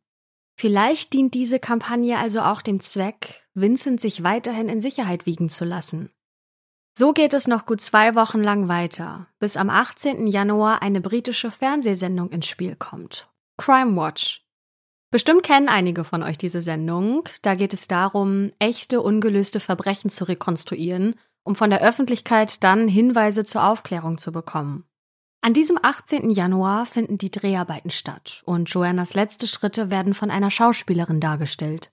Vielleicht 0.55 1.13
dient 1.13 1.35
diese 1.35 1.59
Kampagne 1.59 2.19
also 2.19 2.41
auch 2.43 2.63
dem 2.63 2.79
Zweck, 2.79 3.45
Vincent 3.53 4.01
sich 4.01 4.23
weiterhin 4.23 4.69
in 4.69 4.81
Sicherheit 4.81 5.27
wiegen 5.27 5.49
zu 5.49 5.65
lassen. 5.65 6.13
So 6.97 7.13
geht 7.13 7.35
es 7.35 7.49
noch 7.49 7.67
gut 7.67 7.81
zwei 7.81 8.15
Wochen 8.15 8.45
lang 8.45 8.69
weiter, 8.69 9.27
bis 9.41 9.57
am 9.57 9.71
18. 9.71 10.29
Januar 10.29 10.83
eine 10.83 11.01
britische 11.01 11.51
Fernsehsendung 11.51 12.31
ins 12.31 12.47
Spiel 12.47 12.77
kommt. 12.77 13.29
Crime 13.57 13.97
Watch. 13.97 14.41
Bestimmt 15.11 15.43
kennen 15.43 15.69
einige 15.69 16.05
von 16.05 16.23
euch 16.23 16.39
diese 16.39 16.63
Sendung. 16.63 17.25
Da 17.43 17.57
geht 17.57 17.73
es 17.73 17.89
darum, 17.89 18.53
echte 18.61 19.01
ungelöste 19.01 19.59
Verbrechen 19.59 20.09
zu 20.09 20.25
rekonstruieren, 20.25 21.17
um 21.43 21.57
von 21.57 21.71
der 21.71 21.83
Öffentlichkeit 21.83 22.63
dann 22.63 22.87
Hinweise 22.87 23.43
zur 23.43 23.65
Aufklärung 23.65 24.19
zu 24.19 24.31
bekommen. 24.31 24.85
An 25.43 25.53
diesem 25.53 25.79
18. 25.83 26.31
Januar 26.31 26.87
finden 26.87 27.19
die 27.19 27.31
Dreharbeiten 27.31 27.91
statt 27.91 28.43
und 28.45 28.69
Joannas 28.71 29.15
letzte 29.15 29.49
Schritte 29.49 29.91
werden 29.91 30.15
von 30.15 30.31
einer 30.31 30.51
Schauspielerin 30.51 31.19
dargestellt. 31.19 31.91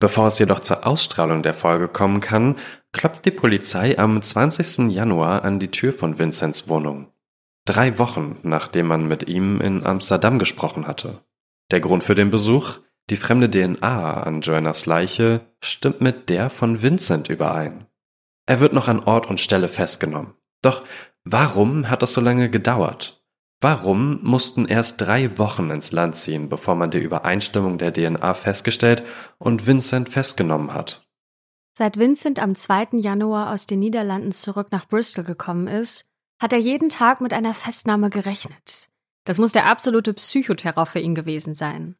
Bevor 0.00 0.26
es 0.26 0.38
jedoch 0.38 0.60
zur 0.60 0.86
Ausstrahlung 0.86 1.42
der 1.42 1.54
Folge 1.54 1.88
kommen 1.88 2.20
kann, 2.20 2.56
klopft 2.92 3.24
die 3.24 3.30
Polizei 3.30 3.98
am 3.98 4.20
20. 4.20 4.90
Januar 4.90 5.44
an 5.44 5.58
die 5.58 5.70
Tür 5.70 5.92
von 5.92 6.18
Vincents 6.18 6.68
Wohnung. 6.68 7.10
Drei 7.64 7.98
Wochen 7.98 8.38
nachdem 8.42 8.86
man 8.86 9.08
mit 9.08 9.28
ihm 9.28 9.60
in 9.60 9.86
Amsterdam 9.86 10.38
gesprochen 10.38 10.86
hatte. 10.86 11.22
Der 11.70 11.80
Grund 11.80 12.04
für 12.04 12.14
den 12.14 12.30
Besuch? 12.30 12.78
Die 13.10 13.16
fremde 13.16 13.50
DNA 13.50 14.22
an 14.22 14.40
Joannas 14.42 14.86
Leiche 14.86 15.40
stimmt 15.60 16.00
mit 16.00 16.28
der 16.28 16.50
von 16.50 16.82
Vincent 16.82 17.28
überein. 17.28 17.86
Er 18.46 18.60
wird 18.60 18.72
noch 18.72 18.88
an 18.88 19.00
Ort 19.00 19.28
und 19.28 19.40
Stelle 19.40 19.68
festgenommen. 19.68 20.34
Doch 20.62 20.82
Warum 21.30 21.90
hat 21.90 22.00
das 22.00 22.14
so 22.14 22.22
lange 22.22 22.48
gedauert? 22.48 23.22
Warum 23.60 24.22
mussten 24.22 24.64
erst 24.64 25.02
drei 25.02 25.36
Wochen 25.36 25.68
ins 25.68 25.92
Land 25.92 26.16
ziehen, 26.16 26.48
bevor 26.48 26.74
man 26.74 26.90
die 26.90 27.00
Übereinstimmung 27.00 27.76
der 27.76 27.92
DNA 27.92 28.32
festgestellt 28.32 29.02
und 29.36 29.66
Vincent 29.66 30.08
festgenommen 30.08 30.72
hat? 30.72 31.06
Seit 31.76 31.98
Vincent 31.98 32.40
am 32.40 32.54
2. 32.54 32.88
Januar 32.92 33.52
aus 33.52 33.66
den 33.66 33.80
Niederlanden 33.80 34.32
zurück 34.32 34.68
nach 34.70 34.88
Bristol 34.88 35.24
gekommen 35.24 35.66
ist, 35.66 36.06
hat 36.40 36.54
er 36.54 36.58
jeden 36.58 36.88
Tag 36.88 37.20
mit 37.20 37.34
einer 37.34 37.52
Festnahme 37.52 38.08
gerechnet. 38.08 38.87
Das 39.28 39.36
muss 39.36 39.52
der 39.52 39.66
absolute 39.66 40.14
Psychoterror 40.14 40.86
für 40.86 41.00
ihn 41.00 41.14
gewesen 41.14 41.54
sein. 41.54 41.96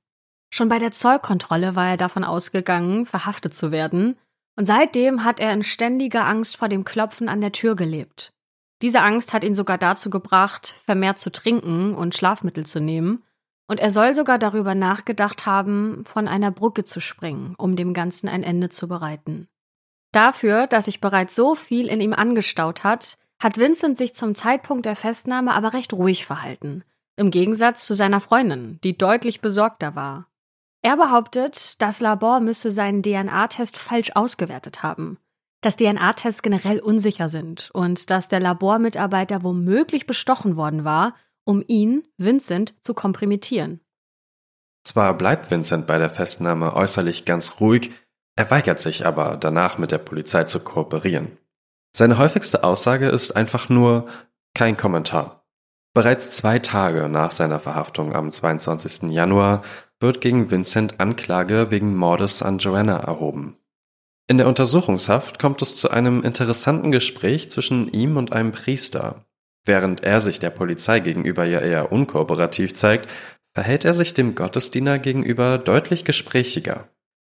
Schon 0.50 0.70
bei 0.70 0.78
der 0.78 0.92
Zollkontrolle 0.92 1.76
war 1.76 1.90
er 1.90 1.98
davon 1.98 2.24
ausgegangen, 2.24 3.04
verhaftet 3.04 3.52
zu 3.52 3.70
werden, 3.70 4.16
und 4.56 4.64
seitdem 4.64 5.24
hat 5.24 5.38
er 5.38 5.52
in 5.52 5.62
ständiger 5.62 6.24
Angst 6.24 6.56
vor 6.56 6.70
dem 6.70 6.86
Klopfen 6.86 7.28
an 7.28 7.42
der 7.42 7.52
Tür 7.52 7.76
gelebt. 7.76 8.32
Diese 8.80 9.02
Angst 9.02 9.34
hat 9.34 9.44
ihn 9.44 9.52
sogar 9.52 9.76
dazu 9.76 10.08
gebracht, 10.08 10.76
vermehrt 10.86 11.18
zu 11.18 11.30
trinken 11.30 11.94
und 11.94 12.16
Schlafmittel 12.16 12.64
zu 12.64 12.80
nehmen, 12.80 13.22
und 13.66 13.78
er 13.78 13.90
soll 13.90 14.14
sogar 14.14 14.38
darüber 14.38 14.74
nachgedacht 14.74 15.44
haben, 15.44 16.06
von 16.06 16.28
einer 16.28 16.50
Brücke 16.50 16.84
zu 16.84 16.98
springen, 16.98 17.54
um 17.58 17.76
dem 17.76 17.92
Ganzen 17.92 18.30
ein 18.30 18.42
Ende 18.42 18.70
zu 18.70 18.88
bereiten. 18.88 19.48
Dafür, 20.12 20.66
dass 20.66 20.86
sich 20.86 21.02
bereits 21.02 21.34
so 21.34 21.54
viel 21.54 21.88
in 21.88 22.00
ihm 22.00 22.14
angestaut 22.14 22.84
hat, 22.84 23.18
hat 23.38 23.58
Vincent 23.58 23.98
sich 23.98 24.14
zum 24.14 24.34
Zeitpunkt 24.34 24.86
der 24.86 24.96
Festnahme 24.96 25.52
aber 25.52 25.74
recht 25.74 25.92
ruhig 25.92 26.24
verhalten, 26.24 26.84
im 27.18 27.30
Gegensatz 27.30 27.86
zu 27.86 27.94
seiner 27.94 28.20
Freundin, 28.20 28.78
die 28.82 28.96
deutlich 28.96 29.40
besorgter 29.40 29.94
war. 29.94 30.28
Er 30.82 30.96
behauptet, 30.96 31.80
das 31.82 32.00
Labor 32.00 32.40
müsse 32.40 32.72
seinen 32.72 33.02
DNA-Test 33.02 33.76
falsch 33.76 34.12
ausgewertet 34.14 34.82
haben 34.82 35.18
dass 35.60 35.76
DNA-Tests 35.76 36.42
generell 36.42 36.78
unsicher 36.78 37.28
sind 37.28 37.70
und 37.72 38.10
dass 38.10 38.28
der 38.28 38.40
Labormitarbeiter 38.40 39.42
womöglich 39.42 40.06
bestochen 40.06 40.56
worden 40.56 40.84
war, 40.84 41.14
um 41.44 41.64
ihn, 41.66 42.04
Vincent, 42.16 42.74
zu 42.82 42.94
kompromittieren. 42.94 43.80
Zwar 44.84 45.14
bleibt 45.14 45.50
Vincent 45.50 45.86
bei 45.86 45.98
der 45.98 46.10
Festnahme 46.10 46.74
äußerlich 46.74 47.24
ganz 47.24 47.60
ruhig, 47.60 47.90
er 48.36 48.50
weigert 48.50 48.78
sich 48.78 49.04
aber 49.04 49.36
danach 49.36 49.78
mit 49.78 49.90
der 49.90 49.98
Polizei 49.98 50.44
zu 50.44 50.60
kooperieren. 50.60 51.36
Seine 51.92 52.18
häufigste 52.18 52.62
Aussage 52.62 53.08
ist 53.08 53.32
einfach 53.32 53.68
nur 53.68 54.06
kein 54.54 54.76
Kommentar. 54.76 55.37
Bereits 55.98 56.30
zwei 56.30 56.60
Tage 56.60 57.08
nach 57.08 57.32
seiner 57.32 57.58
Verhaftung 57.58 58.14
am 58.14 58.30
22. 58.30 59.10
Januar 59.10 59.62
wird 59.98 60.20
gegen 60.20 60.48
Vincent 60.48 61.00
Anklage 61.00 61.72
wegen 61.72 61.96
Mordes 61.96 62.40
an 62.40 62.58
Joanna 62.58 62.98
erhoben. 62.98 63.56
In 64.28 64.38
der 64.38 64.46
Untersuchungshaft 64.46 65.40
kommt 65.40 65.60
es 65.60 65.76
zu 65.76 65.90
einem 65.90 66.22
interessanten 66.22 66.92
Gespräch 66.92 67.50
zwischen 67.50 67.92
ihm 67.92 68.16
und 68.16 68.32
einem 68.32 68.52
Priester. 68.52 69.24
Während 69.64 70.04
er 70.04 70.20
sich 70.20 70.38
der 70.38 70.50
Polizei 70.50 71.00
gegenüber 71.00 71.44
ja 71.44 71.58
eher 71.58 71.90
unkooperativ 71.90 72.74
zeigt, 72.74 73.12
verhält 73.52 73.84
er 73.84 73.94
sich 73.94 74.14
dem 74.14 74.36
Gottesdiener 74.36 75.00
gegenüber 75.00 75.58
deutlich 75.58 76.04
gesprächiger. 76.04 76.86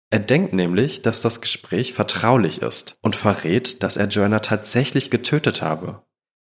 Er 0.10 0.18
denkt 0.22 0.54
nämlich, 0.54 1.04
dass 1.04 1.22
das 1.22 1.40
Gespräch 1.40 1.94
vertraulich 1.94 2.64
ist 2.64 2.98
und 3.04 3.16
verrät, 3.16 3.84
dass 3.84 3.96
er 3.96 4.08
Joanna 4.08 4.40
tatsächlich 4.40 5.12
getötet 5.12 5.62
habe. 5.62 6.02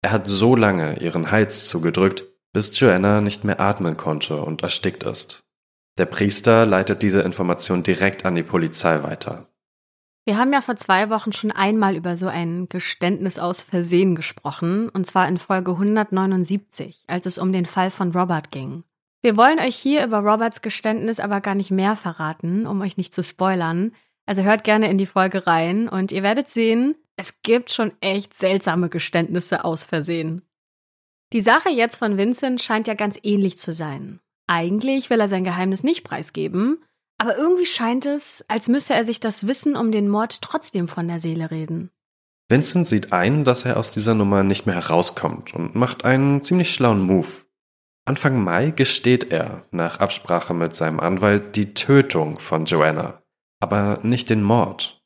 Er 0.05 0.13
hat 0.13 0.29
so 0.29 0.55
lange 0.55 1.01
ihren 1.01 1.31
Hals 1.31 1.67
zugedrückt, 1.67 2.27
bis 2.53 2.79
Joanna 2.79 3.23
nicht 3.23 3.43
mehr 3.43 3.59
atmen 3.59 3.97
konnte 3.97 4.43
und 4.43 4.63
erstickt 4.63 5.03
ist. 5.05 5.43
Der 5.97 6.05
Priester 6.05 6.67
leitet 6.67 7.03
diese 7.03 7.23
Information 7.23 7.83
direkt 7.83 8.27
an 8.27 8.35
die 8.35 8.43
Polizei 8.43 9.03
weiter. 9.03 9.49
Wir 10.27 10.37
haben 10.37 10.53
ja 10.53 10.61
vor 10.61 10.77
zwei 10.77 11.09
Wochen 11.09 11.33
schon 11.33 11.53
einmal 11.53 11.97
über 11.97 12.17
so 12.17 12.27
ein 12.27 12.69
Geständnis 12.69 13.39
aus 13.39 13.63
Versehen 13.63 14.15
gesprochen, 14.15 14.91
und 14.91 15.07
zwar 15.07 15.27
in 15.27 15.39
Folge 15.39 15.71
179, 15.71 17.05
als 17.07 17.25
es 17.25 17.39
um 17.39 17.55
den 17.55 17.65
Fall 17.65 17.91
von 17.91 18.13
Robert 18.13 18.51
ging. 18.51 18.85
Wir 19.23 19.39
wollen 19.39 19.59
euch 19.59 19.77
hier 19.77 20.05
über 20.05 20.19
Roberts 20.19 20.61
Geständnis 20.61 21.19
aber 21.19 21.41
gar 21.41 21.55
nicht 21.55 21.71
mehr 21.71 21.97
verraten, 21.97 22.67
um 22.67 22.83
euch 22.83 22.99
nicht 22.99 23.15
zu 23.15 23.23
spoilern. 23.23 23.93
Also 24.27 24.43
hört 24.43 24.65
gerne 24.65 24.91
in 24.91 24.99
die 24.99 25.07
Folge 25.07 25.47
rein 25.47 25.89
und 25.89 26.13
ihr 26.13 26.23
werdet 26.23 26.51
sehen, 26.51 26.95
es 27.17 27.35
gibt 27.43 27.71
schon 27.71 27.93
echt 28.01 28.35
seltsame 28.35 28.89
Geständnisse 28.89 29.65
aus 29.65 29.85
Versehen. 29.85 30.43
Die 31.33 31.41
Sache 31.41 31.71
jetzt 31.71 31.97
von 31.97 32.17
Vincent 32.17 32.63
scheint 32.63 32.87
ja 32.87 32.95
ganz 32.95 33.19
ähnlich 33.23 33.59
zu 33.59 33.73
sein. 33.73 34.21
Eigentlich 34.47 35.11
will 35.11 35.21
er 35.21 35.29
sein 35.29 35.45
Geheimnis 35.45 35.83
nicht 35.83 36.05
preisgeben, 36.05 36.85
aber 37.19 37.37
irgendwie 37.37 37.67
scheint 37.67 38.07
es, 38.07 38.45
als 38.49 38.69
müsse 38.69 38.95
er 38.95 39.05
sich 39.05 39.21
das 39.21 39.47
Wissen 39.47 39.77
um 39.77 39.93
den 39.93 40.09
Mord 40.09 40.43
trotzdem 40.43 40.89
von 40.89 41.09
der 41.09 41.21
Seele 41.21 41.51
reden. 41.51 41.91
Vincent 42.49 42.87
sieht 42.87 43.13
ein, 43.13 43.45
dass 43.45 43.65
er 43.65 43.79
aus 43.79 43.91
dieser 43.91 44.15
Nummer 44.15 44.43
nicht 44.43 44.67
mehr 44.67 44.75
herauskommt 44.75 45.55
und 45.55 45.75
macht 45.75 46.05
einen 46.05 46.43
ziemlich 46.43 46.75
schlauen 46.75 47.01
Move. 47.01 47.29
Anfang 48.05 48.43
Mai 48.45 48.71
gesteht 48.71 49.31
er, 49.33 49.65
nach 49.71 49.99
Absprache 49.99 50.53
mit 50.53 50.75
seinem 50.75 51.01
Anwalt, 51.01 51.57
die 51.57 51.73
Tötung 51.73 52.39
von 52.39 52.67
Joanna, 52.67 53.23
aber 53.61 54.01
nicht 54.03 54.29
den 54.29 54.43
Mord. 54.43 55.04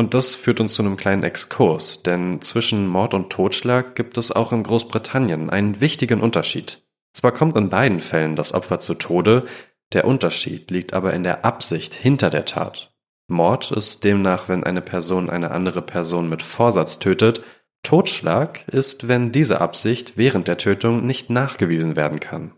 Und 0.00 0.14
das 0.14 0.34
führt 0.34 0.60
uns 0.60 0.72
zu 0.72 0.82
einem 0.82 0.96
kleinen 0.96 1.24
Exkurs, 1.24 2.02
denn 2.02 2.40
zwischen 2.40 2.88
Mord 2.88 3.12
und 3.12 3.28
Totschlag 3.28 3.94
gibt 3.94 4.16
es 4.16 4.32
auch 4.32 4.50
in 4.50 4.62
Großbritannien 4.62 5.50
einen 5.50 5.82
wichtigen 5.82 6.22
Unterschied. 6.22 6.82
Zwar 7.12 7.32
kommt 7.32 7.54
in 7.54 7.68
beiden 7.68 8.00
Fällen 8.00 8.34
das 8.34 8.54
Opfer 8.54 8.80
zu 8.80 8.94
Tode, 8.94 9.44
der 9.92 10.06
Unterschied 10.06 10.70
liegt 10.70 10.94
aber 10.94 11.12
in 11.12 11.22
der 11.22 11.44
Absicht 11.44 11.92
hinter 11.92 12.30
der 12.30 12.46
Tat. 12.46 12.94
Mord 13.28 13.72
ist 13.72 14.02
demnach, 14.02 14.48
wenn 14.48 14.64
eine 14.64 14.80
Person 14.80 15.28
eine 15.28 15.50
andere 15.50 15.82
Person 15.82 16.30
mit 16.30 16.42
Vorsatz 16.42 16.98
tötet, 16.98 17.44
Totschlag 17.82 18.66
ist, 18.68 19.06
wenn 19.06 19.32
diese 19.32 19.60
Absicht 19.60 20.16
während 20.16 20.48
der 20.48 20.56
Tötung 20.56 21.04
nicht 21.04 21.28
nachgewiesen 21.28 21.94
werden 21.94 22.20
kann. 22.20 22.52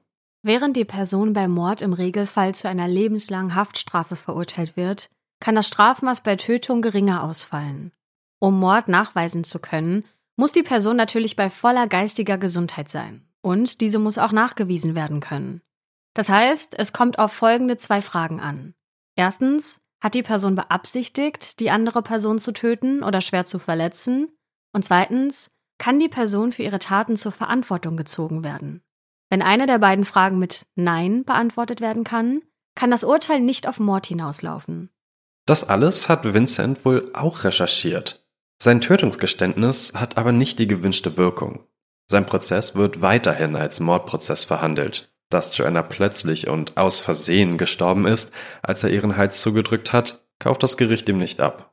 Während 0.44 0.76
die 0.76 0.84
Person 0.84 1.32
bei 1.32 1.48
Mord 1.48 1.82
im 1.82 1.92
Regelfall 1.92 2.54
zu 2.54 2.68
einer 2.68 2.86
lebenslangen 2.86 3.56
Haftstrafe 3.56 4.14
verurteilt 4.14 4.76
wird, 4.76 5.10
kann 5.42 5.56
das 5.56 5.66
Strafmaß 5.66 6.20
bei 6.20 6.36
Tötung 6.36 6.82
geringer 6.82 7.24
ausfallen. 7.24 7.90
Um 8.38 8.60
Mord 8.60 8.86
nachweisen 8.86 9.42
zu 9.42 9.58
können, 9.58 10.04
muss 10.36 10.52
die 10.52 10.62
Person 10.62 10.96
natürlich 10.96 11.34
bei 11.34 11.50
voller 11.50 11.88
geistiger 11.88 12.38
Gesundheit 12.38 12.88
sein. 12.88 13.26
Und 13.40 13.80
diese 13.80 13.98
muss 13.98 14.18
auch 14.18 14.30
nachgewiesen 14.30 14.94
werden 14.94 15.18
können. 15.18 15.60
Das 16.14 16.28
heißt, 16.28 16.78
es 16.78 16.92
kommt 16.92 17.18
auf 17.18 17.32
folgende 17.32 17.76
zwei 17.76 18.00
Fragen 18.02 18.38
an. 18.38 18.74
Erstens, 19.16 19.80
hat 20.00 20.14
die 20.14 20.22
Person 20.22 20.54
beabsichtigt, 20.54 21.58
die 21.58 21.70
andere 21.70 22.02
Person 22.02 22.38
zu 22.38 22.52
töten 22.52 23.02
oder 23.02 23.20
schwer 23.20 23.44
zu 23.44 23.58
verletzen? 23.58 24.28
Und 24.72 24.84
zweitens, 24.84 25.50
kann 25.78 25.98
die 25.98 26.08
Person 26.08 26.52
für 26.52 26.62
ihre 26.62 26.78
Taten 26.78 27.16
zur 27.16 27.32
Verantwortung 27.32 27.96
gezogen 27.96 28.44
werden? 28.44 28.80
Wenn 29.28 29.42
eine 29.42 29.66
der 29.66 29.78
beiden 29.78 30.04
Fragen 30.04 30.38
mit 30.38 30.66
Nein 30.76 31.24
beantwortet 31.24 31.80
werden 31.80 32.04
kann, 32.04 32.42
kann 32.76 32.92
das 32.92 33.02
Urteil 33.02 33.40
nicht 33.40 33.66
auf 33.66 33.80
Mord 33.80 34.06
hinauslaufen. 34.06 34.91
Das 35.46 35.68
alles 35.68 36.08
hat 36.08 36.32
Vincent 36.34 36.84
wohl 36.84 37.10
auch 37.14 37.44
recherchiert. 37.44 38.24
Sein 38.62 38.80
Tötungsgeständnis 38.80 39.92
hat 39.94 40.16
aber 40.16 40.32
nicht 40.32 40.58
die 40.58 40.68
gewünschte 40.68 41.16
Wirkung. 41.16 41.66
Sein 42.08 42.26
Prozess 42.26 42.76
wird 42.76 43.00
weiterhin 43.00 43.56
als 43.56 43.80
Mordprozess 43.80 44.44
verhandelt. 44.44 45.12
Dass 45.30 45.56
Joanna 45.56 45.82
plötzlich 45.82 46.46
und 46.46 46.76
aus 46.76 47.00
Versehen 47.00 47.56
gestorben 47.56 48.06
ist, 48.06 48.32
als 48.62 48.84
er 48.84 48.90
ihren 48.90 49.16
Hals 49.16 49.40
zugedrückt 49.40 49.92
hat, 49.92 50.26
kauft 50.38 50.62
das 50.62 50.76
Gericht 50.76 51.08
ihm 51.08 51.16
nicht 51.16 51.40
ab. 51.40 51.72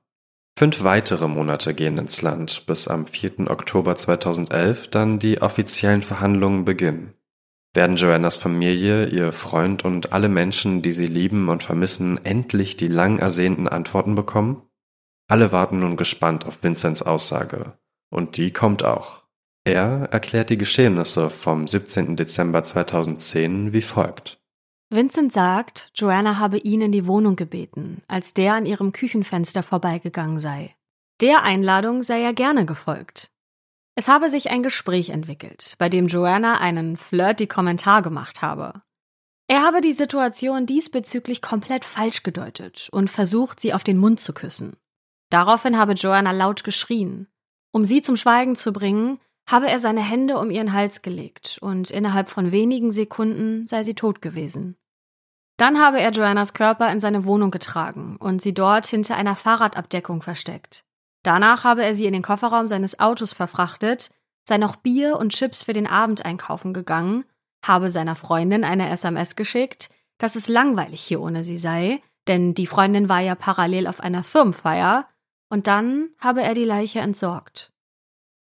Fünf 0.58 0.84
weitere 0.84 1.28
Monate 1.28 1.74
gehen 1.74 1.98
ins 1.98 2.22
Land, 2.22 2.66
bis 2.66 2.88
am 2.88 3.06
4. 3.06 3.50
Oktober 3.52 3.96
2011 3.96 4.88
dann 4.90 5.20
die 5.20 5.42
offiziellen 5.42 6.02
Verhandlungen 6.02 6.66
beginnen. 6.66 7.14
Werden 7.74 7.98
Joannas 7.98 8.38
Familie, 8.38 9.06
ihr 9.08 9.32
Freund 9.32 9.86
und 9.86 10.12
alle 10.12 10.28
Menschen, 10.28 10.82
die 10.82 10.92
sie 10.92 11.06
lieben 11.06 11.50
und 11.50 11.64
vermissen, 11.64 12.24
endlich 12.26 12.78
die 12.78 12.88
lang 12.88 13.20
ersehnten 13.20 13.68
Antworten 13.68 14.16
bekommen? 14.16 14.64
Alle 15.28 15.52
warten 15.52 15.80
nun 15.80 15.96
gespannt 15.96 16.48
auf 16.48 16.64
Vincents 16.64 17.04
Aussage. 17.04 17.78
Und 18.10 18.38
die 18.38 18.52
kommt 18.52 18.84
auch. 18.84 19.24
Er 19.64 20.10
erklärt 20.12 20.50
die 20.50 20.58
Geschehnisse 20.58 21.30
vom 21.30 21.68
17. 21.68 22.16
Dezember 22.16 22.64
2010 22.64 23.72
wie 23.72 23.84
folgt. 23.84 24.42
Vincent 24.90 25.32
sagt, 25.32 25.92
Joanna 25.94 26.40
habe 26.40 26.58
ihn 26.58 26.82
in 26.82 26.92
die 26.92 27.06
Wohnung 27.06 27.36
gebeten, 27.36 28.02
als 28.08 28.34
der 28.34 28.56
an 28.56 28.66
ihrem 28.66 28.92
Küchenfenster 28.92 29.62
vorbeigegangen 29.62 30.40
sei. 30.40 30.76
Der 31.22 31.44
Einladung 31.44 32.02
sei 32.02 32.24
er 32.24 32.34
gerne 32.34 32.66
gefolgt. 32.66 33.32
Es 34.00 34.08
habe 34.08 34.30
sich 34.30 34.50
ein 34.50 34.64
Gespräch 34.64 35.10
entwickelt, 35.10 35.76
bei 35.78 35.90
dem 35.90 36.08
Joanna 36.08 36.60
einen 36.60 36.96
flirty 36.96 37.48
Kommentar 37.48 38.02
gemacht 38.02 38.42
habe. 38.42 38.82
Er 39.50 39.62
habe 39.62 39.82
die 39.82 39.92
Situation 39.92 40.66
diesbezüglich 40.66 41.42
komplett 41.42 41.84
falsch 41.84 42.24
gedeutet 42.24 42.88
und 42.94 43.12
versucht, 43.12 43.60
sie 43.60 43.74
auf 43.74 43.84
den 43.84 43.98
Mund 43.98 44.22
zu 44.22 44.32
küssen. 44.32 44.78
Daraufhin 45.30 45.78
habe 45.78 45.96
Joanna 45.96 46.32
laut 46.32 46.64
geschrien. 46.64 47.28
Um 47.74 47.84
sie 47.84 48.02
zum 48.02 48.16
Schweigen 48.16 48.56
zu 48.56 48.72
bringen, 48.72 49.20
habe 49.46 49.68
er 49.68 49.82
seine 49.82 50.02
Hände 50.02 50.38
um 50.38 50.50
ihren 50.50 50.72
Hals 50.72 51.02
gelegt 51.02 51.58
und 51.60 51.92
innerhalb 51.92 52.30
von 52.30 52.54
wenigen 52.54 52.92
Sekunden 52.92 53.68
sei 53.68 53.84
sie 53.84 53.96
tot 53.96 54.22
gewesen. 54.22 54.78
Dann 55.58 55.78
habe 55.78 56.00
er 56.00 56.12
Joannas 56.12 56.54
Körper 56.54 56.90
in 56.90 57.02
seine 57.02 57.26
Wohnung 57.26 57.52
getragen 57.52 58.16
und 58.16 58.42
sie 58.42 58.54
dort 58.54 58.88
hinter 58.88 59.18
einer 59.18 59.36
Fahrradabdeckung 59.36 60.22
versteckt. 60.22 60.86
Danach 61.24 61.64
habe 61.64 61.84
er 61.84 61.96
sie 61.96 62.06
in 62.06 62.14
den 62.14 62.22
Kofferraum 62.22 62.68
seines 62.68 63.00
Autos 63.00 63.34
verfrachtet, 63.34 64.12
sei 64.48 64.58
noch 64.58 64.78
Bier 64.78 65.18
und 65.18 65.34
Chips 65.34 65.64
für 65.64 65.74
den 65.74 65.88
Abend 65.88 66.26
einkaufen 66.26 66.74
gegangen, 66.74 67.26
habe 67.64 67.92
seiner 67.92 68.16
Freundin 68.16 68.64
eine 68.64 68.90
SMS 68.90 69.36
geschickt, 69.36 69.90
dass 70.18 70.36
es 70.36 70.48
langweilig 70.48 71.02
hier 71.02 71.22
ohne 71.22 71.44
sie 71.44 71.58
sei, 71.58 72.02
denn 72.28 72.54
die 72.54 72.68
Freundin 72.68 73.10
war 73.10 73.20
ja 73.20 73.36
parallel 73.36 73.88
auf 73.88 74.00
einer 74.00 74.24
Firmenfeier, 74.24 75.08
und 75.50 75.68
dann 75.68 76.10
habe 76.20 76.44
er 76.44 76.54
die 76.54 76.64
Leiche 76.64 77.00
entsorgt. 77.00 77.72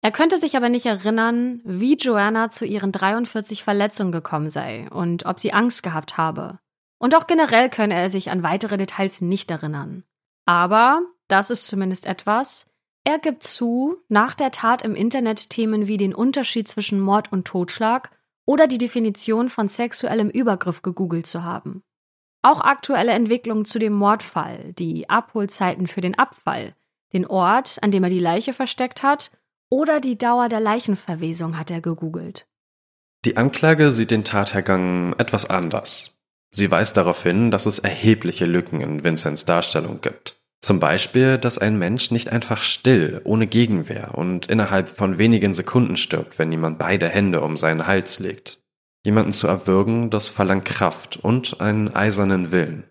Er 0.02 0.10
könnte 0.10 0.38
sich 0.38 0.56
aber 0.56 0.68
nicht 0.68 0.86
erinnern, 0.86 1.60
wie 1.64 1.96
Joanna 1.96 2.50
zu 2.50 2.64
ihren 2.64 2.92
43 2.92 3.64
Verletzungen 3.64 4.12
gekommen 4.12 4.50
sei 4.50 4.86
und 4.90 5.24
ob 5.26 5.40
sie 5.40 5.52
Angst 5.52 5.82
gehabt 5.82 6.16
habe. 6.16 6.58
Und 6.98 7.14
auch 7.14 7.26
generell 7.26 7.70
könne 7.70 7.94
er 7.94 8.10
sich 8.10 8.30
an 8.30 8.42
weitere 8.42 8.76
Details 8.76 9.20
nicht 9.20 9.50
erinnern. 9.50 10.04
Aber, 10.44 11.02
das 11.28 11.50
ist 11.50 11.66
zumindest 11.66 12.06
etwas, 12.06 12.66
er 13.04 13.18
gibt 13.18 13.44
zu, 13.44 13.98
nach 14.08 14.34
der 14.34 14.50
Tat 14.50 14.82
im 14.82 14.96
Internet 14.96 15.50
Themen 15.50 15.86
wie 15.86 15.96
den 15.96 16.14
Unterschied 16.14 16.66
zwischen 16.66 16.98
Mord 16.98 17.30
und 17.30 17.46
Totschlag 17.46 18.10
oder 18.46 18.66
die 18.66 18.78
Definition 18.78 19.48
von 19.48 19.68
sexuellem 19.68 20.28
Übergriff 20.28 20.82
gegoogelt 20.82 21.26
zu 21.26 21.44
haben. 21.44 21.82
Auch 22.42 22.60
aktuelle 22.60 23.12
Entwicklungen 23.12 23.64
zu 23.64 23.78
dem 23.78 23.92
Mordfall, 23.92 24.72
die 24.72 25.08
Abholzeiten 25.08 25.86
für 25.86 26.00
den 26.00 26.18
Abfall, 26.18 26.74
den 27.12 27.26
Ort, 27.26 27.78
an 27.82 27.90
dem 27.90 28.04
er 28.04 28.10
die 28.10 28.20
Leiche 28.20 28.52
versteckt 28.52 29.02
hat 29.02 29.30
oder 29.68 30.00
die 30.00 30.18
Dauer 30.18 30.48
der 30.48 30.60
Leichenverwesung 30.60 31.58
hat 31.58 31.70
er 31.70 31.80
gegoogelt. 31.80 32.46
Die 33.24 33.36
Anklage 33.36 33.90
sieht 33.90 34.10
den 34.10 34.24
Tathergang 34.24 35.14
etwas 35.18 35.48
anders. 35.48 36.18
Sie 36.52 36.70
weist 36.70 36.96
darauf 36.96 37.22
hin, 37.22 37.50
dass 37.50 37.66
es 37.66 37.80
erhebliche 37.80 38.46
Lücken 38.46 38.80
in 38.80 39.02
Vincents 39.04 39.44
Darstellung 39.44 40.00
gibt. 40.00 40.40
Zum 40.66 40.80
Beispiel, 40.80 41.38
dass 41.38 41.58
ein 41.58 41.78
Mensch 41.78 42.10
nicht 42.10 42.32
einfach 42.32 42.60
still, 42.60 43.20
ohne 43.22 43.46
Gegenwehr 43.46 44.18
und 44.18 44.46
innerhalb 44.46 44.88
von 44.88 45.16
wenigen 45.16 45.54
Sekunden 45.54 45.96
stirbt, 45.96 46.40
wenn 46.40 46.50
jemand 46.50 46.80
beide 46.80 47.08
Hände 47.08 47.40
um 47.42 47.56
seinen 47.56 47.86
Hals 47.86 48.18
legt. 48.18 48.58
Jemanden 49.04 49.30
zu 49.30 49.46
erwürgen, 49.46 50.10
das 50.10 50.28
verlangt 50.28 50.64
Kraft 50.64 51.18
und 51.18 51.60
einen 51.60 51.94
eisernen 51.94 52.50
Willen. 52.50 52.82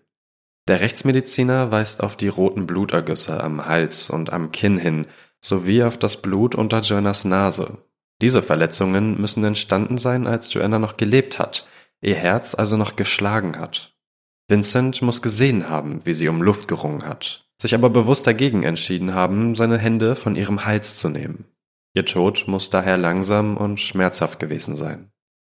Der 0.68 0.80
Rechtsmediziner 0.80 1.70
weist 1.70 2.02
auf 2.02 2.16
die 2.16 2.28
roten 2.28 2.66
Blutergüsse 2.66 3.44
am 3.44 3.66
Hals 3.66 4.08
und 4.08 4.32
am 4.32 4.52
Kinn 4.52 4.78
hin, 4.78 5.06
sowie 5.42 5.82
auf 5.82 5.98
das 5.98 6.22
Blut 6.22 6.54
unter 6.54 6.80
Joannas 6.80 7.26
Nase. 7.26 7.76
Diese 8.22 8.40
Verletzungen 8.40 9.20
müssen 9.20 9.44
entstanden 9.44 9.98
sein, 9.98 10.26
als 10.26 10.50
Joanna 10.54 10.78
noch 10.78 10.96
gelebt 10.96 11.38
hat, 11.38 11.68
ihr 12.00 12.14
Herz 12.14 12.54
also 12.54 12.78
noch 12.78 12.96
geschlagen 12.96 13.58
hat. 13.58 13.94
Vincent 14.48 15.02
muss 15.02 15.20
gesehen 15.20 15.68
haben, 15.68 16.06
wie 16.06 16.14
sie 16.14 16.30
um 16.30 16.40
Luft 16.40 16.68
gerungen 16.68 17.04
hat, 17.04 17.45
sich 17.60 17.74
aber 17.74 17.90
bewusst 17.90 18.26
dagegen 18.26 18.62
entschieden 18.62 19.14
haben, 19.14 19.54
seine 19.54 19.78
Hände 19.78 20.16
von 20.16 20.36
ihrem 20.36 20.64
Hals 20.64 20.96
zu 20.96 21.08
nehmen. 21.08 21.46
Ihr 21.94 22.04
Tod 22.04 22.44
muss 22.46 22.70
daher 22.70 22.96
langsam 22.96 23.56
und 23.56 23.80
schmerzhaft 23.80 24.38
gewesen 24.38 24.76
sein. 24.76 25.10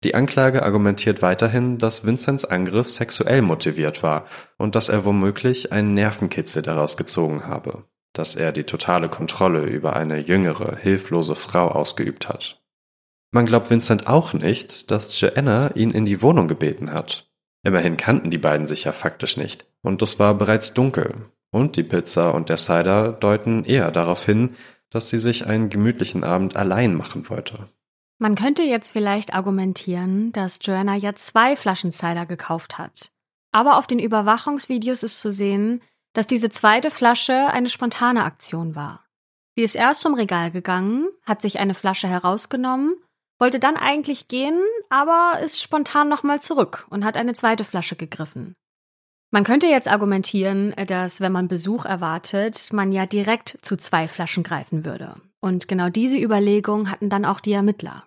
Die 0.04 0.14
Anklage 0.14 0.62
argumentiert 0.62 1.24
weiterhin, 1.24 1.80
dass 1.80 2.06
Vincents 2.06 2.46
Angriff 2.46 2.92
sexuell 2.92 3.42
motiviert 3.42 4.04
war 4.04 4.26
und 4.58 4.76
dass 4.76 4.90
er 4.90 5.06
womöglich 5.06 5.72
einen 5.72 5.96
Nervenkitzel 5.96 6.62
daraus 6.62 6.98
gezogen 6.98 7.48
habe, 7.48 7.86
dass 8.14 8.36
er 8.36 8.52
die 8.52 8.64
totale 8.64 9.10
Kontrolle 9.10 9.64
über 9.64 9.96
eine 9.96 10.20
jüngere, 10.20 10.76
hilflose 10.76 11.34
Frau 11.34 11.70
ausgeübt 11.70 12.30
hat. 12.30 12.62
Man 13.32 13.48
glaubt 13.48 13.72
Vincent 13.72 14.08
auch 14.08 14.34
nicht, 14.34 14.92
dass 14.92 15.20
Joanna 15.20 15.72
ihn 15.76 15.90
in 15.90 16.06
die 16.06 16.22
Wohnung 16.22 16.48
gebeten 16.48 16.94
hat. 16.94 17.30
Immerhin 17.64 17.98
kannten 17.98 18.30
die 18.30 18.38
beiden 18.38 18.68
sich 18.68 18.84
ja 18.84 18.92
faktisch 18.92 19.36
nicht. 19.36 19.66
Und 19.82 20.02
es 20.02 20.20
war 20.20 20.36
bereits 20.36 20.74
dunkel. 20.74 21.26
Und 21.52 21.76
die 21.76 21.84
Pizza 21.84 22.34
und 22.34 22.50
der 22.50 22.58
Cider 22.58 23.12
deuten 23.12 23.64
eher 23.64 23.92
darauf 23.92 24.26
hin, 24.26 24.56
dass 24.90 25.10
sie 25.10 25.18
sich 25.18 25.46
einen 25.46 25.70
gemütlichen 25.70 26.24
Abend 26.24 26.56
allein 26.56 26.96
machen 26.96 27.30
wollte. 27.30 27.68
Man 28.20 28.36
könnte 28.36 28.64
jetzt 28.64 28.90
vielleicht 28.90 29.34
argumentieren, 29.34 30.32
dass 30.32 30.60
Joanna 30.62 30.96
ja 30.96 31.14
zwei 31.16 31.56
Flaschen 31.56 31.92
Cider 31.92 32.26
gekauft 32.26 32.78
hat. 32.78 33.12
Aber 33.52 33.78
auf 33.78 33.88
den 33.88 34.00
Überwachungsvideos 34.00 35.04
ist 35.04 35.20
zu 35.20 35.32
sehen, 35.32 35.82
dass 36.14 36.28
diese 36.28 36.50
zweite 36.50 36.90
Flasche 36.92 37.48
eine 37.52 37.70
spontane 37.70 38.24
Aktion 38.24 38.76
war. 38.76 39.06
Sie 39.56 39.64
ist 39.64 39.76
erst 39.76 40.02
zum 40.02 40.16
Regal 40.16 40.52
gegangen, 40.52 41.08
hat 41.24 41.42
sich 41.42 41.60
eine 41.60 41.74
Flasche 41.74 42.08
herausgenommen 42.08 42.96
wollte 43.40 43.60
dann 43.60 43.78
eigentlich 43.78 44.28
gehen, 44.28 44.60
aber 44.90 45.40
ist 45.44 45.62
spontan 45.62 46.10
nochmal 46.10 46.42
zurück 46.42 46.88
und 46.90 47.06
hat 47.06 47.18
eine 47.18 47.34
zweite 47.34 47.64
Flasche 47.64 47.96
gegriffen. 47.96 48.56
Man 49.38 49.44
könnte 49.44 49.68
jetzt 49.68 49.88
argumentieren, 49.88 50.74
dass 50.88 51.22
wenn 51.22 51.32
man 51.32 51.48
Besuch 51.48 51.86
erwartet, 51.86 52.74
man 52.74 52.92
ja 52.92 53.06
direkt 53.06 53.60
zu 53.62 53.78
zwei 53.78 54.08
Flaschen 54.08 54.42
greifen 54.42 54.84
würde. 54.84 55.14
Und 55.40 55.68
genau 55.68 55.90
diese 55.90 56.18
Überlegung 56.18 56.90
hatten 56.90 57.12
dann 57.12 57.24
auch 57.24 57.40
die 57.40 57.52
Ermittler. 57.52 58.04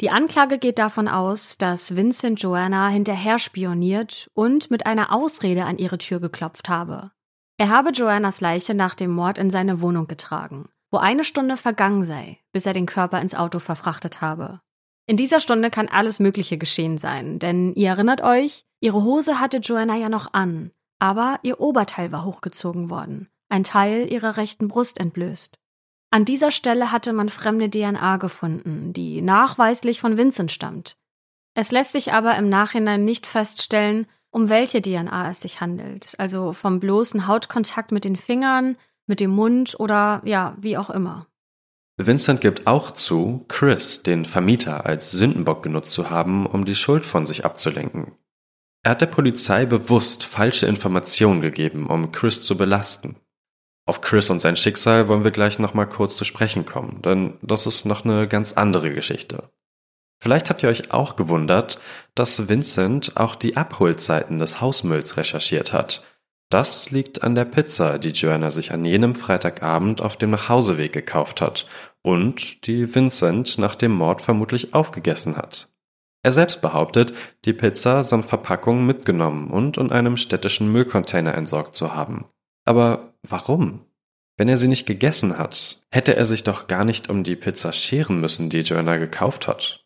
Die 0.00 0.10
Anklage 0.10 0.58
geht 0.58 0.80
davon 0.80 1.06
aus, 1.06 1.58
dass 1.58 1.94
Vincent 1.94 2.42
Joanna 2.42 2.88
hinterher 2.88 3.38
spioniert 3.38 4.28
und 4.34 4.68
mit 4.68 4.84
einer 4.84 5.12
Ausrede 5.12 5.64
an 5.64 5.78
ihre 5.78 5.98
Tür 5.98 6.18
geklopft 6.18 6.68
habe. 6.68 7.12
Er 7.56 7.68
habe 7.68 7.92
Joannas 7.92 8.40
Leiche 8.40 8.74
nach 8.74 8.96
dem 8.96 9.12
Mord 9.12 9.38
in 9.38 9.50
seine 9.50 9.80
Wohnung 9.80 10.08
getragen 10.08 10.68
wo 10.90 10.98
eine 10.98 11.24
Stunde 11.24 11.56
vergangen 11.56 12.04
sei, 12.04 12.38
bis 12.52 12.66
er 12.66 12.72
den 12.72 12.86
Körper 12.86 13.20
ins 13.20 13.34
Auto 13.34 13.58
verfrachtet 13.58 14.20
habe. 14.20 14.60
In 15.06 15.16
dieser 15.16 15.40
Stunde 15.40 15.70
kann 15.70 15.88
alles 15.88 16.18
Mögliche 16.18 16.58
geschehen 16.58 16.98
sein, 16.98 17.38
denn 17.38 17.74
ihr 17.74 17.88
erinnert 17.88 18.20
euch, 18.22 18.64
ihre 18.80 19.02
Hose 19.02 19.40
hatte 19.40 19.58
Joanna 19.58 19.96
ja 19.96 20.08
noch 20.08 20.32
an, 20.32 20.72
aber 20.98 21.38
ihr 21.42 21.60
Oberteil 21.60 22.12
war 22.12 22.24
hochgezogen 22.24 22.90
worden, 22.90 23.28
ein 23.48 23.64
Teil 23.64 24.10
ihrer 24.12 24.36
rechten 24.36 24.68
Brust 24.68 24.98
entblößt. 24.98 25.58
An 26.10 26.24
dieser 26.24 26.50
Stelle 26.50 26.90
hatte 26.90 27.12
man 27.12 27.28
fremde 27.28 27.68
DNA 27.68 28.16
gefunden, 28.16 28.92
die 28.92 29.20
nachweislich 29.20 30.00
von 30.00 30.16
Vincent 30.16 30.50
stammt. 30.50 30.96
Es 31.54 31.70
lässt 31.70 31.92
sich 31.92 32.12
aber 32.12 32.36
im 32.36 32.48
Nachhinein 32.48 33.04
nicht 33.04 33.26
feststellen, 33.26 34.06
um 34.30 34.48
welche 34.48 34.80
DNA 34.80 35.30
es 35.30 35.40
sich 35.40 35.60
handelt, 35.60 36.14
also 36.18 36.52
vom 36.52 36.80
bloßen 36.80 37.26
Hautkontakt 37.26 37.92
mit 37.92 38.04
den 38.04 38.16
Fingern 38.16 38.76
mit 39.08 39.20
dem 39.20 39.30
Mund 39.30 39.74
oder 39.80 40.22
ja, 40.24 40.56
wie 40.60 40.76
auch 40.76 40.90
immer. 40.90 41.26
Vincent 41.96 42.40
gibt 42.40 42.68
auch 42.68 42.92
zu, 42.92 43.44
Chris, 43.48 44.04
den 44.04 44.24
Vermieter, 44.24 44.86
als 44.86 45.10
Sündenbock 45.10 45.64
genutzt 45.64 45.92
zu 45.92 46.10
haben, 46.10 46.46
um 46.46 46.64
die 46.64 46.76
Schuld 46.76 47.04
von 47.04 47.26
sich 47.26 47.44
abzulenken. 47.44 48.12
Er 48.88 48.92
hat 48.92 49.02
der 49.02 49.06
Polizei 49.06 49.66
bewusst 49.66 50.24
falsche 50.24 50.64
Informationen 50.64 51.42
gegeben, 51.42 51.88
um 51.88 52.10
Chris 52.10 52.40
zu 52.40 52.56
belasten. 52.56 53.16
Auf 53.84 54.00
Chris 54.00 54.30
und 54.30 54.40
sein 54.40 54.56
Schicksal 54.56 55.08
wollen 55.08 55.24
wir 55.24 55.30
gleich 55.30 55.58
nochmal 55.58 55.86
kurz 55.86 56.16
zu 56.16 56.24
sprechen 56.24 56.64
kommen, 56.64 57.02
denn 57.02 57.34
das 57.42 57.66
ist 57.66 57.84
noch 57.84 58.06
eine 58.06 58.26
ganz 58.26 58.54
andere 58.54 58.94
Geschichte. 58.94 59.50
Vielleicht 60.22 60.48
habt 60.48 60.62
ihr 60.62 60.70
euch 60.70 60.90
auch 60.90 61.16
gewundert, 61.16 61.78
dass 62.14 62.48
Vincent 62.48 63.14
auch 63.18 63.34
die 63.34 63.58
Abholzeiten 63.58 64.38
des 64.38 64.62
Hausmülls 64.62 65.18
recherchiert 65.18 65.74
hat 65.74 66.02
das 66.50 66.90
liegt 66.90 67.22
an 67.22 67.34
der 67.34 67.44
Pizza, 67.44 67.98
die 67.98 68.08
Joanna 68.08 68.50
sich 68.50 68.72
an 68.72 68.84
jenem 68.84 69.14
Freitagabend 69.14 70.00
auf 70.00 70.16
dem 70.16 70.30
Nachhauseweg 70.30 70.92
gekauft 70.92 71.42
hat 71.42 71.66
und 72.02 72.66
die 72.66 72.94
Vincent 72.94 73.58
nach 73.58 73.74
dem 73.74 73.92
Mord 73.92 74.22
vermutlich 74.22 74.72
aufgegessen 74.72 75.36
hat. 75.36 75.68
Er 76.22 76.32
selbst 76.32 76.60
behauptet, 76.60 77.14
die 77.44 77.52
Pizza 77.52 78.02
samt 78.02 78.26
Verpackung 78.26 78.84
mitgenommen 78.84 79.50
und 79.50 79.78
in 79.78 79.92
einem 79.92 80.16
städtischen 80.16 80.70
Müllcontainer 80.72 81.34
entsorgt 81.34 81.74
zu 81.74 81.94
haben. 81.94 82.26
Aber 82.64 83.14
warum? 83.22 83.84
Wenn 84.36 84.48
er 84.48 84.56
sie 84.56 84.68
nicht 84.68 84.86
gegessen 84.86 85.38
hat, 85.38 85.82
hätte 85.90 86.16
er 86.16 86.24
sich 86.24 86.44
doch 86.44 86.68
gar 86.68 86.84
nicht 86.84 87.08
um 87.10 87.24
die 87.24 87.36
Pizza 87.36 87.72
scheren 87.72 88.20
müssen, 88.20 88.50
die 88.50 88.60
Joanna 88.60 88.96
gekauft 88.96 89.48
hat. 89.48 89.84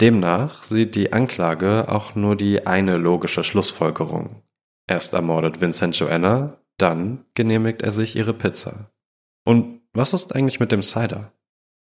Demnach 0.00 0.64
sieht 0.64 0.96
die 0.96 1.12
Anklage 1.12 1.86
auch 1.88 2.14
nur 2.14 2.34
die 2.34 2.66
eine 2.66 2.96
logische 2.96 3.44
Schlussfolgerung. 3.44 4.42
Erst 4.88 5.14
ermordet 5.14 5.60
Vincent 5.60 5.96
Joanna, 5.96 6.58
dann 6.78 7.24
genehmigt 7.34 7.82
er 7.82 7.92
sich 7.92 8.16
ihre 8.16 8.34
Pizza. 8.34 8.90
Und 9.44 9.82
was 9.92 10.12
ist 10.12 10.34
eigentlich 10.34 10.58
mit 10.58 10.72
dem 10.72 10.82
Cider? 10.82 11.32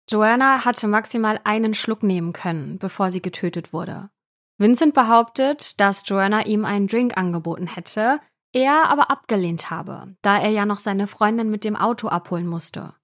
Joanna 0.09 0.63
hatte 0.63 0.87
maximal 0.87 1.39
einen 1.43 1.73
Schluck 1.73 2.01
nehmen 2.01 2.31
können, 2.31 2.79
bevor 2.79 3.11
sie 3.11 3.21
getötet 3.21 3.73
wurde. 3.73 4.09
Vincent 4.57 4.93
behauptet, 4.93 5.79
dass 5.79 6.07
Joanna 6.07 6.45
ihm 6.45 6.65
einen 6.65 6.87
Drink 6.87 7.17
angeboten 7.17 7.67
hätte, 7.67 8.19
er 8.53 8.89
aber 8.89 9.11
abgelehnt 9.11 9.69
habe, 9.69 10.15
da 10.21 10.39
er 10.39 10.49
ja 10.49 10.65
noch 10.65 10.79
seine 10.79 11.07
Freundin 11.07 11.49
mit 11.49 11.63
dem 11.63 11.75
Auto 11.75 12.07
abholen 12.07 12.47
musste. 12.47 12.95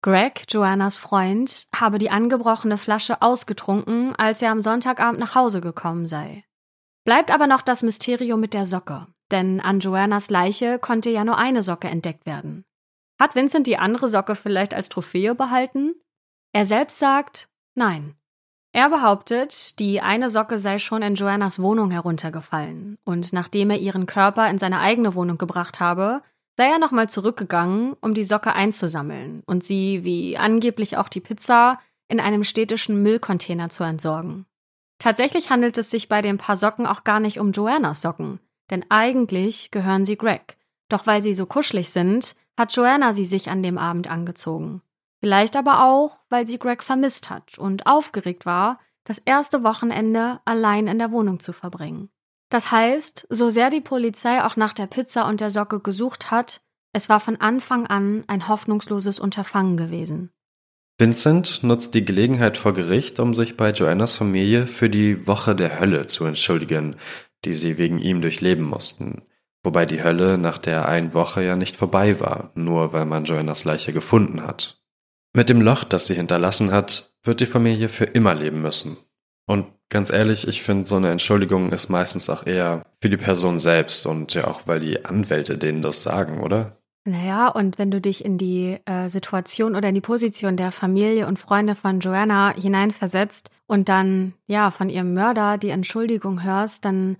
Greg, 0.00 0.46
Joannas 0.48 0.96
Freund, 0.96 1.68
habe 1.74 1.98
die 1.98 2.10
angebrochene 2.10 2.78
Flasche 2.78 3.22
ausgetrunken, 3.22 4.16
als 4.16 4.42
er 4.42 4.50
am 4.50 4.60
Sonntagabend 4.60 5.20
nach 5.20 5.36
Hause 5.36 5.60
gekommen 5.60 6.08
sei. 6.08 6.44
Bleibt 7.04 7.30
aber 7.30 7.46
noch 7.46 7.62
das 7.62 7.82
Mysterium 7.82 8.40
mit 8.40 8.54
der 8.54 8.66
Socke, 8.66 9.06
denn 9.30 9.60
an 9.60 9.78
Joannas 9.78 10.30
Leiche 10.30 10.80
konnte 10.80 11.10
ja 11.10 11.24
nur 11.24 11.36
eine 11.36 11.62
Socke 11.62 11.88
entdeckt 11.88 12.26
werden. 12.26 12.64
Hat 13.20 13.36
Vincent 13.36 13.68
die 13.68 13.78
andere 13.78 14.08
Socke 14.08 14.34
vielleicht 14.34 14.74
als 14.74 14.88
Trophäe 14.88 15.36
behalten? 15.36 15.94
Er 16.52 16.66
selbst 16.66 16.98
sagt 16.98 17.48
nein. 17.74 18.14
Er 18.72 18.88
behauptet, 18.88 19.78
die 19.78 20.00
eine 20.00 20.30
Socke 20.30 20.58
sei 20.58 20.78
schon 20.78 21.02
in 21.02 21.14
Joannas 21.14 21.60
Wohnung 21.60 21.90
heruntergefallen, 21.90 22.96
und 23.04 23.32
nachdem 23.32 23.70
er 23.70 23.78
ihren 23.78 24.06
Körper 24.06 24.48
in 24.48 24.58
seine 24.58 24.80
eigene 24.80 25.14
Wohnung 25.14 25.36
gebracht 25.36 25.80
habe, 25.80 26.22
sei 26.56 26.70
er 26.70 26.78
nochmal 26.78 27.08
zurückgegangen, 27.08 27.94
um 28.00 28.14
die 28.14 28.24
Socke 28.24 28.54
einzusammeln 28.54 29.42
und 29.46 29.64
sie, 29.64 30.04
wie 30.04 30.38
angeblich 30.38 30.96
auch 30.96 31.08
die 31.08 31.20
Pizza, 31.20 31.80
in 32.08 32.20
einem 32.20 32.44
städtischen 32.44 33.02
Müllcontainer 33.02 33.68
zu 33.68 33.84
entsorgen. 33.84 34.46
Tatsächlich 34.98 35.50
handelt 35.50 35.78
es 35.78 35.90
sich 35.90 36.08
bei 36.08 36.22
den 36.22 36.38
paar 36.38 36.56
Socken 36.56 36.86
auch 36.86 37.04
gar 37.04 37.20
nicht 37.20 37.38
um 37.40 37.52
Joannas 37.52 38.02
Socken, 38.02 38.40
denn 38.70 38.84
eigentlich 38.88 39.70
gehören 39.70 40.04
sie 40.04 40.16
Greg. 40.16 40.56
Doch 40.88 41.06
weil 41.06 41.22
sie 41.22 41.34
so 41.34 41.46
kuschelig 41.46 41.90
sind, 41.90 42.36
hat 42.56 42.74
Joanna 42.74 43.12
sie 43.12 43.24
sich 43.24 43.48
an 43.48 43.62
dem 43.62 43.78
Abend 43.78 44.10
angezogen. 44.10 44.82
Vielleicht 45.22 45.56
aber 45.56 45.84
auch, 45.84 46.18
weil 46.30 46.48
sie 46.48 46.58
Greg 46.58 46.82
vermisst 46.82 47.30
hat 47.30 47.56
und 47.56 47.86
aufgeregt 47.86 48.44
war, 48.44 48.80
das 49.04 49.18
erste 49.18 49.62
Wochenende 49.62 50.40
allein 50.44 50.88
in 50.88 50.98
der 50.98 51.12
Wohnung 51.12 51.38
zu 51.38 51.52
verbringen. 51.52 52.10
Das 52.50 52.72
heißt, 52.72 53.28
so 53.30 53.48
sehr 53.48 53.70
die 53.70 53.80
Polizei 53.80 54.42
auch 54.44 54.56
nach 54.56 54.74
der 54.74 54.88
Pizza 54.88 55.28
und 55.28 55.40
der 55.40 55.52
Socke 55.52 55.78
gesucht 55.78 56.32
hat, 56.32 56.60
es 56.92 57.08
war 57.08 57.20
von 57.20 57.36
Anfang 57.36 57.86
an 57.86 58.24
ein 58.26 58.48
hoffnungsloses 58.48 59.20
Unterfangen 59.20 59.76
gewesen. 59.76 60.32
Vincent 60.98 61.62
nutzt 61.62 61.94
die 61.94 62.04
Gelegenheit 62.04 62.56
vor 62.56 62.74
Gericht, 62.74 63.20
um 63.20 63.32
sich 63.32 63.56
bei 63.56 63.70
Joannas 63.70 64.16
Familie 64.16 64.66
für 64.66 64.90
die 64.90 65.28
Woche 65.28 65.54
der 65.54 65.78
Hölle 65.78 66.08
zu 66.08 66.24
entschuldigen, 66.24 66.96
die 67.44 67.54
sie 67.54 67.78
wegen 67.78 68.00
ihm 68.00 68.22
durchleben 68.22 68.64
mussten. 68.64 69.22
Wobei 69.62 69.86
die 69.86 70.02
Hölle 70.02 70.36
nach 70.36 70.58
der 70.58 70.88
einen 70.88 71.14
Woche 71.14 71.44
ja 71.44 71.54
nicht 71.54 71.76
vorbei 71.76 72.18
war, 72.18 72.50
nur 72.56 72.92
weil 72.92 73.06
man 73.06 73.24
Joannas 73.24 73.64
Leiche 73.64 73.92
gefunden 73.92 74.42
hat. 74.42 74.81
Mit 75.34 75.48
dem 75.48 75.62
Loch, 75.62 75.84
das 75.84 76.06
sie 76.06 76.14
hinterlassen 76.14 76.72
hat, 76.72 77.14
wird 77.22 77.40
die 77.40 77.46
Familie 77.46 77.88
für 77.88 78.04
immer 78.04 78.34
leben 78.34 78.60
müssen. 78.60 78.98
Und 79.46 79.66
ganz 79.88 80.10
ehrlich, 80.10 80.46
ich 80.46 80.62
finde, 80.62 80.84
so 80.84 80.96
eine 80.96 81.10
Entschuldigung 81.10 81.72
ist 81.72 81.88
meistens 81.88 82.28
auch 82.30 82.46
eher 82.46 82.84
für 83.00 83.10
die 83.10 83.16
Person 83.16 83.58
selbst 83.58 84.06
und 84.06 84.34
ja 84.34 84.46
auch, 84.46 84.66
weil 84.66 84.80
die 84.80 85.04
Anwälte 85.04 85.58
denen 85.58 85.82
das 85.82 86.02
sagen, 86.02 86.40
oder? 86.40 86.76
Naja, 87.04 87.48
und 87.48 87.78
wenn 87.78 87.90
du 87.90 88.00
dich 88.00 88.24
in 88.24 88.38
die 88.38 88.78
äh, 88.84 89.08
Situation 89.08 89.74
oder 89.74 89.88
in 89.88 89.94
die 89.94 90.00
Position 90.00 90.56
der 90.56 90.70
Familie 90.70 91.26
und 91.26 91.38
Freunde 91.38 91.74
von 91.74 91.98
Joanna 91.98 92.54
hineinversetzt 92.54 93.50
und 93.66 93.88
dann 93.88 94.34
ja 94.46 94.70
von 94.70 94.88
ihrem 94.88 95.12
Mörder 95.12 95.58
die 95.58 95.70
Entschuldigung 95.70 96.44
hörst, 96.44 96.84
dann 96.84 97.16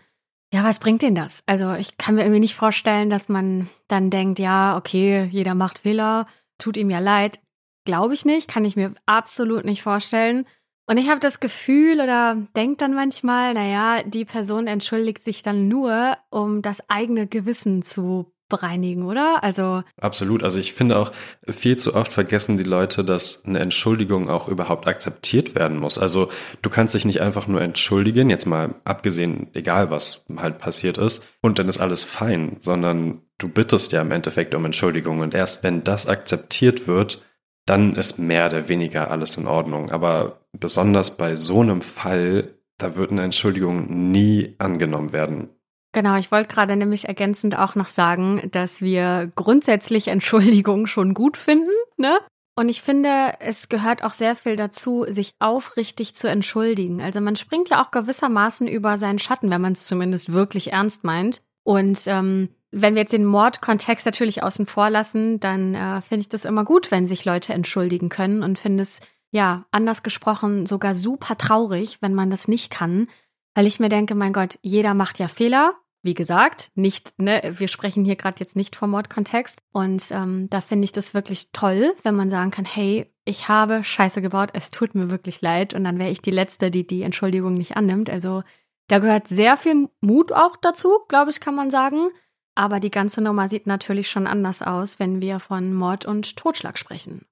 ja, 0.53 0.63
was 0.65 0.79
bringt 0.79 1.01
denn 1.01 1.15
das? 1.15 1.43
Also 1.47 1.73
ich 1.73 1.97
kann 1.97 2.15
mir 2.15 2.23
irgendwie 2.23 2.41
nicht 2.41 2.55
vorstellen, 2.55 3.09
dass 3.09 3.31
man 3.31 3.71
dann 3.89 4.11
denkt, 4.11 4.39
ja, 4.39 4.77
okay, 4.77 5.29
jeder 5.33 5.55
macht 5.55 5.79
Fehler, 5.79 6.27
tut 6.59 6.77
ihm 6.77 6.91
ja 6.91 6.99
leid. 6.99 7.41
Glaube 7.85 8.15
ich 8.15 8.25
nicht, 8.25 8.49
kann 8.49 8.65
ich 8.65 8.77
mir 8.77 8.95
absolut 9.07 9.65
nicht 9.65 9.83
vorstellen. 9.83 10.47
Und 10.87 10.99
ich 10.99 11.09
habe 11.09 11.21
das 11.21 11.41
Gefühl 11.41 12.01
oder 12.01 12.37
denke 12.57 12.77
dann 12.79 12.95
manchmal, 12.95 13.55
naja, 13.55 14.03
die 14.03 14.25
Person 14.25 14.67
entschuldigt 14.67 15.23
sich 15.23 15.43
dann 15.43 15.69
nur, 15.69 16.17
um 16.31 16.61
das 16.61 16.83
eigene 16.89 17.27
Gewissen 17.27 17.83
zu 17.83 18.33
bereinigen, 18.53 19.05
oder? 19.05 19.43
Also 19.43 19.83
absolut. 19.99 20.43
Also 20.45 20.61
ich 20.61 20.75
finde 20.75 20.99
auch 20.99 21.11
viel 21.49 21.79
zu 21.79 21.95
oft 21.95 22.13
vergessen 22.13 22.59
die 22.59 22.65
Leute, 22.65 23.03
dass 23.03 23.47
eine 23.47 23.61
Entschuldigung 23.61 24.29
auch 24.29 24.49
überhaupt 24.49 24.87
akzeptiert 24.87 25.55
werden 25.55 25.79
muss. 25.79 25.99
Also 25.99 26.29
du 26.61 26.69
kannst 26.69 26.95
dich 26.95 27.07
nicht 27.07 27.23
einfach 27.23 27.47
nur 27.47 27.63
entschuldigen, 27.63 28.29
jetzt 28.29 28.45
mal 28.45 28.75
abgesehen, 28.85 29.49
egal 29.55 29.91
was 29.91 30.27
halt 30.37 30.59
passiert 30.59 30.99
ist, 30.99 31.27
und 31.41 31.59
dann 31.59 31.69
ist 31.69 31.81
alles 31.81 32.05
fein, 32.05 32.59
sondern 32.61 33.23
du 33.39 33.49
bittest 33.49 33.93
ja 33.93 34.03
im 34.03 34.11
Endeffekt 34.11 34.55
um 34.55 34.67
Entschuldigung 34.67 35.21
und 35.21 35.33
erst 35.33 35.63
wenn 35.63 35.83
das 35.83 36.07
akzeptiert 36.07 36.87
wird, 36.87 37.23
dann 37.67 37.95
ist 37.95 38.19
mehr 38.19 38.47
oder 38.47 38.69
weniger 38.69 39.11
alles 39.11 39.37
in 39.37 39.47
Ordnung. 39.47 39.91
Aber 39.91 40.41
besonders 40.53 41.17
bei 41.17 41.37
so 41.37 41.61
einem 41.61 41.83
Fall, 41.83 42.55
da 42.79 42.97
wird 42.97 43.13
eine 43.13 43.23
Entschuldigung 43.23 44.11
nie 44.11 44.55
angenommen 44.59 45.13
werden. 45.13 45.49
Genau, 45.93 46.17
ich 46.17 46.33
wollte 46.33 46.55
gerade 46.55 46.75
nämlich 46.75 47.07
ergänzend 47.07 47.57
auch 47.57 47.75
noch 47.75 47.89
sagen, 47.89 48.49
dass 48.51 48.81
wir 48.81 49.31
grundsätzlich 49.35 50.09
Entschuldigungen 50.09 50.87
schon 50.87 51.15
gut 51.15 51.37
finden, 51.37 51.71
ne? 51.97 52.19
Und 52.55 52.69
ich 52.69 52.83
finde, 52.83 53.35
es 53.41 53.71
gehört 53.71 54.05
auch 54.05 54.13
sehr 54.13 54.37
viel 54.37 54.57
dazu, 54.57 55.07
sich 55.09 55.35
aufrichtig 55.39 56.15
zu 56.15 56.29
entschuldigen. 56.29 57.01
Also 57.01 57.21
man 57.23 57.37
springt 57.37 57.71
ja 57.71 57.83
auch 57.83 57.91
gewissermaßen 57.91 58.69
über 58.69 58.99
seinen 58.99 59.19
Schatten, 59.19 59.51
wenn 59.51 59.63
man 59.63 59.73
es 59.73 59.87
zumindest 59.87 60.35
wirklich 60.35 60.71
ernst 60.73 61.03
meint. 61.03 61.41
Und 61.65 62.01
ähm, 62.07 62.51
wenn 62.73 62.95
wir 62.95 63.03
jetzt 63.03 63.13
den 63.13 63.25
Mordkontext 63.25 64.05
natürlich 64.05 64.43
außen 64.43 64.67
vor 64.67 64.91
lassen, 64.91 65.39
dann 65.39 65.75
äh, 65.75 66.01
finde 66.03 66.23
ich 66.23 66.29
das 66.29 66.45
immer 66.45 66.65
gut, 66.65 66.91
wenn 66.91 67.07
sich 67.07 67.25
Leute 67.25 67.53
entschuldigen 67.53 68.09
können 68.09 68.43
und 68.43 68.59
finde 68.59 68.83
es, 68.83 69.01
ja, 69.31 69.65
anders 69.71 70.03
gesprochen, 70.03 70.67
sogar 70.67 70.95
super 70.95 71.37
traurig, 71.39 71.99
wenn 72.01 72.15
man 72.15 72.31
das 72.31 72.49
nicht 72.49 72.71
kann. 72.71 73.09
Weil 73.55 73.67
ich 73.67 73.81
mir 73.81 73.89
denke, 73.89 74.15
mein 74.15 74.33
Gott, 74.33 74.59
jeder 74.63 74.95
macht 74.95 75.19
ja 75.19 75.29
Fehler 75.29 75.75
wie 76.03 76.15
gesagt, 76.15 76.73
nicht, 76.75 77.19
ne, 77.21 77.41
wir 77.57 77.69
sprechen 77.69 78.05
hier 78.05 78.17
gerade 78.17 78.41
jetzt 78.41 78.57
nicht 78.57 78.75
vom 78.75 78.91
Mordkontext. 78.91 79.63
Und 79.71 80.11
ähm, 80.11 80.49
da 80.51 80.61
finde 80.61 80.85
ich 80.85 80.93
das 80.93 81.15
wirklich 81.15 81.51
toll, 81.53 81.95
wenn 82.03 82.17
man 82.17 82.29
sagen 82.29 82.51
kann, 82.51 82.65
hey, 82.65 83.07
ich 83.25 83.49
habe 83.49 83.85
Scheiße 83.85 84.21
gebaut, 84.21 84.51
es 84.53 84.71
tut 84.71 84.97
mir 84.97 85.11
wirklich 85.11 85.41
leid. 85.41 85.75
Und 85.75 85.85
dann 85.85 86.01
wäre 86.01 86.11
ich 86.11 86.21
die 86.21 86.33
Letzte, 86.33 86.73
die 86.73 86.87
die 86.87 87.03
Entschuldigung 87.03 87.55
nicht 87.55 87.77
annimmt. 87.77 88.11
Also 88.11 88.43
da 88.89 88.99
gehört 88.99 89.29
sehr 89.29 89.57
viel 89.57 89.89
Mut 90.01 90.33
auch 90.33 90.57
dazu, 90.57 90.99
glaube 91.09 91.31
ich, 91.31 91.39
kann 91.39 91.55
man 91.55 91.71
sagen. 91.71 92.09
Aber 92.55 92.81
die 92.81 92.91
ganze 92.91 93.21
Nummer 93.21 93.49
sieht 93.49 93.67
natürlich 93.67 94.11
schon 94.11 94.27
anders 94.27 94.63
aus, 94.63 94.99
wenn 94.99 95.23
wir 95.23 95.41
von 95.41 95.73
Mord 95.73 96.05
und 96.05 96.37
Totschlag 96.37 96.79
sprechen. 96.79 97.27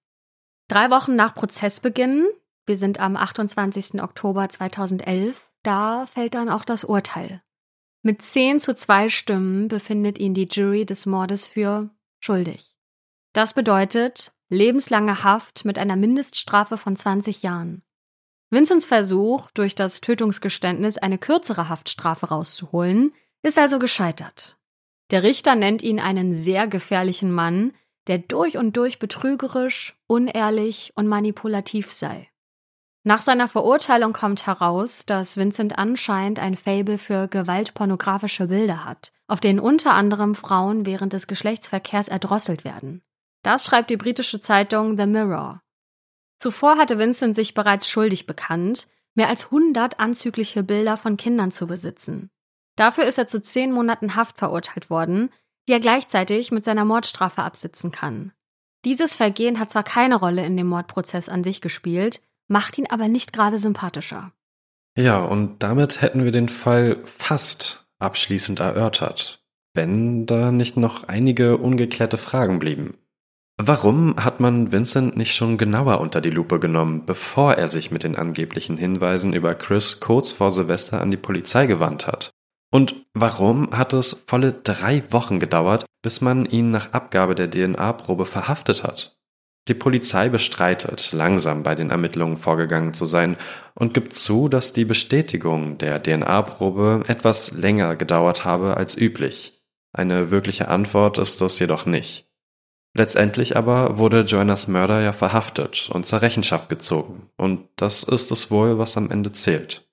Drei 0.69 0.91
Wochen 0.91 1.17
nach 1.17 1.35
Prozessbeginn, 1.35 2.27
wir 2.67 2.77
sind 2.77 3.01
am 3.01 3.17
28. 3.17 4.03
Oktober 4.03 4.49
2011, 4.49 5.51
da 5.63 6.07
fällt 6.07 6.35
dann 6.35 6.49
auch 6.49 6.65
das 6.65 6.85
Urteil. 6.85 7.43
Mit 8.03 8.23
zehn 8.23 8.59
zu 8.59 8.75
zwei 8.75 9.11
Stimmen 9.11 9.69
befindet 9.69 10.19
ihn 10.19 10.33
die 10.33 10.49
Jury 10.51 10.87
des 10.87 11.05
Mordes 11.05 11.45
für 11.45 11.91
schuldig. 12.21 12.77
Das 13.35 13.53
bedeutet 13.53 14.33
lebenslange 14.49 15.23
Haft 15.23 15.65
mit 15.65 15.79
einer 15.79 15.97
Mindeststrafe 15.97 16.79
von 16.79 16.97
20 16.97 17.43
Jahren. 17.43 17.83
Vincents 18.51 18.85
Versuch, 18.85 19.51
durch 19.53 19.75
das 19.75 20.01
Tötungsgeständnis 20.01 20.99
eine 20.99 21.19
kürzere 21.19 21.69
Haftstrafe 21.69 22.27
rauszuholen, 22.27 23.13
ist 23.43 23.59
also 23.59 23.79
gescheitert. 23.79 24.57
Der 25.11 25.23
Richter 25.23 25.57
nennt 25.57 25.83
ihn 25.83 25.99
einen 25.99 26.35
sehr 26.35 26.67
gefährlichen 26.67 27.33
Mann, 27.33 27.73
der 28.07 28.19
durch 28.19 28.57
und 28.57 28.77
durch 28.77 28.99
betrügerisch, 28.99 29.97
unehrlich 30.07 30.93
und 30.95 31.07
manipulativ 31.07 31.93
sei. 31.93 32.29
Nach 33.03 33.23
seiner 33.23 33.49
Verurteilung 33.49 34.13
kommt 34.13 34.47
heraus, 34.47 35.07
dass 35.07 35.37
Vincent 35.37 35.79
anscheinend 35.79 36.39
ein 36.39 36.55
Fable 36.55 36.99
für 36.99 37.29
gewaltpornografische 37.29 38.49
Bilder 38.49 38.85
hat, 38.85 39.13
auf 39.27 39.41
denen 39.41 39.59
unter 39.59 39.95
anderem 39.95 40.35
Frauen 40.35 40.85
während 40.85 41.15
des 41.15 41.27
Geschlechtsverkehrs 41.27 42.09
erdrosselt 42.09 42.65
werden. 42.65 43.03
Das 43.43 43.65
schreibt 43.65 43.89
die 43.89 43.97
britische 43.97 44.41
Zeitung 44.41 44.99
The 44.99 45.07
Mirror. 45.07 45.63
Zuvor 46.37 46.77
hatte 46.77 46.99
Vincent 46.99 47.35
sich 47.35 47.55
bereits 47.55 47.89
schuldig 47.89 48.27
bekannt, 48.27 48.87
mehr 49.15 49.29
als 49.29 49.47
100 49.47 49.99
anzügliche 49.99 50.63
Bilder 50.63 50.97
von 50.97 51.17
Kindern 51.17 51.51
zu 51.51 51.67
besitzen. 51.67 52.31
Dafür 52.81 53.05
ist 53.05 53.19
er 53.19 53.27
zu 53.27 53.43
zehn 53.43 53.73
Monaten 53.73 54.17
Haft 54.17 54.39
verurteilt 54.39 54.89
worden, 54.89 55.29
die 55.69 55.73
er 55.73 55.81
gleichzeitig 55.81 56.51
mit 56.51 56.65
seiner 56.65 56.87
Mordstrafe 56.87 57.43
absitzen 57.43 57.93
kann. 57.93 58.33
Dieses 58.87 59.15
Vergehen 59.15 59.61
hat 59.61 59.71
zwar 59.71 59.83
keine 59.83 60.17
Rolle 60.17 60.47
in 60.47 60.57
dem 60.57 60.69
Mordprozess 60.69 61.29
an 61.29 61.45
sich 61.45 61.61
gespielt, 61.61 62.23
macht 62.49 62.79
ihn 62.79 62.87
aber 62.89 63.09
nicht 63.09 63.35
gerade 63.35 63.59
sympathischer. 63.59 64.33
Ja, 64.97 65.19
und 65.19 65.63
damit 65.63 66.01
hätten 66.01 66.25
wir 66.25 66.33
den 66.33 66.49
Fall 66.49 67.03
fast 67.05 67.87
abschließend 67.99 68.61
erörtert, 68.61 69.45
wenn 69.75 70.25
da 70.25 70.51
nicht 70.51 70.79
noch 70.79 71.05
einige 71.05 71.59
ungeklärte 71.59 72.17
Fragen 72.17 72.59
blieben. 72.59 72.97
Warum 73.59 74.17
hat 74.17 74.41
man 74.41 74.73
Vincent 74.73 75.19
nicht 75.19 75.35
schon 75.35 75.59
genauer 75.59 76.01
unter 76.01 76.23
die 76.23 76.31
Lupe 76.31 76.59
genommen, 76.59 77.05
bevor 77.05 77.57
er 77.57 77.69
sich 77.69 77.91
mit 77.91 78.05
den 78.05 78.17
angeblichen 78.17 78.79
Hinweisen 78.79 79.35
über 79.35 79.55
Chris 79.55 80.01
kurz 80.01 80.33
vor 80.33 80.51
Silvester 80.51 81.03
an 81.03 81.11
die 81.11 81.19
Polizei 81.19 81.67
gewandt 81.67 82.07
hat? 82.07 82.31
Und 82.71 83.07
warum 83.15 83.77
hat 83.77 83.93
es 83.93 84.25
volle 84.27 84.53
drei 84.53 85.03
Wochen 85.11 85.41
gedauert, 85.41 85.85
bis 86.03 86.21
man 86.21 86.47
ihn 86.47 86.71
nach 86.71 86.93
Abgabe 86.93 87.35
der 87.35 87.51
DNA-Probe 87.51 88.27
verhaftet 88.27 88.85
hat? 88.85 89.17
Die 89.69 89.75
Polizei 89.75 90.29
bestreitet, 90.29 91.13
langsam 91.13 91.63
bei 91.63 91.75
den 91.75 91.91
Ermittlungen 91.91 92.39
vorgegangen 92.39 92.95
zu 92.95 93.05
sein 93.05 93.37
und 93.75 93.95
gibt 93.95 94.15
zu, 94.15 94.49
dass 94.49 94.73
die 94.73 94.85
Bestätigung 94.85 95.79
der 95.79 96.03
DNA-Probe 96.03 97.05
etwas 97.07 97.53
länger 97.53 97.97
gedauert 97.97 98.45
habe 98.45 98.77
als 98.77 98.97
üblich. 98.97 99.63
Eine 99.93 100.31
wirkliche 100.31 100.69
Antwort 100.69 101.19
ist 101.19 101.41
das 101.41 101.59
jedoch 101.59 101.87
nicht. 101.87 102.29
Letztendlich 102.95 103.57
aber 103.57 103.99
wurde 103.99 104.23
Joannas 104.23 104.67
Mörder 104.67 105.01
ja 105.01 105.13
verhaftet 105.13 105.91
und 105.93 106.07
zur 106.07 106.23
Rechenschaft 106.23 106.69
gezogen, 106.69 107.31
und 107.37 107.69
das 107.77 108.03
ist 108.03 108.33
es 108.33 108.51
wohl, 108.51 108.79
was 108.79 108.97
am 108.97 109.11
Ende 109.11 109.31
zählt. 109.31 109.89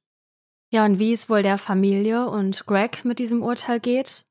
Ja, 0.70 0.86
und 0.86 1.00
wie 1.00 1.14
es 1.14 1.30
wohl 1.30 1.44
der 1.44 1.58
Familie 1.58 2.28
und 2.28 2.66
Greg 2.66 3.06
mit 3.06 3.20
diesem 3.20 3.42
Urteil 3.42 3.80
geht? 3.80 4.26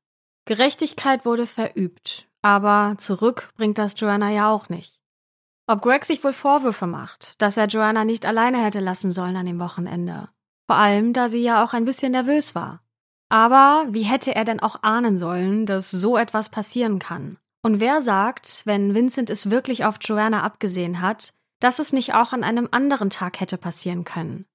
Gerechtigkeit 0.45 1.25
wurde 1.25 1.47
verübt, 1.47 2.27
aber 2.41 2.95
zurück 2.97 3.49
bringt 3.55 3.77
das 3.77 3.99
Joanna 3.99 4.29
ja 4.29 4.49
auch 4.49 4.69
nicht. 4.69 4.99
Ob 5.67 5.81
Greg 5.81 6.05
sich 6.05 6.23
wohl 6.23 6.33
Vorwürfe 6.33 6.87
macht, 6.87 7.41
dass 7.41 7.57
er 7.57 7.65
Joanna 7.65 8.05
nicht 8.05 8.25
alleine 8.25 8.63
hätte 8.63 8.79
lassen 8.79 9.11
sollen 9.11 9.35
an 9.35 9.45
dem 9.45 9.59
Wochenende. 9.59 10.29
Vor 10.67 10.77
allem, 10.77 11.11
da 11.11 11.27
sie 11.27 11.41
ja 11.41 11.63
auch 11.63 11.73
ein 11.73 11.85
bisschen 11.85 12.11
nervös 12.11 12.55
war. 12.55 12.81
Aber 13.29 13.85
wie 13.89 14.03
hätte 14.03 14.33
er 14.33 14.45
denn 14.45 14.61
auch 14.61 14.83
ahnen 14.83 15.17
sollen, 15.17 15.65
dass 15.65 15.91
so 15.91 16.17
etwas 16.17 16.49
passieren 16.49 16.99
kann? 16.99 17.37
Und 17.61 17.81
wer 17.81 18.01
sagt, 18.01 18.61
wenn 18.65 18.95
Vincent 18.95 19.29
es 19.29 19.49
wirklich 19.49 19.83
auf 19.83 19.97
Joanna 19.99 20.43
abgesehen 20.43 21.01
hat, 21.01 21.33
dass 21.59 21.79
es 21.79 21.91
nicht 21.91 22.13
auch 22.13 22.31
an 22.31 22.43
einem 22.45 22.69
anderen 22.71 23.09
Tag 23.09 23.41
hätte 23.41 23.57
passieren 23.57 24.05
können? 24.05 24.45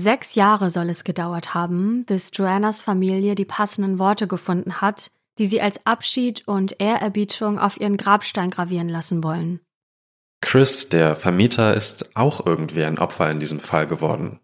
Sechs 0.00 0.34
Jahre 0.34 0.70
soll 0.70 0.88
es 0.88 1.04
gedauert 1.04 1.52
haben, 1.52 2.06
bis 2.06 2.30
Joannas 2.32 2.80
Familie 2.80 3.34
die 3.34 3.44
passenden 3.44 3.98
Worte 3.98 4.26
gefunden 4.26 4.80
hat, 4.80 5.10
die 5.36 5.46
sie 5.46 5.60
als 5.60 5.84
Abschied 5.84 6.48
und 6.48 6.80
Ehrerbietung 6.80 7.58
auf 7.58 7.78
ihren 7.78 7.98
Grabstein 7.98 8.50
gravieren 8.50 8.88
lassen 8.88 9.22
wollen. 9.22 9.60
Chris, 10.40 10.88
der 10.88 11.16
Vermieter, 11.16 11.74
ist 11.74 12.16
auch 12.16 12.46
irgendwie 12.46 12.82
ein 12.84 12.98
Opfer 12.98 13.30
in 13.30 13.40
diesem 13.40 13.60
Fall 13.60 13.86
geworden. 13.86 14.40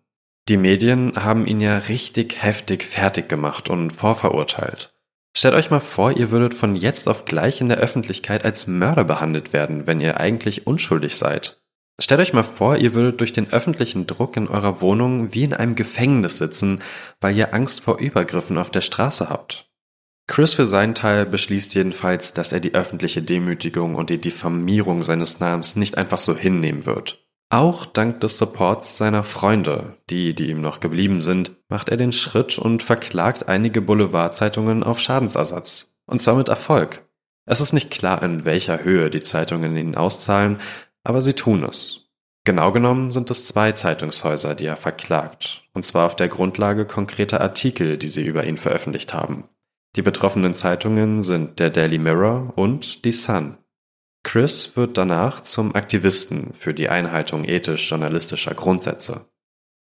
Die 0.51 0.59
Medien 0.59 1.25
haben 1.25 1.47
ihn 1.47 1.61
ja 1.61 1.79
richtig 1.79 2.43
heftig 2.43 2.85
fertig 2.85 3.27
gemacht 3.31 3.71
und 3.71 3.93
vorverurteilt. 3.93 4.95
Stellt 5.35 5.55
euch 5.55 5.71
mal 5.71 5.81
vor, 5.81 6.13
ihr 6.13 6.31
würdet 6.31 6.53
von 6.53 6.75
jetzt 6.75 7.09
auf 7.09 7.25
gleich 7.25 7.63
in 7.63 7.71
der 7.71 7.79
Öffentlichkeit 7.79 8.45
als 8.45 8.67
Mörder 8.67 9.05
behandelt 9.05 9.55
werden, 9.55 9.87
wenn 9.87 10.01
ihr 10.01 10.21
eigentlich 10.21 10.67
unschuldig 10.67 11.17
seid. 11.17 11.63
Stellt 11.99 12.20
euch 12.20 12.34
mal 12.34 12.42
vor, 12.42 12.76
ihr 12.76 12.94
würdet 12.94 13.20
durch 13.20 13.32
den 13.32 13.51
öffentlichen 13.51 14.07
Druck 14.07 14.36
in 14.36 14.49
eurer 14.49 14.82
Wohnung 14.82 15.32
wie 15.32 15.44
in 15.44 15.55
einem 15.55 15.74
Gefängnis 15.74 16.38
sitzen, 16.38 16.82
weil 17.20 17.36
ihr 17.36 17.55
Angst 17.55 17.80
vor 17.80 17.99
Übergriffen 17.99 18.59
auf 18.59 18.70
der 18.70 18.82
Straße 18.82 19.30
habt. 19.30 19.70
Chris 20.26 20.55
für 20.55 20.66
seinen 20.66 20.94
Teil 20.94 21.24
beschließt 21.24 21.74
jedenfalls, 21.74 22.34
dass 22.34 22.53
er 22.53 22.61
die 22.61 22.74
öffentliche 22.74 23.22
Demütigung 23.22 23.94
und 23.94 24.11
die 24.11 24.20
Diffamierung 24.20 25.03
seines 25.05 25.40
Namens 25.40 25.76
nicht 25.76 25.97
einfach 25.97 26.20
so 26.20 26.36
hinnehmen 26.36 26.84
wird. 26.84 27.24
Auch 27.49 27.86
dank 27.86 28.20
des 28.20 28.38
Supports 28.38 28.99
seiner 28.99 29.22
Freunde, 29.22 29.99
die, 30.11 30.34
die 30.34 30.51
ihm 30.51 30.61
noch 30.61 30.80
geblieben 30.80 31.22
sind, 31.22 31.53
macht 31.68 31.88
er 31.88 31.97
den 31.97 32.12
Schritt 32.12 32.59
und 32.59 32.82
verklagt 32.82 33.49
einige 33.49 33.80
Boulevardzeitungen 33.80 34.82
auf 34.82 34.99
Schadensersatz. 34.99 35.97
Und 36.07 36.20
zwar 36.20 36.34
mit 36.34 36.49
Erfolg. 36.49 37.07
Es 37.49 37.61
ist 37.61 37.72
nicht 37.72 37.92
klar, 37.92 38.24
in 38.24 38.44
welcher 38.44 38.82
Höhe 38.82 39.09
die 39.11 39.22
Zeitungen 39.22 39.76
ihn 39.76 39.94
auszahlen, 39.94 40.59
aber 41.07 41.21
sie 41.21 41.35
tun 41.35 41.63
es. 41.65 42.03
Genau 42.45 42.73
genommen 42.73 43.11
sind 43.11 43.31
es 43.31 43.45
zwei 43.45 43.73
Zeitungshäuser, 43.73 44.55
die 44.55 44.67
er 44.67 44.77
verklagt, 44.77 45.63
und 45.73 45.85
zwar 45.85 46.07
auf 46.07 46.17
der 46.17 46.29
Grundlage 46.29 46.85
konkreter 46.85 47.41
Artikel, 47.41 47.97
die 47.97 48.09
sie 48.09 48.25
über 48.25 48.45
ihn 48.45 48.57
veröffentlicht 48.57 49.15
haben. 49.15 49.49
Die 49.97 50.03
betroffenen 50.03 50.53
Zeitungen 50.53 51.23
sind 51.23 51.59
der 51.59 51.71
Daily 51.71 51.99
Mirror 51.99 52.53
und 52.57 53.05
die 53.05 53.13
Sun. 53.13 53.57
Chris 54.25 54.77
wird 54.77 54.99
danach 54.99 55.43
zum 55.43 55.75
Aktivisten 55.75 56.53
für 56.53 56.75
die 56.75 56.89
Einhaltung 56.89 57.45
ethisch-journalistischer 57.45 58.55
Grundsätze. 58.55 59.27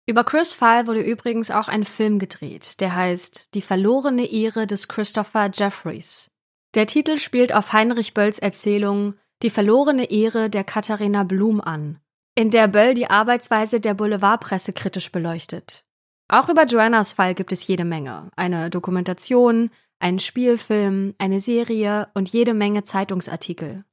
Über 0.08 0.24
Chris 0.24 0.52
Fall 0.52 0.88
wurde 0.88 1.02
übrigens 1.02 1.52
auch 1.52 1.68
ein 1.68 1.86
Film 1.86 2.20
gedreht, 2.20 2.82
der 2.82 2.96
heißt 2.96 3.54
Die 3.54 3.62
verlorene 3.62 4.26
Ehre 4.26 4.68
des 4.68 4.88
Christopher 4.88 5.50
Jeffries. 5.54 6.30
Der 6.74 6.88
Titel 6.88 7.18
spielt 7.18 7.54
auf 7.54 7.72
Heinrich 7.72 8.14
Bölls 8.14 8.40
Erzählung 8.40 9.14
Die 9.44 9.50
verlorene 9.50 10.10
Ehre 10.10 10.50
der 10.50 10.64
Katharina 10.64 11.24
Blum 11.24 11.60
an, 11.60 12.00
in 12.34 12.50
der 12.50 12.70
Böll 12.70 12.94
die 12.94 13.10
Arbeitsweise 13.10 13.82
der 13.82 13.94
Boulevardpresse 13.94 14.72
kritisch 14.72 15.12
beleuchtet. 15.12 15.86
Auch 16.30 16.48
über 16.48 16.66
Joannas 16.66 17.12
Fall 17.12 17.36
gibt 17.36 17.52
es 17.52 17.68
jede 17.68 17.84
Menge. 17.84 18.32
Eine 18.38 18.70
Dokumentation, 18.70 19.70
einen 20.00 20.20
Spielfilm, 20.20 21.14
eine 21.18 21.42
Serie 21.42 22.08
und 22.14 22.30
jede 22.30 22.54
Menge 22.54 22.86
Zeitungsartikel. 22.86 23.84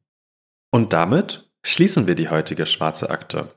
Und 0.70 0.92
damit 0.92 1.51
schließen 1.64 2.07
wir 2.07 2.14
die 2.14 2.30
heutige 2.30 2.64
schwarze 2.64 3.11
Akte. 3.11 3.53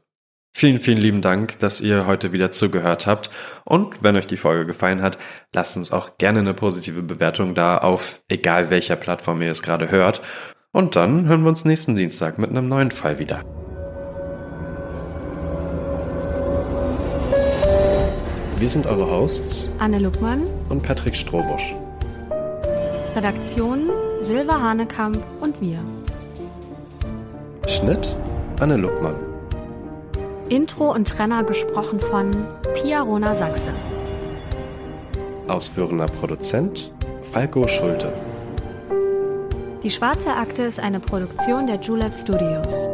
Vielen, 0.55 0.79
vielen 0.79 0.99
lieben 0.99 1.21
Dank, 1.21 1.57
dass 1.59 1.81
ihr 1.81 2.05
heute 2.05 2.31
wieder 2.31 2.51
zugehört 2.51 3.07
habt. 3.07 3.29
Und 3.65 4.03
wenn 4.03 4.15
euch 4.15 4.27
die 4.27 4.37
Folge 4.37 4.65
gefallen 4.65 5.01
hat, 5.01 5.17
lasst 5.53 5.77
uns 5.77 5.91
auch 5.91 6.17
gerne 6.17 6.39
eine 6.39 6.53
positive 6.53 7.01
Bewertung 7.01 7.55
da 7.55 7.77
auf 7.77 8.21
egal 8.27 8.69
welcher 8.69 8.95
Plattform 8.95 9.41
ihr 9.41 9.51
es 9.51 9.63
gerade 9.63 9.89
hört. 9.89 10.21
Und 10.75 10.95
dann 10.95 11.27
hören 11.27 11.43
wir 11.43 11.49
uns 11.49 11.65
nächsten 11.65 11.95
Dienstag 11.95 12.39
mit 12.39 12.49
einem 12.49 12.67
neuen 12.67 12.89
Fall 12.89 13.19
wieder. 13.19 13.41
Wir 18.57 18.69
sind 18.69 18.87
eure 18.87 19.07
Hosts 19.07 19.69
Anne 19.77 19.99
Luckmann 19.99 20.41
und 20.69 20.81
Patrick 20.81 21.15
Strohbusch. 21.15 21.75
Redaktion 23.15 23.91
Silva 24.19 24.59
Hanekamp 24.59 25.23
und 25.41 25.61
wir. 25.61 25.77
Schnitt 27.67 28.15
Anne 28.59 28.77
Luckmann. 28.77 29.15
Intro 30.49 30.91
und 30.91 31.07
Trenner 31.07 31.43
gesprochen 31.43 31.99
von 31.99 32.31
Pia 32.73 33.01
Rona 33.01 33.35
Sachse. 33.35 33.69
Ausführender 35.47 36.07
Produzent 36.07 36.91
Falco 37.31 37.67
Schulte. 37.67 38.11
Die 39.83 39.91
Schwarze 39.91 40.33
Akte 40.33 40.63
ist 40.63 40.79
eine 40.79 41.01
Produktion 41.01 41.67
der 41.67 41.75
Julep 41.75 42.15
Studios. 42.15 42.87